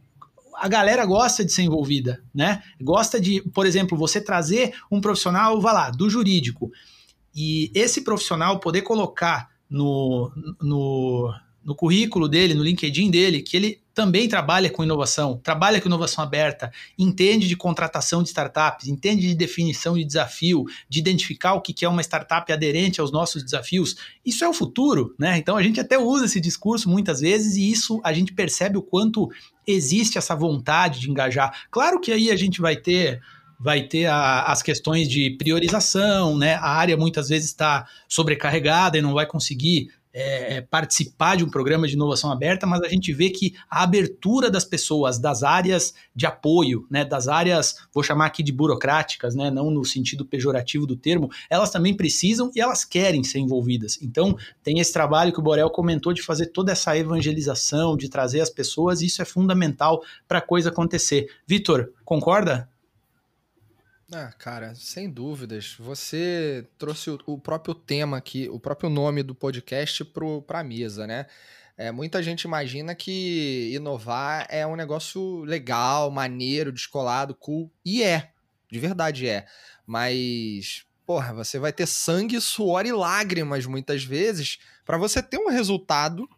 a 0.54 0.68
galera 0.68 1.04
gosta 1.04 1.44
de 1.44 1.52
ser 1.52 1.62
envolvida, 1.62 2.22
né? 2.34 2.62
Gosta 2.80 3.20
de, 3.20 3.42
por 3.52 3.66
exemplo, 3.66 3.98
você 3.98 4.18
trazer 4.18 4.74
um 4.90 5.00
profissional, 5.00 5.60
vá 5.60 5.72
lá, 5.72 5.90
do 5.90 6.08
jurídico, 6.08 6.70
e 7.34 7.70
esse 7.74 8.02
profissional 8.02 8.60
poder 8.60 8.80
colocar 8.82 9.50
no, 9.70 10.32
no, 10.60 11.32
no 11.64 11.74
currículo 11.74 12.28
dele, 12.28 12.54
no 12.54 12.62
LinkedIn 12.62 13.10
dele, 13.10 13.42
que 13.42 13.56
ele 13.56 13.80
também 13.92 14.28
trabalha 14.28 14.70
com 14.70 14.82
inovação, 14.82 15.38
trabalha 15.42 15.80
com 15.80 15.88
inovação 15.88 16.24
aberta, 16.24 16.72
entende 16.98 17.46
de 17.46 17.56
contratação 17.56 18.22
de 18.22 18.28
startups, 18.28 18.88
entende 18.88 19.28
de 19.28 19.34
definição 19.34 19.94
de 19.94 20.04
desafio, 20.04 20.64
de 20.88 20.98
identificar 20.98 21.54
o 21.54 21.60
que 21.60 21.84
é 21.84 21.88
uma 21.88 22.00
startup 22.00 22.50
aderente 22.50 23.00
aos 23.00 23.12
nossos 23.12 23.42
desafios. 23.42 23.96
Isso 24.24 24.42
é 24.42 24.48
o 24.48 24.54
futuro, 24.54 25.14
né? 25.18 25.36
Então 25.36 25.56
a 25.56 25.62
gente 25.62 25.78
até 25.78 25.98
usa 25.98 26.24
esse 26.24 26.40
discurso 26.40 26.88
muitas 26.88 27.20
vezes 27.20 27.56
e 27.56 27.70
isso 27.70 28.00
a 28.02 28.12
gente 28.12 28.32
percebe 28.32 28.78
o 28.78 28.82
quanto 28.82 29.28
existe 29.66 30.16
essa 30.16 30.34
vontade 30.34 31.00
de 31.00 31.10
engajar. 31.10 31.66
Claro 31.70 32.00
que 32.00 32.10
aí 32.10 32.30
a 32.30 32.36
gente 32.36 32.60
vai 32.60 32.76
ter 32.76 33.20
vai 33.62 33.82
ter 33.82 34.06
a, 34.06 34.44
as 34.44 34.62
questões 34.62 35.06
de 35.06 35.36
priorização, 35.36 36.38
né? 36.38 36.54
A 36.54 36.70
área 36.70 36.96
muitas 36.96 37.28
vezes 37.28 37.48
está 37.48 37.86
sobrecarregada 38.08 38.96
e 38.96 39.02
não 39.02 39.12
vai 39.12 39.26
conseguir 39.26 39.90
é, 40.12 40.60
participar 40.60 41.36
de 41.36 41.44
um 41.44 41.50
programa 41.50 41.86
de 41.86 41.94
inovação 41.94 42.30
aberta, 42.32 42.66
mas 42.66 42.80
a 42.82 42.88
gente 42.88 43.12
vê 43.12 43.30
que 43.30 43.54
a 43.68 43.82
abertura 43.82 44.50
das 44.50 44.64
pessoas 44.64 45.18
das 45.18 45.42
áreas 45.42 45.94
de 46.14 46.26
apoio, 46.26 46.86
né, 46.90 47.04
das 47.04 47.28
áreas, 47.28 47.76
vou 47.92 48.02
chamar 48.02 48.26
aqui 48.26 48.42
de 48.42 48.52
burocráticas, 48.52 49.34
né, 49.34 49.50
não 49.50 49.70
no 49.70 49.84
sentido 49.84 50.24
pejorativo 50.24 50.86
do 50.86 50.96
termo, 50.96 51.30
elas 51.48 51.70
também 51.70 51.94
precisam 51.94 52.50
e 52.54 52.60
elas 52.60 52.84
querem 52.84 53.22
ser 53.22 53.38
envolvidas. 53.38 53.98
Então, 54.02 54.36
tem 54.62 54.78
esse 54.78 54.92
trabalho 54.92 55.32
que 55.32 55.40
o 55.40 55.42
Borel 55.42 55.70
comentou 55.70 56.12
de 56.12 56.22
fazer 56.22 56.46
toda 56.46 56.72
essa 56.72 56.96
evangelização, 56.96 57.96
de 57.96 58.08
trazer 58.08 58.40
as 58.40 58.50
pessoas, 58.50 59.00
e 59.00 59.06
isso 59.06 59.22
é 59.22 59.24
fundamental 59.24 60.02
para 60.26 60.38
a 60.38 60.42
coisa 60.42 60.70
acontecer. 60.70 61.28
Vitor, 61.46 61.92
concorda? 62.04 62.69
Ah, 64.12 64.32
cara, 64.36 64.74
sem 64.74 65.08
dúvidas. 65.08 65.76
Você 65.78 66.66
trouxe 66.76 67.10
o, 67.10 67.18
o 67.26 67.38
próprio 67.38 67.74
tema 67.74 68.16
aqui, 68.16 68.48
o 68.48 68.58
próprio 68.58 68.90
nome 68.90 69.22
do 69.22 69.34
podcast 69.36 70.04
para 70.04 70.60
a 70.60 70.64
mesa, 70.64 71.06
né? 71.06 71.26
É, 71.76 71.92
muita 71.92 72.22
gente 72.22 72.42
imagina 72.42 72.94
que 72.94 73.70
inovar 73.72 74.46
é 74.50 74.66
um 74.66 74.74
negócio 74.74 75.44
legal, 75.44 76.10
maneiro, 76.10 76.72
descolado, 76.72 77.34
cool. 77.34 77.70
E 77.84 78.02
é. 78.02 78.32
De 78.70 78.78
verdade 78.80 79.28
é. 79.28 79.46
Mas, 79.86 80.84
porra, 81.06 81.32
você 81.32 81.58
vai 81.58 81.72
ter 81.72 81.86
sangue, 81.86 82.40
suor 82.40 82.84
e 82.86 82.92
lágrimas 82.92 83.64
muitas 83.64 84.04
vezes 84.04 84.58
para 84.84 84.98
você 84.98 85.22
ter 85.22 85.38
um 85.38 85.50
resultado 85.50 86.28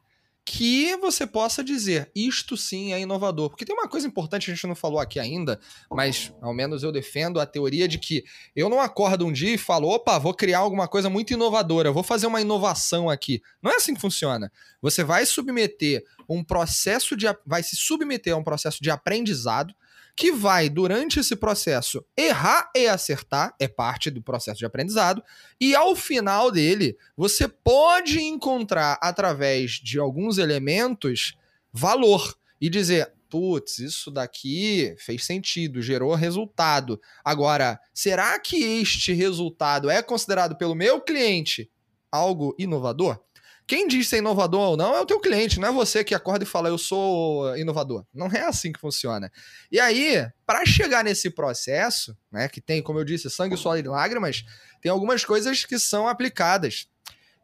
que 0.45 0.97
você 0.97 1.27
possa 1.27 1.63
dizer 1.63 2.11
isto 2.15 2.57
sim 2.57 2.93
é 2.93 3.01
inovador. 3.01 3.49
Porque 3.49 3.65
tem 3.65 3.75
uma 3.75 3.89
coisa 3.89 4.07
importante 4.07 4.47
que 4.47 4.51
a 4.51 4.55
gente 4.55 4.67
não 4.67 4.75
falou 4.75 4.99
aqui 4.99 5.19
ainda, 5.19 5.61
mas 5.91 6.33
ao 6.41 6.53
menos 6.53 6.83
eu 6.83 6.91
defendo 6.91 7.41
a 7.41 7.47
teoria 7.47 7.87
de 7.87 7.99
que 7.99 8.25
eu 8.55 8.69
não 8.69 8.81
acordo 8.81 9.25
um 9.25 9.33
dia 9.33 9.55
e 9.55 9.59
falo, 9.59 9.89
opa, 9.89 10.19
vou 10.19 10.35
criar 10.35 10.59
alguma 10.59 10.89
coisa 10.89 11.09
muito 11.09 11.33
inovadora, 11.33 11.93
vou 11.93 12.03
fazer 12.03 12.27
uma 12.27 12.41
inovação 12.41 13.09
aqui. 13.09 13.41
Não 13.63 13.71
é 13.71 13.77
assim 13.77 13.95
que 13.95 14.01
funciona. 14.01 14.51
Você 14.81 15.05
vai 15.05 15.25
submeter 15.25 16.05
um 16.29 16.43
processo 16.43 17.17
de 17.17 17.27
vai 17.47 17.63
se 17.63 17.77
submeter 17.77 18.35
a 18.35 18.37
um 18.37 18.45
processo 18.45 18.83
de 18.83 18.91
aprendizado 18.91 19.75
que 20.15 20.31
vai, 20.31 20.69
durante 20.69 21.21
esse 21.21 21.35
processo, 21.35 22.05
errar 22.17 22.71
e 22.77 22.87
acertar, 22.87 23.55
é 23.59 23.67
parte 23.67 24.11
do 24.11 24.23
processo 24.23 24.59
de 24.59 24.67
aprendizado, 24.67 25.23
e 25.61 25.75
ao 25.75 25.97
final 25.97 26.51
dele, 26.51 26.97
você 27.17 27.49
pode 27.49 28.21
encontrar, 28.21 28.99
através 29.01 29.73
de 29.73 29.99
alguns 29.99 30.39
elementos, 30.39 31.37
valor 31.73 32.37
e 32.61 32.69
dizer. 32.69 33.13
Putz, 33.29 33.79
isso 33.79 34.11
daqui 34.11 34.95
fez 34.99 35.25
sentido, 35.25 35.81
gerou 35.81 36.15
resultado. 36.15 37.01
Agora, 37.25 37.81
será 37.95 38.39
que 38.39 38.63
este 38.63 39.15
resultado 39.15 39.89
é 39.89 40.03
considerado 40.03 40.55
pelo 40.55 40.75
meu 40.75 41.01
cliente 41.01 41.71
algo 42.11 42.55
inovador? 42.59 43.19
Quem 43.67 43.87
diz 43.87 44.09
ser 44.09 44.19
inovador 44.19 44.71
ou 44.71 44.77
não 44.77 44.95
é 44.95 45.01
o 45.01 45.07
teu 45.07 45.21
cliente, 45.21 45.59
não 45.61 45.69
é 45.69 45.73
você 45.73 46.05
que 46.05 46.15
acorda 46.15 46.45
e 46.45 46.47
fala 46.47 46.69
eu 46.69 46.79
sou 46.79 47.57
inovador. 47.57 48.05
Não 48.13 48.27
é 48.27 48.43
assim 48.43 48.73
que 48.73 48.81
funciona. 48.81 49.31
E 49.71 49.79
aí, 49.79 50.27
para 50.47 50.65
chegar 50.67 51.05
nesse 51.05 51.31
processo, 51.31 52.17
né, 52.31 52.49
que 52.49 52.61
tem, 52.61 52.83
como 52.83 52.99
eu 52.99 53.05
disse, 53.05 53.31
sangue, 53.31 53.57
suor 53.57 53.79
e 53.79 53.83
lágrimas, 53.83 54.45
tem 54.81 54.91
algumas 54.91 55.25
coisas 55.25 55.65
que 55.65 55.79
são 55.79 56.09
aplicadas. 56.09 56.87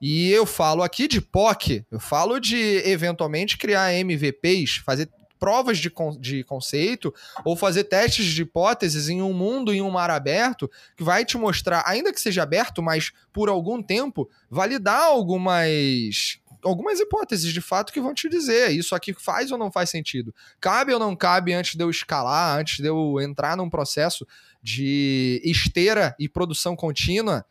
E 0.01 0.31
eu 0.31 0.47
falo 0.47 0.83
aqui 0.83 1.09
de 1.09 1.21
POC, 1.21 1.85
eu 1.91 1.99
falo 1.99 2.39
de 2.39 2.57
eventualmente 2.85 3.59
criar 3.59 3.93
MVPs, 3.95 4.77
fazer 4.85 5.09
provas 5.39 5.79
de, 5.79 5.91
con 5.91 6.19
de 6.19 6.43
conceito 6.45 7.15
ou 7.45 7.57
fazer 7.57 7.85
testes 7.85 8.27
de 8.27 8.43
hipóteses 8.43 9.09
em 9.09 9.23
um 9.23 9.33
mundo, 9.33 9.73
em 9.73 9.83
um 9.83 9.91
mar 9.91 10.11
aberto, 10.11 10.71
que 10.97 11.03
vai 11.03 11.25
te 11.25 11.37
mostrar, 11.37 11.83
ainda 11.87 12.13
que 12.13 12.21
seja 12.21 12.43
aberto, 12.43 12.83
mas 12.83 13.13
por 13.33 13.49
algum 13.49 13.83
tempo, 13.83 14.29
validar 14.51 15.03
algumas 15.03 16.39
algumas 16.65 16.99
hipóteses 16.99 17.53
de 17.53 17.61
fato 17.61 17.93
que 17.93 18.01
vão 18.01 18.13
te 18.13 18.29
dizer 18.29 18.73
isso 18.73 18.95
aqui 18.95 19.15
faz 19.15 19.51
ou 19.51 19.59
não 19.59 19.71
faz 19.71 19.91
sentido. 19.91 20.35
Cabe 20.61 20.93
ou 20.93 20.99
não 20.99 21.15
cabe 21.15 21.53
antes 21.53 21.77
de 21.77 21.83
eu 21.85 21.91
escalar, 21.91 22.59
antes 22.59 22.81
de 22.81 22.89
eu 22.89 23.21
entrar 23.21 23.57
num 23.57 23.71
processo 23.71 24.27
de 24.63 25.41
esteira 25.45 26.15
e 26.19 26.29
produção 26.29 26.75
contínua. 26.75 27.45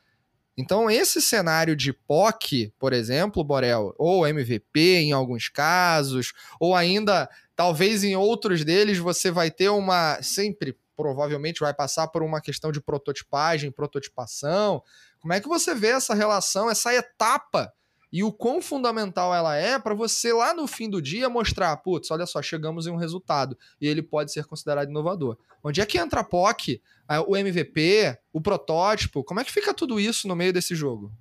Então, 0.57 0.89
esse 0.89 1.21
cenário 1.21 1.75
de 1.75 1.93
POC, 1.93 2.73
por 2.79 2.91
exemplo, 2.91 3.43
Borel, 3.43 3.93
ou 3.97 4.25
MVP 4.27 4.97
em 4.97 5.11
alguns 5.11 5.49
casos, 5.49 6.33
ou 6.59 6.75
ainda 6.75 7.29
Talvez 7.57 8.03
em 8.03 8.15
outros 8.15 8.63
deles 8.63 8.99
você 8.99 9.31
vai 9.31 9.49
ter 9.49 9.69
uma. 9.69 10.21
Sempre, 10.21 10.77
provavelmente, 10.95 11.61
vai 11.61 11.73
passar 11.73 12.07
por 12.07 12.21
uma 12.21 12.39
questão 12.39 12.71
de 12.71 12.79
prototipagem, 12.79 13.71
prototipação. 13.71 14.83
Como 15.19 15.33
é 15.33 15.41
que 15.41 15.47
você 15.47 15.73
vê 15.73 15.87
essa 15.87 16.13
relação, 16.13 16.69
essa 16.69 16.93
etapa 16.93 17.73
e 18.13 18.23
o 18.23 18.31
quão 18.31 18.61
fundamental 18.61 19.33
ela 19.33 19.55
é 19.55 19.79
para 19.79 19.95
você 19.95 20.31
lá 20.31 20.53
no 20.53 20.67
fim 20.67 20.87
do 20.87 21.01
dia 21.01 21.27
mostrar, 21.29 21.75
putz, 21.77 22.11
olha 22.11 22.27
só, 22.27 22.43
chegamos 22.43 22.85
em 22.85 22.91
um 22.91 22.95
resultado 22.95 23.57
e 23.81 23.87
ele 23.87 24.03
pode 24.03 24.31
ser 24.31 24.45
considerado 24.45 24.89
inovador. 24.89 25.35
Onde 25.63 25.81
é 25.81 25.85
que 25.85 25.97
entra 25.97 26.19
a 26.21 26.23
POC, 26.23 26.79
o 27.27 27.35
MVP, 27.35 28.19
o 28.31 28.39
protótipo? 28.39 29.23
Como 29.23 29.39
é 29.39 29.43
que 29.43 29.51
fica 29.51 29.73
tudo 29.73 29.99
isso 29.99 30.27
no 30.27 30.35
meio 30.35 30.53
desse 30.53 30.75
jogo? 30.75 31.11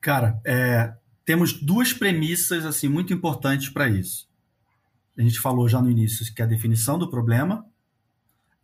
Cara, 0.00 0.40
é, 0.46 0.94
temos 1.24 1.52
duas 1.52 1.92
premissas 1.92 2.64
assim 2.64 2.88
muito 2.88 3.12
importantes 3.12 3.68
para 3.68 3.88
isso. 3.88 4.28
A 5.16 5.22
gente 5.22 5.40
falou 5.40 5.68
já 5.68 5.80
no 5.80 5.90
início 5.90 6.32
que 6.34 6.40
é 6.42 6.44
a 6.44 6.48
definição 6.48 6.98
do 6.98 7.10
problema 7.10 7.66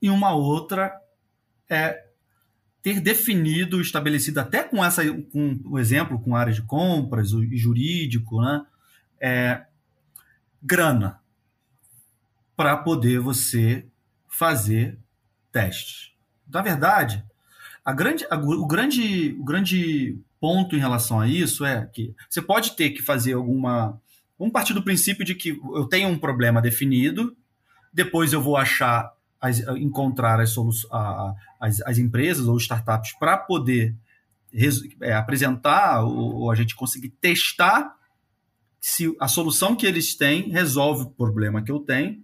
e 0.00 0.08
uma 0.10 0.32
outra 0.32 0.92
é 1.68 2.06
ter 2.80 3.00
definido, 3.00 3.80
estabelecido 3.80 4.38
até 4.38 4.62
com 4.62 4.84
essa, 4.84 5.02
com 5.32 5.60
o 5.64 5.78
exemplo 5.78 6.18
com 6.20 6.36
área 6.36 6.52
de 6.52 6.62
compras 6.62 7.32
e 7.32 7.56
jurídico, 7.56 8.40
né, 8.40 8.64
é, 9.20 9.66
grana 10.62 11.20
para 12.56 12.76
poder 12.76 13.20
você 13.20 13.86
fazer 14.26 14.98
testes. 15.52 16.12
Na 16.48 16.62
verdade, 16.62 17.24
a 17.88 17.92
grande, 17.94 18.27
a, 18.29 18.37
o 18.37 18.66
grande, 18.66 19.35
o 19.40 19.42
grande 19.42 20.18
ponto 20.38 20.77
em 20.77 20.79
relação 20.79 21.20
a 21.20 21.27
isso 21.27 21.64
é 21.64 21.86
que 21.86 22.14
você 22.28 22.43
pode 22.43 22.76
ter 22.76 22.91
que 22.91 23.01
fazer 23.01 23.32
alguma. 23.32 23.99
Vamos 24.39 24.53
partir 24.53 24.74
do 24.74 24.82
princípio 24.82 25.24
de 25.24 25.34
que 25.34 25.59
eu 25.74 25.86
tenho 25.86 26.07
um 26.11 26.18
problema 26.18 26.61
definido, 26.61 27.34
depois 27.91 28.34
eu 28.34 28.43
vou 28.43 28.59
achar, 28.59 29.11
as, 29.41 29.61
encontrar 29.78 30.39
as, 30.39 30.55
as, 31.59 31.80
as 31.80 31.97
empresas 31.97 32.47
ou 32.47 32.59
startups 32.59 33.18
para 33.18 33.39
poder 33.39 33.97
é, 35.01 35.14
apresentar 35.14 36.03
ou, 36.03 36.43
ou, 36.43 36.51
a 36.51 36.55
gente 36.55 36.76
conseguir 36.76 37.09
testar 37.09 37.97
se 38.78 39.16
a 39.18 39.26
solução 39.26 39.74
que 39.74 39.86
eles 39.86 40.14
têm 40.14 40.51
resolve 40.51 41.05
o 41.05 41.11
problema 41.11 41.62
que 41.62 41.72
eu 41.72 41.80
tenho. 41.80 42.22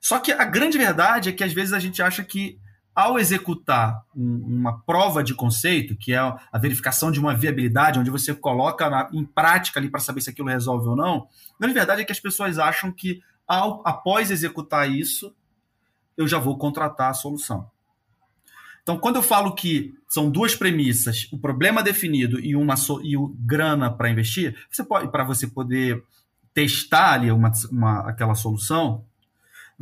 Só 0.00 0.18
que 0.18 0.32
a 0.32 0.46
grande 0.46 0.78
verdade 0.78 1.28
é 1.28 1.32
que 1.32 1.44
às 1.44 1.52
vezes 1.52 1.74
a 1.74 1.78
gente 1.78 2.00
acha 2.00 2.24
que 2.24 2.58
ao 2.94 3.18
executar 3.18 4.04
um, 4.14 4.58
uma 4.58 4.80
prova 4.80 5.22
de 5.22 5.34
conceito, 5.34 5.96
que 5.96 6.12
é 6.12 6.18
a 6.18 6.58
verificação 6.58 7.10
de 7.10 7.18
uma 7.18 7.34
viabilidade, 7.34 7.98
onde 7.98 8.10
você 8.10 8.34
coloca 8.34 8.88
na, 8.90 9.08
em 9.12 9.24
prática 9.24 9.80
ali 9.80 9.88
para 9.88 10.00
saber 10.00 10.20
se 10.20 10.30
aquilo 10.30 10.48
resolve 10.48 10.88
ou 10.88 10.96
não, 10.96 11.26
a 11.54 11.58
grande 11.58 11.74
verdade 11.74 12.02
é 12.02 12.04
que 12.04 12.12
as 12.12 12.20
pessoas 12.20 12.58
acham 12.58 12.92
que 12.92 13.22
ao, 13.46 13.82
após 13.86 14.30
executar 14.30 14.90
isso, 14.90 15.34
eu 16.16 16.28
já 16.28 16.38
vou 16.38 16.56
contratar 16.58 17.10
a 17.10 17.14
solução. 17.14 17.70
Então, 18.82 18.98
quando 18.98 19.16
eu 19.16 19.22
falo 19.22 19.54
que 19.54 19.94
são 20.08 20.28
duas 20.30 20.54
premissas, 20.54 21.28
o 21.32 21.38
problema 21.38 21.82
definido 21.82 22.40
e 22.40 22.56
uma 22.56 22.74
e 23.02 23.16
o 23.16 23.28
grana 23.38 23.90
para 23.90 24.10
investir, 24.10 24.56
você 24.70 24.84
pode 24.84 25.10
para 25.10 25.24
você 25.24 25.46
poder 25.46 26.02
testar 26.52 27.14
ali 27.14 27.30
uma, 27.30 27.50
uma, 27.70 28.00
aquela 28.08 28.34
solução, 28.34 29.04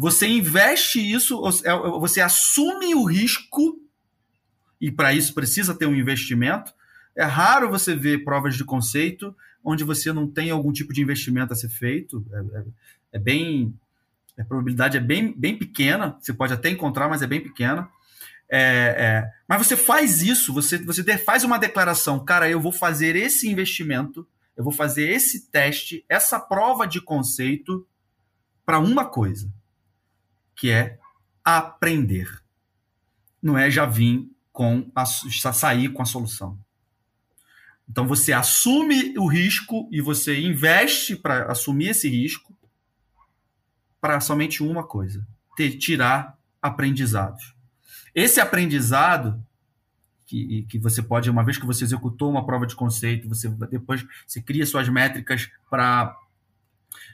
você 0.01 0.27
investe 0.27 0.99
isso, 0.99 1.43
é, 1.65 1.77
você 1.99 2.21
assume 2.23 2.95
o 2.95 3.05
risco 3.05 3.79
e 4.81 4.91
para 4.91 5.13
isso 5.13 5.35
precisa 5.35 5.75
ter 5.75 5.85
um 5.85 5.95
investimento. 5.95 6.73
É 7.15 7.25
raro 7.25 7.69
você 7.69 7.95
ver 7.95 8.25
provas 8.25 8.57
de 8.57 8.65
conceito 8.65 9.37
onde 9.63 9.85
você 9.85 10.11
não 10.11 10.27
tem 10.27 10.51
algum 10.51 10.73
tipo 10.73 10.93
de 10.95 11.03
investimento 11.03 11.53
a 11.53 11.57
ser 11.57 11.69
feito. 11.69 12.25
É, 12.33 12.39
é, 12.39 12.65
é 13.13 13.19
bem 13.19 13.75
a 14.39 14.45
probabilidade 14.45 14.97
é 14.97 15.01
bem, 15.01 15.35
bem 15.37 15.59
pequena. 15.59 16.17
Você 16.19 16.33
pode 16.33 16.55
até 16.55 16.71
encontrar, 16.71 17.07
mas 17.07 17.21
é 17.21 17.27
bem 17.27 17.43
pequena. 17.43 17.87
É, 18.51 18.95
é, 18.97 19.31
mas 19.47 19.67
você 19.67 19.77
faz 19.77 20.23
isso, 20.23 20.53
você, 20.53 20.79
você 20.79 21.05
faz 21.19 21.45
uma 21.45 21.59
declaração, 21.59 22.25
cara, 22.25 22.51
eu 22.51 22.59
vou 22.59 22.73
fazer 22.73 23.15
esse 23.15 23.49
investimento, 23.49 24.27
eu 24.57 24.65
vou 24.65 24.73
fazer 24.73 25.09
esse 25.11 25.49
teste, 25.51 26.05
essa 26.09 26.41
prova 26.41 26.85
de 26.87 27.01
conceito 27.01 27.87
para 28.67 28.81
uma 28.81 29.05
coisa, 29.05 29.49
que 30.61 30.71
é 30.71 30.99
aprender. 31.43 32.29
Não 33.43 33.57
é 33.57 33.71
já 33.71 33.87
vir 33.87 34.31
com 34.53 34.93
a, 34.95 35.07
sair 35.07 35.89
com 35.89 36.03
a 36.03 36.05
solução. 36.05 36.59
Então 37.89 38.07
você 38.07 38.35
assume 38.35 39.19
o 39.19 39.27
risco 39.27 39.89
e 39.91 40.03
você 40.03 40.39
investe 40.39 41.17
para 41.17 41.51
assumir 41.51 41.89
esse 41.89 42.11
risco 42.11 42.55
para 43.99 44.21
somente 44.21 44.63
uma 44.63 44.87
coisa: 44.87 45.27
ter, 45.57 45.79
tirar 45.79 46.39
aprendizados. 46.61 47.55
Esse 48.15 48.39
aprendizado 48.39 49.43
que, 50.27 50.67
que 50.69 50.79
você 50.79 51.03
pode, 51.03 51.31
uma 51.31 51.43
vez 51.43 51.57
que 51.57 51.67
você 51.67 51.85
executou 51.85 52.31
uma 52.31 52.45
prova 52.45 52.67
de 52.67 52.77
conceito, 52.77 53.29
você 53.29 53.49
depois 53.49 54.05
você 54.27 54.43
cria 54.43 54.67
suas 54.67 54.91
métricas 54.91 55.51
para 55.71 56.15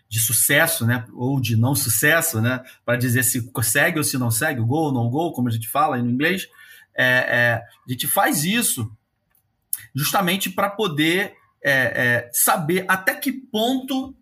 de 0.09 0.21
sucesso, 0.21 0.87
né, 0.87 1.05
ou 1.13 1.41
de 1.41 1.57
não 1.57 1.75
sucesso, 1.75 2.41
né, 2.41 2.63
para 2.85 2.97
dizer 2.97 3.25
se 3.25 3.51
segue 3.63 3.99
ou 3.99 4.05
se 4.05 4.17
não 4.17 4.31
segue, 4.31 4.61
o 4.61 4.67
gol 4.67 4.87
ou 4.87 4.93
não 4.93 5.11
gol, 5.11 5.33
como 5.33 5.49
a 5.49 5.51
gente 5.51 5.69
fala 5.69 5.99
no 5.99 6.11
inglês, 6.11 6.47
é, 6.95 7.05
é, 7.05 7.53
a 7.55 7.93
gente 7.93 8.07
faz 8.07 8.45
isso 8.45 8.91
justamente 9.95 10.49
para 10.49 10.71
poder 10.71 11.35
é, 11.63 11.73
é 11.73 12.31
saber 12.33 12.85
até 12.87 13.15
que 13.15 13.33
ponto 13.33 14.15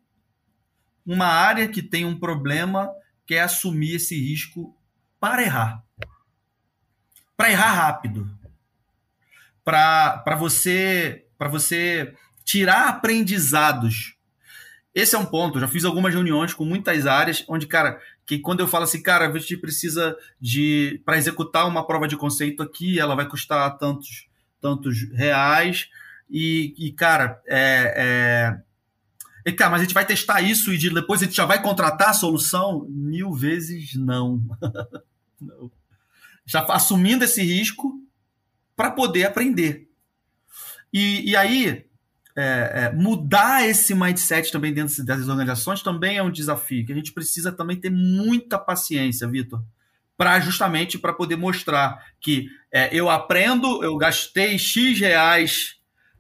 uma 1.05 1.27
área 1.27 1.69
que 1.69 1.83
tem 1.83 2.05
um 2.05 2.19
problema 2.19 2.91
quer 3.27 3.41
assumir 3.41 3.97
esse 3.97 4.19
risco 4.19 4.75
para 5.21 5.43
errar 5.43 5.85
para 7.37 7.51
errar 7.51 7.73
rápido, 7.73 8.31
para 9.65 10.37
você 10.39 11.27
para 11.37 11.49
você 11.49 12.15
tirar 12.45 12.89
aprendizados. 12.89 14.17
Esse 14.95 15.17
é 15.17 15.19
um 15.19 15.27
ponto. 15.27 15.59
Já 15.59 15.67
fiz 15.67 15.85
algumas 15.85 16.15
reuniões 16.15 16.55
com 16.55 16.65
muitas 16.65 17.07
áreas 17.07 17.45
onde, 17.49 17.67
cara, 17.67 18.01
que 18.25 18.39
quando 18.39 18.61
eu 18.61 18.69
falo 18.69 18.85
assim, 18.85 19.03
cara, 19.03 19.29
a 19.29 19.39
gente 19.39 19.57
precisa 19.57 20.17
de 20.41 21.01
para 21.05 21.19
executar 21.19 21.67
uma 21.67 21.87
prova 21.87 22.07
de 22.07 22.17
conceito 22.17 22.63
aqui, 22.63 22.99
ela 22.99 23.15
vai 23.15 23.29
custar 23.29 23.77
tantos 23.77 24.29
tantos 24.61 25.03
reais 25.13 25.91
e, 26.31 26.75
e 26.79 26.93
cara, 26.93 27.43
é, 27.47 27.95
é... 27.97 28.61
E, 29.47 29.53
cara, 29.53 29.73
mas 29.73 29.81
a 29.81 29.85
gente 29.85 29.93
vai 29.93 30.07
testar 30.07 30.41
isso 30.41 30.73
e 30.73 30.79
depois 30.79 31.21
a 31.21 31.27
gente 31.27 31.37
já 31.37 31.45
vai 31.45 31.61
contratar 31.61 32.11
a 32.11 32.15
solução? 32.15 32.87
Mil 32.89 33.33
vezes 33.35 33.95
não. 33.95 34.41
não 35.39 35.71
já 36.47 36.65
assumindo 36.71 37.25
esse 37.25 37.43
risco 37.43 38.01
para 38.77 38.91
poder 38.91 39.25
aprender. 39.25 39.89
E, 40.93 41.31
e 41.31 41.37
aí, 41.37 41.87
é, 42.37 42.87
é, 42.87 42.93
mudar 42.93 43.67
esse 43.67 43.95
mindset 43.95 44.51
também 44.51 44.73
dentro 44.73 45.05
dessas 45.05 45.29
organizações 45.29 45.83
também 45.83 46.17
é 46.17 46.23
um 46.23 46.31
desafio, 46.31 46.85
que 46.85 46.93
a 46.93 46.97
gente 46.97 47.13
precisa 47.13 47.53
também 47.53 47.77
ter 47.77 47.91
muita 47.91 48.59
paciência, 48.59 49.29
Vitor, 49.29 49.63
para 50.17 50.41
justamente 50.41 50.99
para 50.99 51.13
poder 51.13 51.37
mostrar 51.37 52.05
que 52.21 52.49
é, 52.73 52.89
eu 52.93 53.09
aprendo, 53.09 53.83
eu 53.85 53.97
gastei 53.97 54.59
X 54.59 54.99
reais 54.99 55.77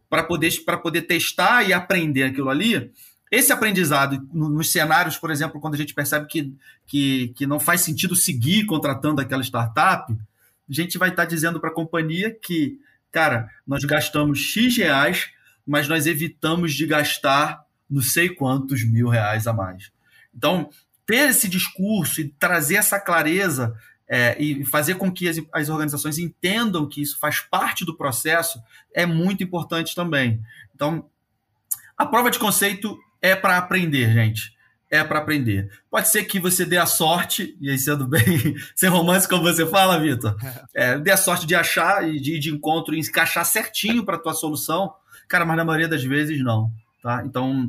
para 0.08 0.22
poder, 0.22 0.52
poder 0.82 1.02
testar 1.02 1.64
e 1.68 1.72
aprender 1.72 2.24
aquilo 2.24 2.48
ali, 2.48 2.92
esse 3.30 3.52
aprendizado 3.52 4.28
nos 4.32 4.70
cenários, 4.70 5.16
por 5.16 5.28
exemplo, 5.28 5.60
quando 5.60 5.74
a 5.74 5.76
gente 5.76 5.92
percebe 5.92 6.26
que, 6.26 6.54
que, 6.86 7.28
que 7.34 7.46
não 7.46 7.58
faz 7.58 7.80
sentido 7.80 8.14
seguir 8.14 8.64
contratando 8.66 9.20
aquela 9.20 9.42
startup, 9.42 10.12
a 10.12 10.72
gente 10.72 10.96
vai 10.96 11.08
estar 11.08 11.24
tá 11.24 11.28
dizendo 11.28 11.58
para 11.58 11.70
a 11.70 11.74
companhia 11.74 12.30
que, 12.30 12.78
cara, 13.10 13.48
nós 13.66 13.84
gastamos 13.84 14.38
X 14.38 14.76
reais, 14.76 15.30
mas 15.66 15.88
nós 15.88 16.06
evitamos 16.06 16.74
de 16.74 16.86
gastar 16.86 17.64
não 17.88 18.02
sei 18.02 18.28
quantos 18.28 18.82
mil 18.84 19.08
reais 19.08 19.46
a 19.46 19.52
mais. 19.52 19.90
Então, 20.34 20.68
ter 21.06 21.30
esse 21.30 21.48
discurso 21.48 22.20
e 22.20 22.28
trazer 22.28 22.76
essa 22.76 22.98
clareza 22.98 23.74
é, 24.08 24.36
e 24.40 24.64
fazer 24.64 24.96
com 24.96 25.10
que 25.10 25.28
as, 25.28 25.40
as, 25.52 25.68
organizações 25.68 26.18
entendam 26.18 26.88
que 26.88 27.00
isso 27.00 27.18
faz 27.18 27.40
parte 27.40 27.84
do 27.84 27.96
processo 27.96 28.60
é 28.92 29.06
muito 29.06 29.42
importante 29.42 29.94
também. 29.94 30.42
Então, 30.74 31.08
a 31.96 32.04
prova 32.04 32.30
de 32.30 32.38
conceito 32.38 32.98
é 33.22 33.34
para 33.34 33.56
aprender, 33.56 34.12
gente. 34.12 34.52
É 34.90 35.02
para 35.02 35.18
aprender. 35.18 35.70
Pode 35.90 36.08
ser 36.08 36.24
que 36.24 36.38
você 36.38 36.64
dê 36.64 36.76
a 36.76 36.86
sorte, 36.86 37.56
e 37.60 37.70
aí 37.70 37.78
sendo 37.78 38.06
bem 38.06 38.22
sem 38.76 38.88
romance, 38.88 39.28
como 39.28 39.42
você 39.42 39.66
fala, 39.66 39.98
Vitor, 39.98 40.36
é, 40.74 40.98
dê 40.98 41.10
a 41.10 41.16
sorte 41.16 41.46
de 41.46 41.54
achar 41.54 42.06
e 42.08 42.20
de 42.20 42.34
ir 42.34 42.38
de 42.38 42.50
encontro 42.50 42.94
e 42.94 43.00
encaixar 43.00 43.44
certinho 43.44 44.04
para 44.04 44.16
a 44.16 44.20
tua 44.20 44.34
solução. 44.34 44.92
Cara, 45.34 45.44
mas 45.44 45.56
na 45.56 45.64
maioria 45.64 45.88
das 45.88 46.04
vezes 46.04 46.40
não. 46.44 46.70
Tá? 47.02 47.24
Então, 47.26 47.68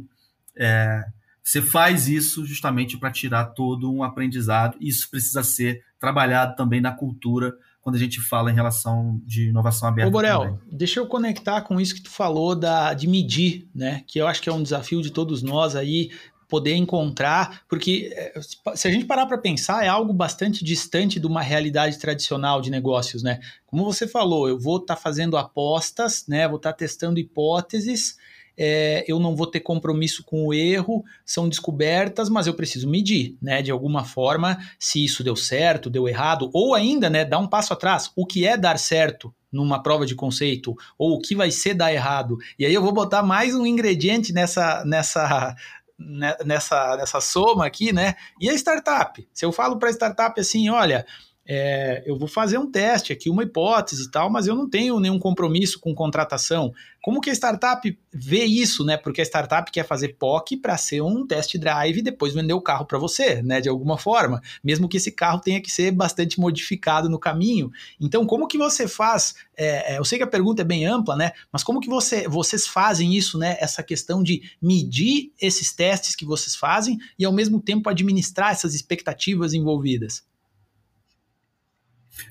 é, 0.56 1.04
você 1.42 1.64
faz 1.64 2.08
isso 2.08 2.46
justamente 2.46 2.96
para 2.96 3.10
tirar 3.10 3.46
todo 3.46 3.92
um 3.92 4.04
aprendizado. 4.04 4.78
Isso 4.80 5.10
precisa 5.10 5.42
ser 5.42 5.84
trabalhado 6.00 6.56
também 6.56 6.80
na 6.80 6.92
cultura 6.92 7.56
quando 7.82 7.96
a 7.96 7.98
gente 7.98 8.22
fala 8.22 8.52
em 8.52 8.54
relação 8.54 9.20
de 9.26 9.50
inovação 9.50 9.90
aberta. 9.90 10.10
Ô, 10.10 10.12
Borel, 10.12 10.42
também. 10.42 10.60
deixa 10.72 11.00
eu 11.00 11.08
conectar 11.08 11.62
com 11.62 11.82
isso 11.82 11.96
que 11.96 12.04
tu 12.04 12.12
falou 12.12 12.56
da, 12.56 12.94
de 12.94 13.08
medir, 13.08 13.68
né? 13.74 14.04
Que 14.06 14.20
eu 14.20 14.28
acho 14.28 14.44
que 14.44 14.50
é 14.50 14.54
um 14.54 14.62
desafio 14.62 15.02
de 15.02 15.10
todos 15.10 15.42
nós 15.42 15.76
aí, 15.76 16.12
poder 16.48 16.76
encontrar, 16.76 17.62
porque 17.68 18.12
eh, 18.14 18.40
se 18.76 18.88
a 18.88 18.92
gente 18.92 19.06
parar 19.06 19.26
para 19.26 19.38
pensar, 19.38 19.84
é 19.84 19.88
algo 19.88 20.14
bastante 20.14 20.64
distante 20.64 21.20
de 21.20 21.28
uma 21.28 21.42
realidade 21.42 21.98
tradicional 21.98 22.62
de 22.62 22.70
negócios, 22.70 23.24
né? 23.24 23.40
Como 23.66 23.84
você 23.84 24.08
falou, 24.08 24.48
eu 24.48 24.60
vou 24.60 24.78
estar 24.78 24.96
tá 24.96 25.02
fazendo 25.02 25.38
apostas, 25.38 26.26
né? 26.28 26.48
Vou 26.48 26.58
estar 26.58 26.72
tá 26.72 26.78
testando 26.78 27.20
hipóteses 27.20 28.16
é, 28.58 29.04
eu 29.08 29.20
não 29.20 29.36
vou 29.36 29.48
ter 29.48 29.60
compromisso 29.60 30.24
com 30.24 30.46
o 30.48 30.54
erro, 30.54 31.04
são 31.26 31.50
descobertas, 31.50 32.30
mas 32.30 32.48
eu 32.48 32.54
preciso 32.54 32.90
medir, 32.90 33.38
né? 33.42 33.62
De 33.62 33.72
alguma 33.72 34.06
forma, 34.06 34.58
se 34.80 35.04
isso 35.04 35.24
deu 35.24 35.36
certo, 35.36 35.90
deu 35.90 36.08
errado, 36.08 36.50
ou 36.54 36.74
ainda, 36.74 37.10
né, 37.10 37.26
dar 37.26 37.40
um 37.40 37.48
passo 37.48 37.74
atrás. 37.74 38.12
O 38.16 38.26
que 38.26 38.46
é 38.46 38.58
dar 38.58 38.80
certo 38.80 39.34
numa 39.52 39.82
prova 39.82 40.06
de 40.06 40.16
conceito, 40.16 40.76
ou 40.98 41.14
o 41.14 41.22
que 41.22 41.34
vai 41.34 41.50
ser 41.50 41.74
dar 41.74 41.94
errado. 41.94 42.38
E 42.60 42.66
aí 42.66 42.74
eu 42.74 42.82
vou 42.82 42.92
botar 42.92 43.24
mais 43.24 43.56
um 43.56 43.66
ingrediente 43.66 44.34
nessa, 44.34 44.84
nessa, 44.86 45.56
nessa, 45.98 46.98
nessa 46.98 47.22
soma 47.22 47.66
aqui, 47.66 47.94
né? 47.94 48.16
E 48.40 48.50
a 48.50 48.54
startup? 48.54 49.28
Se 49.34 49.46
eu 49.46 49.52
falo 49.52 49.78
para 49.78 49.90
startup 49.92 50.40
assim, 50.40 50.70
olha, 50.70 51.06
é, 51.48 52.04
eu 52.08 52.18
vou 52.18 52.28
fazer 52.28 52.58
um 52.58 52.70
teste 52.70 53.14
aqui, 53.14 53.30
uma 53.30 53.44
hipótese 53.44 54.06
e 54.06 54.12
tal, 54.12 54.32
mas 54.32 54.48
eu 54.48 54.56
não 54.56 54.68
tenho 54.68 55.00
nenhum 55.00 55.20
compromisso 55.20 55.80
com 55.80 55.94
contratação. 55.94 56.74
Como 57.04 57.22
que 57.22 57.30
a 57.30 57.34
startup 57.34 58.00
vê 58.12 58.46
isso, 58.46 58.84
né? 58.84 58.98
Porque 58.98 59.22
a 59.22 59.24
startup 59.24 59.72
quer 59.72 59.86
fazer 59.86 60.16
POC 60.18 60.58
para 60.58 60.76
ser 60.76 61.02
um 61.02 61.26
test 61.28 61.56
drive 61.60 62.00
e 62.00 62.02
depois 62.02 62.34
vender 62.34 62.54
o 62.54 62.62
carro 62.62 62.86
para 62.86 62.98
você, 62.98 63.44
né? 63.44 63.62
De 63.62 63.70
alguma 63.70 63.96
forma, 63.96 64.42
mesmo 64.64 64.90
que 64.90 64.98
esse 64.98 65.12
carro 65.12 65.40
tenha 65.40 65.62
que 65.62 65.72
ser 65.72 65.92
bastante 65.92 66.40
modificado 66.40 67.08
no 67.08 67.20
caminho. 67.20 67.72
Então, 68.02 68.26
como 68.26 68.48
que 68.48 68.58
você 68.58 68.88
faz? 68.88 69.36
É, 69.56 69.94
é 69.94 70.00
eu 70.00 70.04
sei 70.04 70.18
que 70.18 70.24
a 70.24 70.28
pergunta 70.28 70.64
é 70.64 70.66
bem 70.66 70.88
ampla, 70.88 71.16
né? 71.16 71.32
Mas 71.52 71.64
como 71.64 71.80
que 71.80 71.88
você, 71.88 72.28
vocês 72.28 72.66
fazem 72.66 73.16
isso, 73.16 73.38
né? 73.38 73.56
Essa 73.60 73.84
questão 73.84 74.24
de 74.24 74.42
medir 74.60 75.32
esses 75.40 75.72
testes 75.72 76.16
que 76.16 76.26
vocês 76.26 76.56
fazem 76.56 76.98
e 77.20 77.24
ao 77.24 77.32
mesmo 77.32 77.62
tempo 77.62 77.88
administrar 77.88 78.52
essas 78.52 78.74
expectativas 78.74 79.54
envolvidas? 79.54 80.24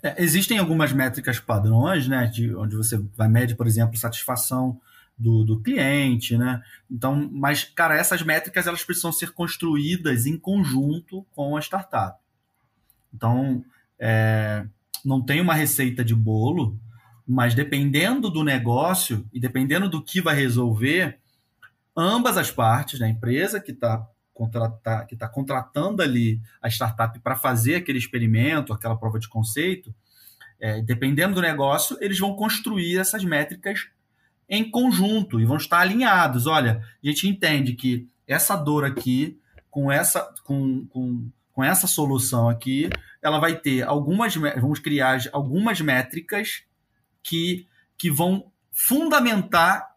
É, 0.02 0.22
existem 0.22 0.58
algumas 0.58 0.92
métricas 0.92 1.38
padrões, 1.38 2.08
né, 2.08 2.26
de, 2.26 2.54
onde 2.54 2.76
você 2.76 2.98
vai 3.16 3.28
medir, 3.28 3.56
por 3.56 3.66
exemplo, 3.66 3.96
satisfação 3.96 4.80
do, 5.16 5.44
do 5.44 5.60
cliente, 5.60 6.36
né? 6.36 6.62
Então, 6.90 7.28
mas, 7.32 7.64
cara, 7.64 7.96
essas 7.96 8.22
métricas 8.22 8.66
elas 8.66 8.82
precisam 8.82 9.12
ser 9.12 9.30
construídas 9.30 10.26
em 10.26 10.36
conjunto 10.36 11.24
com 11.32 11.56
a 11.56 11.60
startup. 11.60 12.18
Então, 13.12 13.64
é, 13.98 14.66
não 15.04 15.22
tem 15.22 15.40
uma 15.40 15.54
receita 15.54 16.04
de 16.04 16.14
bolo, 16.14 16.78
mas 17.26 17.54
dependendo 17.54 18.28
do 18.28 18.42
negócio 18.42 19.28
e 19.32 19.38
dependendo 19.38 19.88
do 19.88 20.02
que 20.02 20.20
vai 20.20 20.34
resolver, 20.34 21.18
ambas 21.96 22.36
as 22.36 22.50
partes, 22.50 22.98
da 22.98 23.06
né, 23.06 23.12
empresa 23.12 23.60
que 23.60 23.70
está 23.70 24.06
contratar, 24.34 25.06
que 25.06 25.14
está 25.14 25.28
contratando 25.28 26.02
ali 26.02 26.40
a 26.60 26.68
startup 26.68 27.18
para 27.20 27.36
fazer 27.36 27.76
aquele 27.76 27.98
experimento, 27.98 28.72
aquela 28.72 28.96
prova 28.96 29.18
de 29.18 29.28
conceito, 29.28 29.94
é, 30.60 30.82
dependendo 30.82 31.36
do 31.36 31.40
negócio, 31.40 31.96
eles 32.00 32.18
vão 32.18 32.34
construir 32.34 32.98
essas 32.98 33.24
métricas 33.24 33.88
em 34.48 34.68
conjunto 34.70 35.40
e 35.40 35.44
vão 35.44 35.56
estar 35.56 35.78
alinhados. 35.78 36.46
Olha, 36.46 36.82
a 37.02 37.06
gente 37.06 37.28
entende 37.28 37.74
que 37.74 38.08
essa 38.26 38.56
dor 38.56 38.84
aqui, 38.84 39.38
com 39.70 39.90
essa, 39.90 40.20
com, 40.42 40.86
com, 40.86 41.30
com 41.52 41.64
essa 41.64 41.86
solução 41.86 42.48
aqui, 42.48 42.90
ela 43.22 43.38
vai 43.38 43.56
ter 43.56 43.82
algumas, 43.82 44.34
vamos 44.34 44.80
criar 44.80 45.20
algumas 45.32 45.80
métricas 45.80 46.64
que, 47.22 47.66
que 47.96 48.10
vão 48.10 48.50
fundamentar 48.70 49.93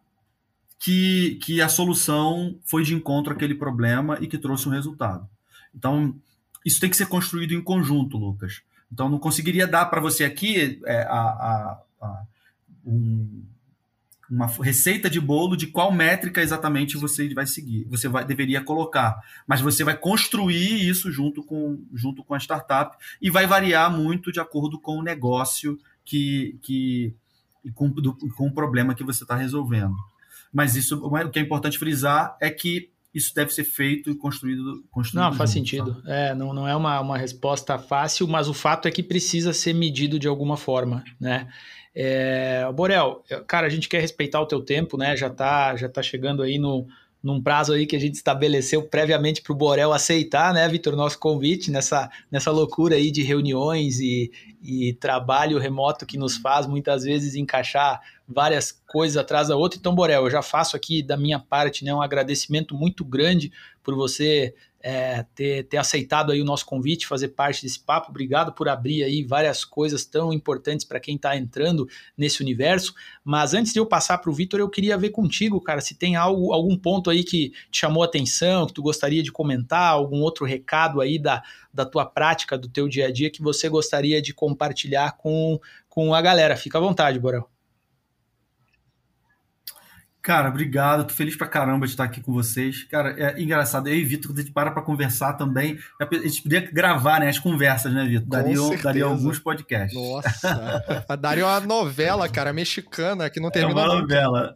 que, 0.78 1.38
que 1.42 1.60
a 1.60 1.68
solução 1.68 2.58
foi 2.64 2.82
de 2.82 2.94
encontro 2.94 3.32
àquele 3.32 3.54
problema 3.54 4.18
e 4.20 4.26
que 4.26 4.38
trouxe 4.38 4.68
um 4.68 4.72
resultado. 4.72 5.28
Então, 5.74 6.14
isso 6.64 6.80
tem 6.80 6.90
que 6.90 6.96
ser 6.96 7.06
construído 7.06 7.52
em 7.52 7.62
conjunto, 7.62 8.16
Lucas. 8.16 8.62
Então, 8.92 9.08
não 9.08 9.18
conseguiria 9.18 9.66
dar 9.66 9.86
para 9.86 10.00
você 10.00 10.24
aqui 10.24 10.80
é, 10.86 11.02
a, 11.02 11.20
a, 11.20 11.82
a 12.00 12.22
um, 12.84 13.44
uma 14.30 14.46
receita 14.46 15.08
de 15.08 15.20
bolo 15.20 15.56
de 15.56 15.66
qual 15.66 15.90
métrica 15.90 16.42
exatamente 16.42 16.96
você 16.96 17.32
vai 17.34 17.46
seguir, 17.46 17.84
você 17.88 18.08
vai, 18.08 18.24
deveria 18.24 18.62
colocar. 18.62 19.20
Mas 19.46 19.60
você 19.60 19.82
vai 19.82 19.96
construir 19.96 20.88
isso 20.88 21.10
junto 21.10 21.42
com, 21.42 21.82
junto 21.92 22.22
com 22.22 22.34
a 22.34 22.38
startup 22.38 22.96
e 23.20 23.30
vai 23.30 23.46
variar 23.46 23.90
muito 23.90 24.30
de 24.30 24.38
acordo 24.38 24.78
com 24.78 24.98
o 24.98 25.02
negócio 25.02 25.78
que, 26.04 26.58
que, 26.62 27.14
e 27.64 27.70
com, 27.70 27.88
do, 27.88 28.14
com 28.14 28.46
o 28.46 28.54
problema 28.54 28.94
que 28.94 29.04
você 29.04 29.24
está 29.24 29.34
resolvendo. 29.34 29.96
Mas 30.52 30.76
isso, 30.76 30.98
o 31.04 31.30
que 31.30 31.38
é 31.38 31.42
importante 31.42 31.78
frisar 31.78 32.36
é 32.40 32.50
que 32.50 32.90
isso 33.14 33.34
deve 33.34 33.52
ser 33.52 33.64
feito 33.64 34.10
e 34.10 34.14
construído. 34.14 34.84
construído 34.90 35.24
não, 35.24 35.32
faz 35.32 35.50
junto, 35.50 35.58
sentido. 35.58 36.02
É, 36.06 36.34
não, 36.34 36.52
não 36.52 36.68
é 36.68 36.76
uma, 36.76 37.00
uma 37.00 37.18
resposta 37.18 37.78
fácil, 37.78 38.28
mas 38.28 38.48
o 38.48 38.54
fato 38.54 38.86
é 38.86 38.90
que 38.90 39.02
precisa 39.02 39.52
ser 39.52 39.72
medido 39.72 40.18
de 40.18 40.28
alguma 40.28 40.56
forma, 40.56 41.04
né? 41.20 41.48
É, 41.94 42.70
Borel, 42.72 43.24
cara, 43.46 43.66
a 43.66 43.70
gente 43.70 43.88
quer 43.88 44.00
respeitar 44.00 44.40
o 44.40 44.46
teu 44.46 44.60
tempo, 44.60 44.96
né? 44.96 45.16
Já 45.16 45.30
tá, 45.30 45.74
já 45.74 45.88
tá 45.88 46.02
chegando 46.02 46.42
aí 46.42 46.58
no, 46.58 46.86
num 47.22 47.42
prazo 47.42 47.72
aí 47.72 47.86
que 47.86 47.96
a 47.96 47.98
gente 47.98 48.14
estabeleceu 48.14 48.82
previamente 48.82 49.42
para 49.42 49.52
o 49.52 49.56
Borel 49.56 49.92
aceitar, 49.92 50.54
né, 50.54 50.68
Vitor, 50.68 50.94
nosso 50.94 51.18
convite 51.18 51.70
nessa, 51.70 52.10
nessa 52.30 52.50
loucura 52.50 52.94
aí 52.94 53.10
de 53.10 53.22
reuniões 53.22 53.98
e, 53.98 54.30
e 54.62 54.92
trabalho 54.94 55.58
remoto 55.58 56.06
que 56.06 56.16
nos 56.16 56.36
faz 56.36 56.66
muitas 56.66 57.02
vezes 57.02 57.34
encaixar 57.34 58.00
várias 58.26 58.70
coisas 58.86 59.16
atrás 59.16 59.48
da 59.48 59.56
outra. 59.56 59.78
Então, 59.78 59.94
Borel, 59.94 60.24
eu 60.24 60.30
já 60.30 60.42
faço 60.42 60.76
aqui 60.76 61.02
da 61.02 61.16
minha 61.16 61.38
parte 61.38 61.84
né, 61.84 61.92
um 61.92 62.02
agradecimento 62.02 62.74
muito 62.74 63.04
grande 63.04 63.50
por 63.82 63.94
você 63.94 64.54
é, 64.80 65.24
ter, 65.34 65.64
ter 65.64 65.76
aceitado 65.76 66.30
aí 66.30 66.40
o 66.40 66.44
nosso 66.44 66.64
convite, 66.64 67.06
fazer 67.06 67.28
parte 67.28 67.62
desse 67.62 67.80
papo. 67.80 68.10
Obrigado 68.10 68.52
por 68.52 68.68
abrir 68.68 69.02
aí 69.02 69.24
várias 69.24 69.64
coisas 69.64 70.04
tão 70.04 70.32
importantes 70.32 70.84
para 70.86 71.00
quem 71.00 71.16
está 71.16 71.36
entrando 71.36 71.88
nesse 72.16 72.42
universo. 72.42 72.94
Mas 73.24 73.54
antes 73.54 73.72
de 73.72 73.80
eu 73.80 73.86
passar 73.86 74.18
para 74.18 74.30
o 74.30 74.34
Vitor, 74.34 74.60
eu 74.60 74.68
queria 74.68 74.96
ver 74.96 75.10
contigo, 75.10 75.60
cara, 75.60 75.80
se 75.80 75.94
tem 75.94 76.16
algo, 76.16 76.52
algum 76.52 76.76
ponto 76.76 77.10
aí 77.10 77.24
que 77.24 77.50
te 77.70 77.80
chamou 77.80 78.02
a 78.02 78.06
atenção, 78.06 78.66
que 78.66 78.72
tu 78.72 78.82
gostaria 78.82 79.22
de 79.22 79.32
comentar, 79.32 79.92
algum 79.92 80.20
outro 80.20 80.44
recado 80.44 81.00
aí 81.00 81.18
da, 81.18 81.42
da 81.72 81.84
tua 81.84 82.06
prática, 82.06 82.56
do 82.56 82.68
teu 82.68 82.88
dia 82.88 83.06
a 83.06 83.12
dia 83.12 83.30
que 83.30 83.42
você 83.42 83.68
gostaria 83.68 84.22
de 84.22 84.32
compartilhar 84.32 85.16
com, 85.16 85.58
com 85.88 86.14
a 86.14 86.22
galera. 86.22 86.56
Fica 86.56 86.78
à 86.78 86.80
vontade, 86.80 87.18
Borel. 87.18 87.57
Cara, 90.20 90.48
obrigado. 90.48 91.06
Tô 91.06 91.14
feliz 91.14 91.36
pra 91.36 91.46
caramba 91.46 91.86
de 91.86 91.92
estar 91.92 92.04
aqui 92.04 92.20
com 92.20 92.32
vocês. 92.32 92.84
Cara, 92.84 93.14
é 93.18 93.40
engraçado. 93.40 93.88
Eu 93.88 93.94
e 93.94 94.04
Vitor, 94.04 94.30
quando 94.30 94.38
a 94.38 94.42
gente 94.42 94.52
para 94.52 94.70
pra 94.70 94.82
conversar 94.82 95.34
também, 95.34 95.78
a 96.00 96.14
gente 96.14 96.42
podia 96.42 96.60
gravar 96.60 97.20
né, 97.20 97.28
as 97.28 97.38
conversas, 97.38 97.92
né, 97.92 98.04
Vitor? 98.04 98.28
Daria, 98.28 98.82
daria 98.82 99.04
alguns 99.04 99.38
podcasts. 99.38 99.98
Nossa. 99.98 100.84
daria 101.18 101.46
uma 101.46 101.60
novela, 101.60 102.28
cara, 102.28 102.52
mexicana, 102.52 103.30
que 103.30 103.40
não 103.40 103.50
termina 103.50 103.80
É 103.80 103.84
uma 103.84 104.00
novela. 104.00 104.52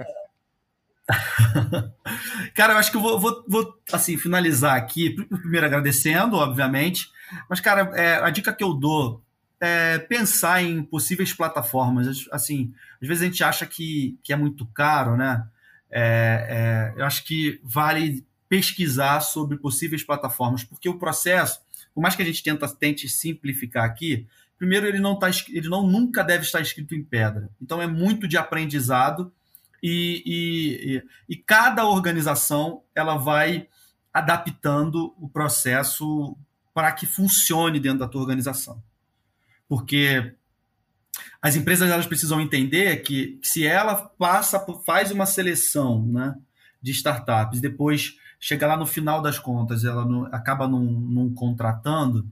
cara, 2.54 2.74
eu 2.74 2.78
acho 2.78 2.90
que 2.90 2.96
eu 2.96 3.00
vou, 3.00 3.18
vou, 3.18 3.44
vou, 3.48 3.74
assim, 3.92 4.16
finalizar 4.16 4.76
aqui, 4.76 5.10
primeiro 5.26 5.66
agradecendo, 5.66 6.36
obviamente, 6.36 7.10
mas, 7.48 7.60
cara, 7.60 7.90
é, 7.94 8.16
a 8.16 8.30
dica 8.30 8.52
que 8.52 8.62
eu 8.62 8.74
dou 8.74 9.22
é 9.60 9.98
pensar 9.98 10.62
em 10.62 10.82
possíveis 10.82 11.32
plataformas. 11.32 12.26
Assim, 12.32 12.74
às 13.00 13.08
vezes 13.08 13.22
a 13.22 13.26
gente 13.26 13.44
acha 13.44 13.64
que, 13.64 14.18
que 14.22 14.32
é 14.32 14.36
muito 14.36 14.66
caro, 14.66 15.16
né? 15.16 15.46
É, 15.92 16.92
é, 16.96 17.00
eu 17.00 17.04
acho 17.04 17.24
que 17.24 17.60
vale 17.62 18.26
pesquisar 18.48 19.20
sobre 19.20 19.58
possíveis 19.58 20.02
plataformas, 20.02 20.64
porque 20.64 20.88
o 20.88 20.98
processo, 20.98 21.60
por 21.94 22.00
mais 22.00 22.16
que 22.16 22.22
a 22.22 22.24
gente 22.24 22.42
tenta, 22.42 22.68
tente 22.68 23.08
simplificar 23.08 23.84
aqui, 23.84 24.26
primeiro 24.58 24.86
ele 24.86 24.98
não 24.98 25.18
tá, 25.18 25.30
ele 25.48 25.68
não 25.68 25.86
nunca 25.86 26.22
deve 26.22 26.44
estar 26.44 26.60
escrito 26.60 26.94
em 26.94 27.02
pedra. 27.04 27.48
Então 27.60 27.80
é 27.80 27.86
muito 27.86 28.26
de 28.26 28.36
aprendizado 28.36 29.32
e, 29.82 30.22
e, 30.24 30.96
e, 30.96 31.02
e 31.30 31.36
cada 31.36 31.86
organização 31.86 32.82
ela 32.94 33.16
vai 33.16 33.68
adaptando 34.12 35.14
o 35.18 35.28
processo 35.28 36.36
para 36.74 36.92
que 36.92 37.06
funcione 37.06 37.80
dentro 37.80 38.00
da 38.00 38.08
tua 38.08 38.20
organização. 38.20 38.82
Porque 39.68 40.34
as 41.40 41.56
empresas 41.56 41.90
elas 41.90 42.06
precisam 42.06 42.40
entender 42.40 43.02
que 43.02 43.38
se 43.42 43.66
ela 43.66 43.94
passa, 43.94 44.64
faz 44.84 45.10
uma 45.10 45.26
seleção 45.26 46.06
né, 46.06 46.34
de 46.80 46.92
startups, 46.92 47.60
depois 47.60 48.16
chega 48.38 48.66
lá 48.66 48.76
no 48.76 48.86
final 48.86 49.22
das 49.22 49.38
contas, 49.38 49.84
ela 49.84 50.04
não, 50.04 50.24
acaba 50.26 50.66
não, 50.66 51.32
contratando, 51.32 52.26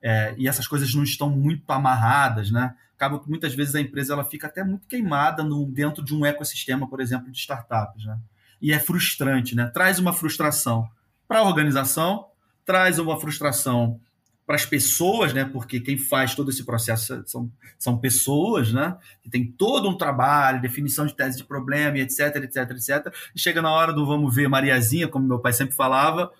é, 0.00 0.34
e 0.38 0.46
essas 0.46 0.68
coisas 0.68 0.94
não 0.94 1.02
estão 1.02 1.28
muito 1.28 1.68
amarradas, 1.72 2.50
né? 2.50 2.76
Acaba 2.94 3.18
que 3.18 3.28
muitas 3.28 3.54
vezes 3.54 3.74
a 3.74 3.80
empresa 3.80 4.12
ela 4.12 4.24
fica 4.24 4.46
até 4.46 4.62
muito 4.62 4.86
queimada 4.86 5.42
no, 5.42 5.66
dentro 5.66 6.04
de 6.04 6.14
um 6.14 6.24
ecossistema, 6.24 6.88
por 6.88 7.00
exemplo, 7.00 7.32
de 7.32 7.38
startups, 7.38 8.04
né? 8.04 8.18
E 8.62 8.72
é 8.72 8.78
frustrante, 8.78 9.56
né? 9.56 9.66
Traz 9.66 9.98
uma 9.98 10.12
frustração 10.12 10.88
para 11.26 11.40
a 11.40 11.42
organização, 11.42 12.26
traz 12.64 12.98
uma 12.98 13.18
frustração 13.18 14.00
para 14.46 14.56
as 14.56 14.66
pessoas, 14.66 15.32
né? 15.32 15.44
Porque 15.44 15.80
quem 15.80 15.96
faz 15.96 16.34
todo 16.34 16.50
esse 16.50 16.64
processo 16.64 17.22
são, 17.26 17.50
são 17.78 17.98
pessoas, 17.98 18.72
né? 18.72 18.96
Que 19.22 19.30
tem 19.30 19.46
todo 19.46 19.88
um 19.88 19.96
trabalho, 19.96 20.60
definição 20.60 21.06
de 21.06 21.14
tese 21.14 21.38
de 21.38 21.44
problema, 21.44 21.98
etc, 21.98 22.36
etc, 22.36 22.70
etc. 22.70 23.14
E 23.34 23.40
chega 23.40 23.62
na 23.62 23.72
hora 23.72 23.92
do 23.92 24.06
vamos 24.06 24.34
ver 24.34 24.48
Mariazinha, 24.48 25.08
como 25.08 25.26
meu 25.26 25.38
pai 25.38 25.52
sempre 25.52 25.74
falava, 25.74 26.30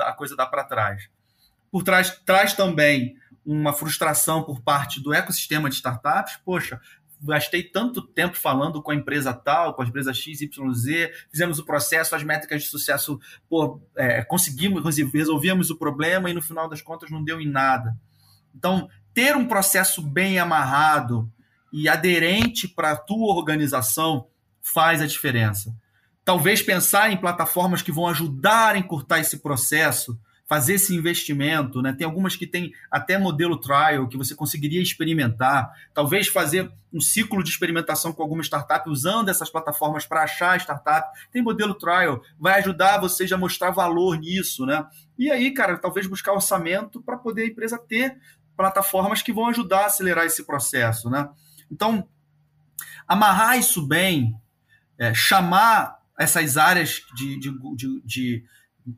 a 0.00 0.12
coisa 0.12 0.34
dá 0.34 0.46
para 0.46 0.64
trás. 0.64 1.08
Por 1.70 1.82
trás 1.82 2.20
traz 2.24 2.54
também 2.54 3.16
uma 3.44 3.72
frustração 3.72 4.42
por 4.42 4.60
parte 4.60 5.02
do 5.02 5.12
ecossistema 5.12 5.68
de 5.68 5.76
startups. 5.76 6.38
Poxa, 6.44 6.80
gastei 7.22 7.62
tanto 7.62 8.02
tempo 8.02 8.36
falando 8.36 8.82
com 8.82 8.90
a 8.90 8.94
empresa 8.94 9.32
tal, 9.32 9.74
com 9.74 9.82
a 9.82 9.86
empresa 9.86 10.12
XYZ, 10.12 10.48
fizemos 11.30 11.58
o 11.58 11.64
processo, 11.64 12.16
as 12.16 12.24
métricas 12.24 12.62
de 12.62 12.68
sucesso, 12.68 13.20
pô, 13.48 13.80
é, 13.96 14.22
conseguimos, 14.24 14.82
resolvíamos 15.12 15.70
o 15.70 15.76
problema 15.76 16.28
e 16.28 16.34
no 16.34 16.42
final 16.42 16.68
das 16.68 16.82
contas 16.82 17.10
não 17.10 17.22
deu 17.22 17.40
em 17.40 17.48
nada. 17.48 17.96
Então, 18.54 18.88
ter 19.14 19.36
um 19.36 19.46
processo 19.46 20.02
bem 20.02 20.38
amarrado 20.38 21.30
e 21.72 21.88
aderente 21.88 22.66
para 22.66 22.92
a 22.92 22.96
tua 22.96 23.34
organização 23.34 24.26
faz 24.60 25.00
a 25.00 25.06
diferença. 25.06 25.74
Talvez 26.24 26.62
pensar 26.62 27.10
em 27.10 27.16
plataformas 27.16 27.82
que 27.82 27.90
vão 27.90 28.06
ajudar 28.08 28.74
a 28.74 28.78
encurtar 28.78 29.18
esse 29.18 29.38
processo, 29.38 30.18
fazer 30.52 30.74
esse 30.74 30.94
investimento, 30.94 31.80
né? 31.80 31.94
Tem 31.94 32.04
algumas 32.04 32.36
que 32.36 32.46
tem 32.46 32.74
até 32.90 33.16
modelo 33.16 33.56
trial 33.56 34.06
que 34.06 34.18
você 34.18 34.34
conseguiria 34.34 34.82
experimentar, 34.82 35.72
talvez 35.94 36.28
fazer 36.28 36.70
um 36.92 37.00
ciclo 37.00 37.42
de 37.42 37.48
experimentação 37.48 38.12
com 38.12 38.22
alguma 38.22 38.42
startup 38.42 38.86
usando 38.90 39.30
essas 39.30 39.48
plataformas 39.48 40.04
para 40.04 40.24
achar 40.24 40.60
startup. 40.60 41.08
Tem 41.30 41.40
modelo 41.40 41.72
trial, 41.72 42.22
vai 42.38 42.58
ajudar 42.58 43.00
vocês 43.00 43.32
a 43.32 43.38
mostrar 43.38 43.70
valor 43.70 44.18
nisso, 44.18 44.66
né? 44.66 44.84
E 45.18 45.30
aí, 45.30 45.54
cara, 45.54 45.78
talvez 45.78 46.06
buscar 46.06 46.34
orçamento 46.34 47.00
para 47.00 47.16
poder 47.16 47.44
a 47.44 47.46
empresa 47.46 47.78
ter 47.78 48.18
plataformas 48.54 49.22
que 49.22 49.32
vão 49.32 49.46
ajudar 49.46 49.84
a 49.84 49.86
acelerar 49.86 50.26
esse 50.26 50.44
processo, 50.44 51.08
né? 51.08 51.30
Então, 51.70 52.06
amarrar 53.08 53.58
isso 53.58 53.80
bem, 53.88 54.38
é, 54.98 55.14
chamar 55.14 55.98
essas 56.18 56.58
áreas 56.58 57.00
de, 57.16 57.40
de, 57.40 57.50
de, 57.74 58.02
de 58.04 58.44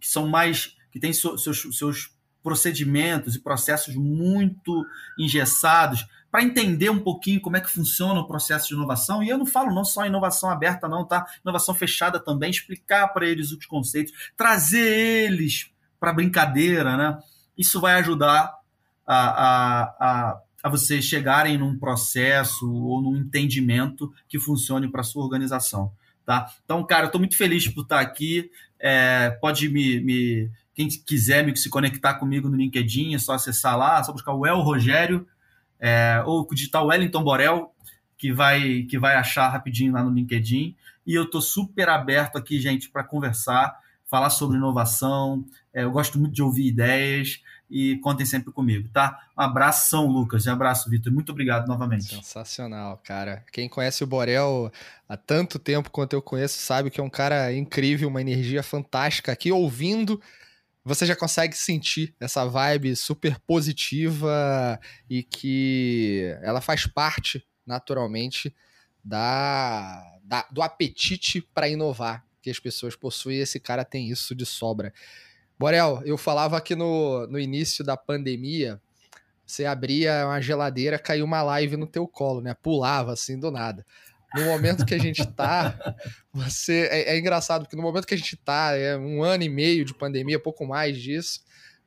que 0.00 0.08
são 0.08 0.26
mais 0.26 0.74
que 0.94 1.00
tem 1.00 1.12
seus, 1.12 1.42
seus 1.76 2.14
procedimentos 2.40 3.34
e 3.34 3.40
processos 3.40 3.96
muito 3.96 4.86
engessados 5.18 6.06
para 6.30 6.44
entender 6.44 6.88
um 6.88 7.00
pouquinho 7.00 7.40
como 7.40 7.56
é 7.56 7.60
que 7.60 7.68
funciona 7.68 8.20
o 8.20 8.28
processo 8.28 8.68
de 8.68 8.74
inovação. 8.74 9.20
E 9.20 9.28
eu 9.28 9.36
não 9.36 9.44
falo 9.44 9.74
não 9.74 9.84
só 9.84 10.06
inovação 10.06 10.48
aberta, 10.48 10.86
não, 10.86 11.04
tá? 11.04 11.26
Inovação 11.44 11.74
fechada 11.74 12.20
também, 12.20 12.50
explicar 12.50 13.08
para 13.08 13.26
eles 13.26 13.50
os 13.50 13.66
conceitos, 13.66 14.12
trazer 14.36 14.86
eles 14.86 15.72
para 15.98 16.12
brincadeira, 16.12 16.96
né? 16.96 17.18
Isso 17.58 17.80
vai 17.80 17.94
ajudar 17.94 18.54
a, 19.04 19.16
a, 19.16 19.82
a, 19.98 20.40
a 20.62 20.68
vocês 20.68 21.04
chegarem 21.04 21.58
num 21.58 21.76
processo 21.76 22.72
ou 22.72 23.02
num 23.02 23.16
entendimento 23.16 24.12
que 24.28 24.38
funcione 24.38 24.88
para 24.88 25.02
sua 25.02 25.24
organização. 25.24 25.90
Tá? 26.24 26.48
Então, 26.64 26.86
cara, 26.86 27.02
eu 27.02 27.06
estou 27.06 27.20
muito 27.20 27.36
feliz 27.36 27.66
por 27.66 27.82
estar 27.82 27.98
aqui. 27.98 28.48
É, 28.78 29.30
pode 29.40 29.68
me, 29.68 30.00
me, 30.00 30.50
Quem 30.74 30.88
quiser 30.88 31.44
me 31.44 31.56
se 31.56 31.70
conectar 31.70 32.14
comigo 32.14 32.48
no 32.48 32.56
LinkedIn, 32.56 33.14
é 33.14 33.18
só 33.18 33.34
acessar 33.34 33.76
lá, 33.78 34.00
é 34.00 34.02
só 34.02 34.12
buscar 34.12 34.32
o 34.34 34.46
El 34.46 34.60
Rogério, 34.60 35.26
é, 35.78 36.22
ou 36.26 36.46
digitar 36.52 36.84
Wellington 36.84 37.22
Borel, 37.22 37.72
que 38.16 38.32
vai, 38.32 38.82
que 38.82 38.98
vai 38.98 39.14
achar 39.14 39.48
rapidinho 39.48 39.92
lá 39.92 40.02
no 40.02 40.10
LinkedIn. 40.10 40.74
E 41.06 41.14
eu 41.14 41.24
estou 41.24 41.40
super 41.40 41.88
aberto 41.88 42.36
aqui, 42.36 42.60
gente, 42.60 42.88
para 42.88 43.04
conversar, 43.04 43.78
falar 44.06 44.30
sobre 44.30 44.56
inovação. 44.56 45.44
É, 45.72 45.84
eu 45.84 45.90
gosto 45.90 46.18
muito 46.18 46.34
de 46.34 46.42
ouvir 46.42 46.66
ideias 46.66 47.40
e 47.70 47.96
contem 47.98 48.24
sempre 48.24 48.52
comigo, 48.52 48.88
tá? 48.92 49.18
Um 49.36 49.42
abraço, 49.42 50.00
Lucas, 50.06 50.46
um 50.46 50.52
abraço, 50.52 50.88
Vitor. 50.88 51.12
Muito 51.12 51.32
obrigado 51.32 51.66
novamente. 51.66 52.14
Sensacional, 52.14 53.00
cara. 53.04 53.44
Quem 53.52 53.68
conhece 53.68 54.04
o 54.04 54.06
Borel 54.06 54.70
há 55.08 55.16
tanto 55.16 55.58
tempo 55.58 55.90
quanto 55.90 56.12
eu 56.12 56.22
conheço 56.22 56.58
sabe 56.58 56.90
que 56.90 57.00
é 57.00 57.04
um 57.04 57.10
cara 57.10 57.52
incrível, 57.52 58.08
uma 58.08 58.20
energia 58.20 58.62
fantástica. 58.62 59.32
Aqui 59.32 59.50
ouvindo, 59.50 60.20
você 60.84 61.06
já 61.06 61.16
consegue 61.16 61.56
sentir 61.56 62.14
essa 62.20 62.44
vibe 62.44 62.94
super 62.94 63.38
positiva 63.40 64.78
e 65.08 65.22
que 65.22 66.36
ela 66.42 66.60
faz 66.60 66.86
parte, 66.86 67.42
naturalmente, 67.66 68.54
da, 69.02 70.02
da 70.22 70.46
do 70.50 70.60
apetite 70.60 71.40
para 71.40 71.68
inovar 71.68 72.24
que 72.42 72.50
as 72.50 72.58
pessoas 72.58 72.94
possuem. 72.94 73.38
Esse 73.38 73.58
cara 73.58 73.84
tem 73.84 74.10
isso 74.10 74.34
de 74.34 74.44
sobra. 74.44 74.92
Borel, 75.58 76.02
eu 76.04 76.18
falava 76.18 76.58
aqui 76.58 76.74
no, 76.74 77.26
no 77.28 77.38
início 77.38 77.82
da 77.82 77.96
pandemia, 77.96 78.80
você 79.46 79.64
abria 79.64 80.26
uma 80.26 80.40
geladeira, 80.40 80.98
caiu 80.98 81.24
uma 81.24 81.42
live 81.42 81.76
no 81.76 81.86
teu 81.86 82.06
colo, 82.06 82.40
né? 82.40 82.54
Pulava 82.54 83.12
assim 83.12 83.38
do 83.38 83.50
nada. 83.50 83.86
No 84.34 84.44
momento 84.46 84.84
que 84.84 84.94
a 84.94 84.98
gente 84.98 85.24
tá, 85.24 85.94
você 86.32 86.88
é, 86.90 87.14
é 87.14 87.18
engraçado 87.18 87.62
porque 87.62 87.76
no 87.76 87.82
momento 87.82 88.06
que 88.06 88.14
a 88.14 88.18
gente 88.18 88.36
tá, 88.36 88.76
é 88.76 88.96
um 88.96 89.22
ano 89.22 89.44
e 89.44 89.48
meio 89.48 89.84
de 89.84 89.94
pandemia, 89.94 90.38
pouco 90.38 90.66
mais 90.66 91.00
disso, 91.00 91.44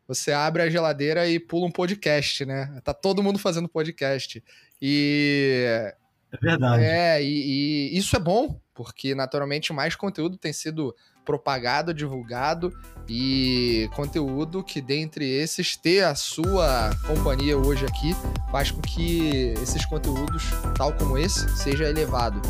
você 0.07 0.31
abre 0.31 0.63
a 0.63 0.69
geladeira 0.69 1.27
e 1.27 1.39
pula 1.39 1.67
um 1.67 1.71
podcast, 1.71 2.45
né? 2.45 2.79
Tá 2.83 2.93
todo 2.93 3.21
mundo 3.21 3.37
fazendo 3.37 3.67
podcast. 3.67 4.41
E 4.81 5.93
é 6.31 6.37
verdade. 6.37 6.83
É, 6.83 7.23
e, 7.23 7.93
e, 7.93 7.97
isso 7.97 8.15
é 8.15 8.19
bom, 8.19 8.59
porque 8.73 9.15
naturalmente 9.15 9.71
mais 9.73 9.95
conteúdo 9.95 10.37
tem 10.37 10.51
sido 10.51 10.95
propagado, 11.25 11.93
divulgado 11.93 12.71
e 13.09 13.89
conteúdo 13.93 14.63
que 14.63 14.79
dentre 14.79 15.29
esses 15.29 15.75
ter 15.75 16.05
a 16.05 16.15
sua 16.15 16.89
companhia 17.05 17.57
hoje 17.57 17.85
aqui 17.85 18.15
faz 18.49 18.71
com 18.71 18.81
que 18.81 19.53
esses 19.61 19.85
conteúdos, 19.85 20.43
tal 20.77 20.93
como 20.93 21.17
esse, 21.17 21.49
seja 21.57 21.83
elevado. 21.83 22.41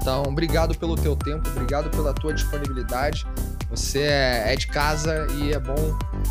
Então, 0.00 0.22
obrigado 0.24 0.78
pelo 0.78 0.94
teu 0.96 1.16
tempo, 1.16 1.48
obrigado 1.48 1.90
pela 1.90 2.12
tua 2.12 2.34
disponibilidade. 2.34 3.26
Você 3.70 4.00
é, 4.00 4.52
é 4.52 4.56
de 4.56 4.66
casa 4.66 5.26
e 5.38 5.52
é 5.52 5.58
bom 5.58 5.74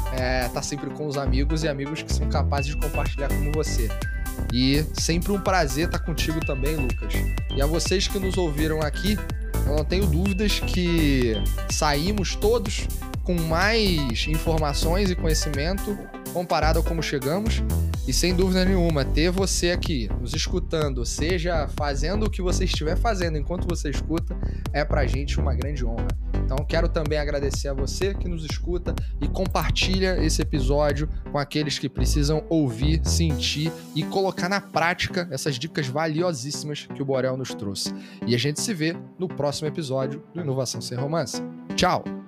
estar 0.05 0.15
é, 0.15 0.47
tá 0.47 0.61
sempre 0.61 0.89
com 0.91 1.07
os 1.07 1.17
amigos 1.17 1.63
e 1.63 1.67
amigos 1.67 2.01
que 2.01 2.13
são 2.13 2.29
capazes 2.29 2.67
de 2.67 2.77
compartilhar 2.77 3.27
como 3.27 3.51
você. 3.51 3.89
E 4.53 4.85
sempre 4.93 5.31
um 5.31 5.39
prazer 5.39 5.85
estar 5.85 5.99
contigo 5.99 6.39
também, 6.45 6.75
Lucas. 6.75 7.13
E 7.55 7.61
a 7.61 7.65
vocês 7.65 8.07
que 8.07 8.19
nos 8.19 8.37
ouviram 8.37 8.81
aqui, 8.81 9.17
eu 9.65 9.75
não 9.75 9.85
tenho 9.85 10.05
dúvidas 10.05 10.59
que 10.59 11.33
saímos 11.69 12.35
todos 12.35 12.87
com 13.23 13.35
mais 13.41 14.27
informações 14.27 15.09
e 15.09 15.15
conhecimento 15.15 15.97
comparado 16.35 16.79
a 16.79 16.83
como 16.83 17.01
chegamos. 17.01 17.63
E 18.05 18.13
sem 18.13 18.35
dúvida 18.35 18.63
nenhuma, 18.65 19.03
ter 19.03 19.31
você 19.31 19.71
aqui 19.71 20.07
nos 20.19 20.35
escutando, 20.35 21.03
seja 21.05 21.67
fazendo 21.69 22.25
o 22.25 22.29
que 22.29 22.39
você 22.39 22.65
estiver 22.65 22.95
fazendo 22.95 23.35
enquanto 23.35 23.67
você 23.67 23.89
escuta, 23.89 24.37
é 24.71 24.85
pra 24.85 25.07
gente 25.07 25.39
uma 25.39 25.55
grande 25.55 25.83
honra. 25.83 26.07
Então 26.43 26.57
quero 26.57 26.87
também 26.87 27.17
agradecer 27.17 27.69
a 27.69 27.73
você 27.73 28.13
que 28.13 28.27
nos 28.27 28.45
escuta 28.45 28.93
e 29.19 29.27
compartilha 29.27 30.23
esse 30.23 30.39
episódio 30.41 31.09
com 31.31 31.39
aqueles 31.39 31.79
que 31.79 31.89
precisam 31.89 32.45
ouvir, 32.47 33.01
sentir 33.03 33.71
e 33.95 34.03
colocar 34.03 34.49
na 34.49 34.61
prática 34.61 35.27
essas 35.31 35.57
dicas 35.57 35.87
valiosíssimas 35.87 36.87
que 36.93 37.01
o 37.01 37.05
Borel 37.05 37.37
nos 37.37 37.55
trouxe. 37.55 37.91
E 38.27 38.35
a 38.35 38.37
gente 38.37 38.61
se 38.61 38.73
vê 38.73 38.95
no 39.17 39.27
próximo 39.27 39.67
episódio 39.67 40.21
do 40.31 40.41
Inovação 40.41 40.79
Sem 40.79 40.97
Romance. 40.97 41.41
Tchau! 41.75 42.24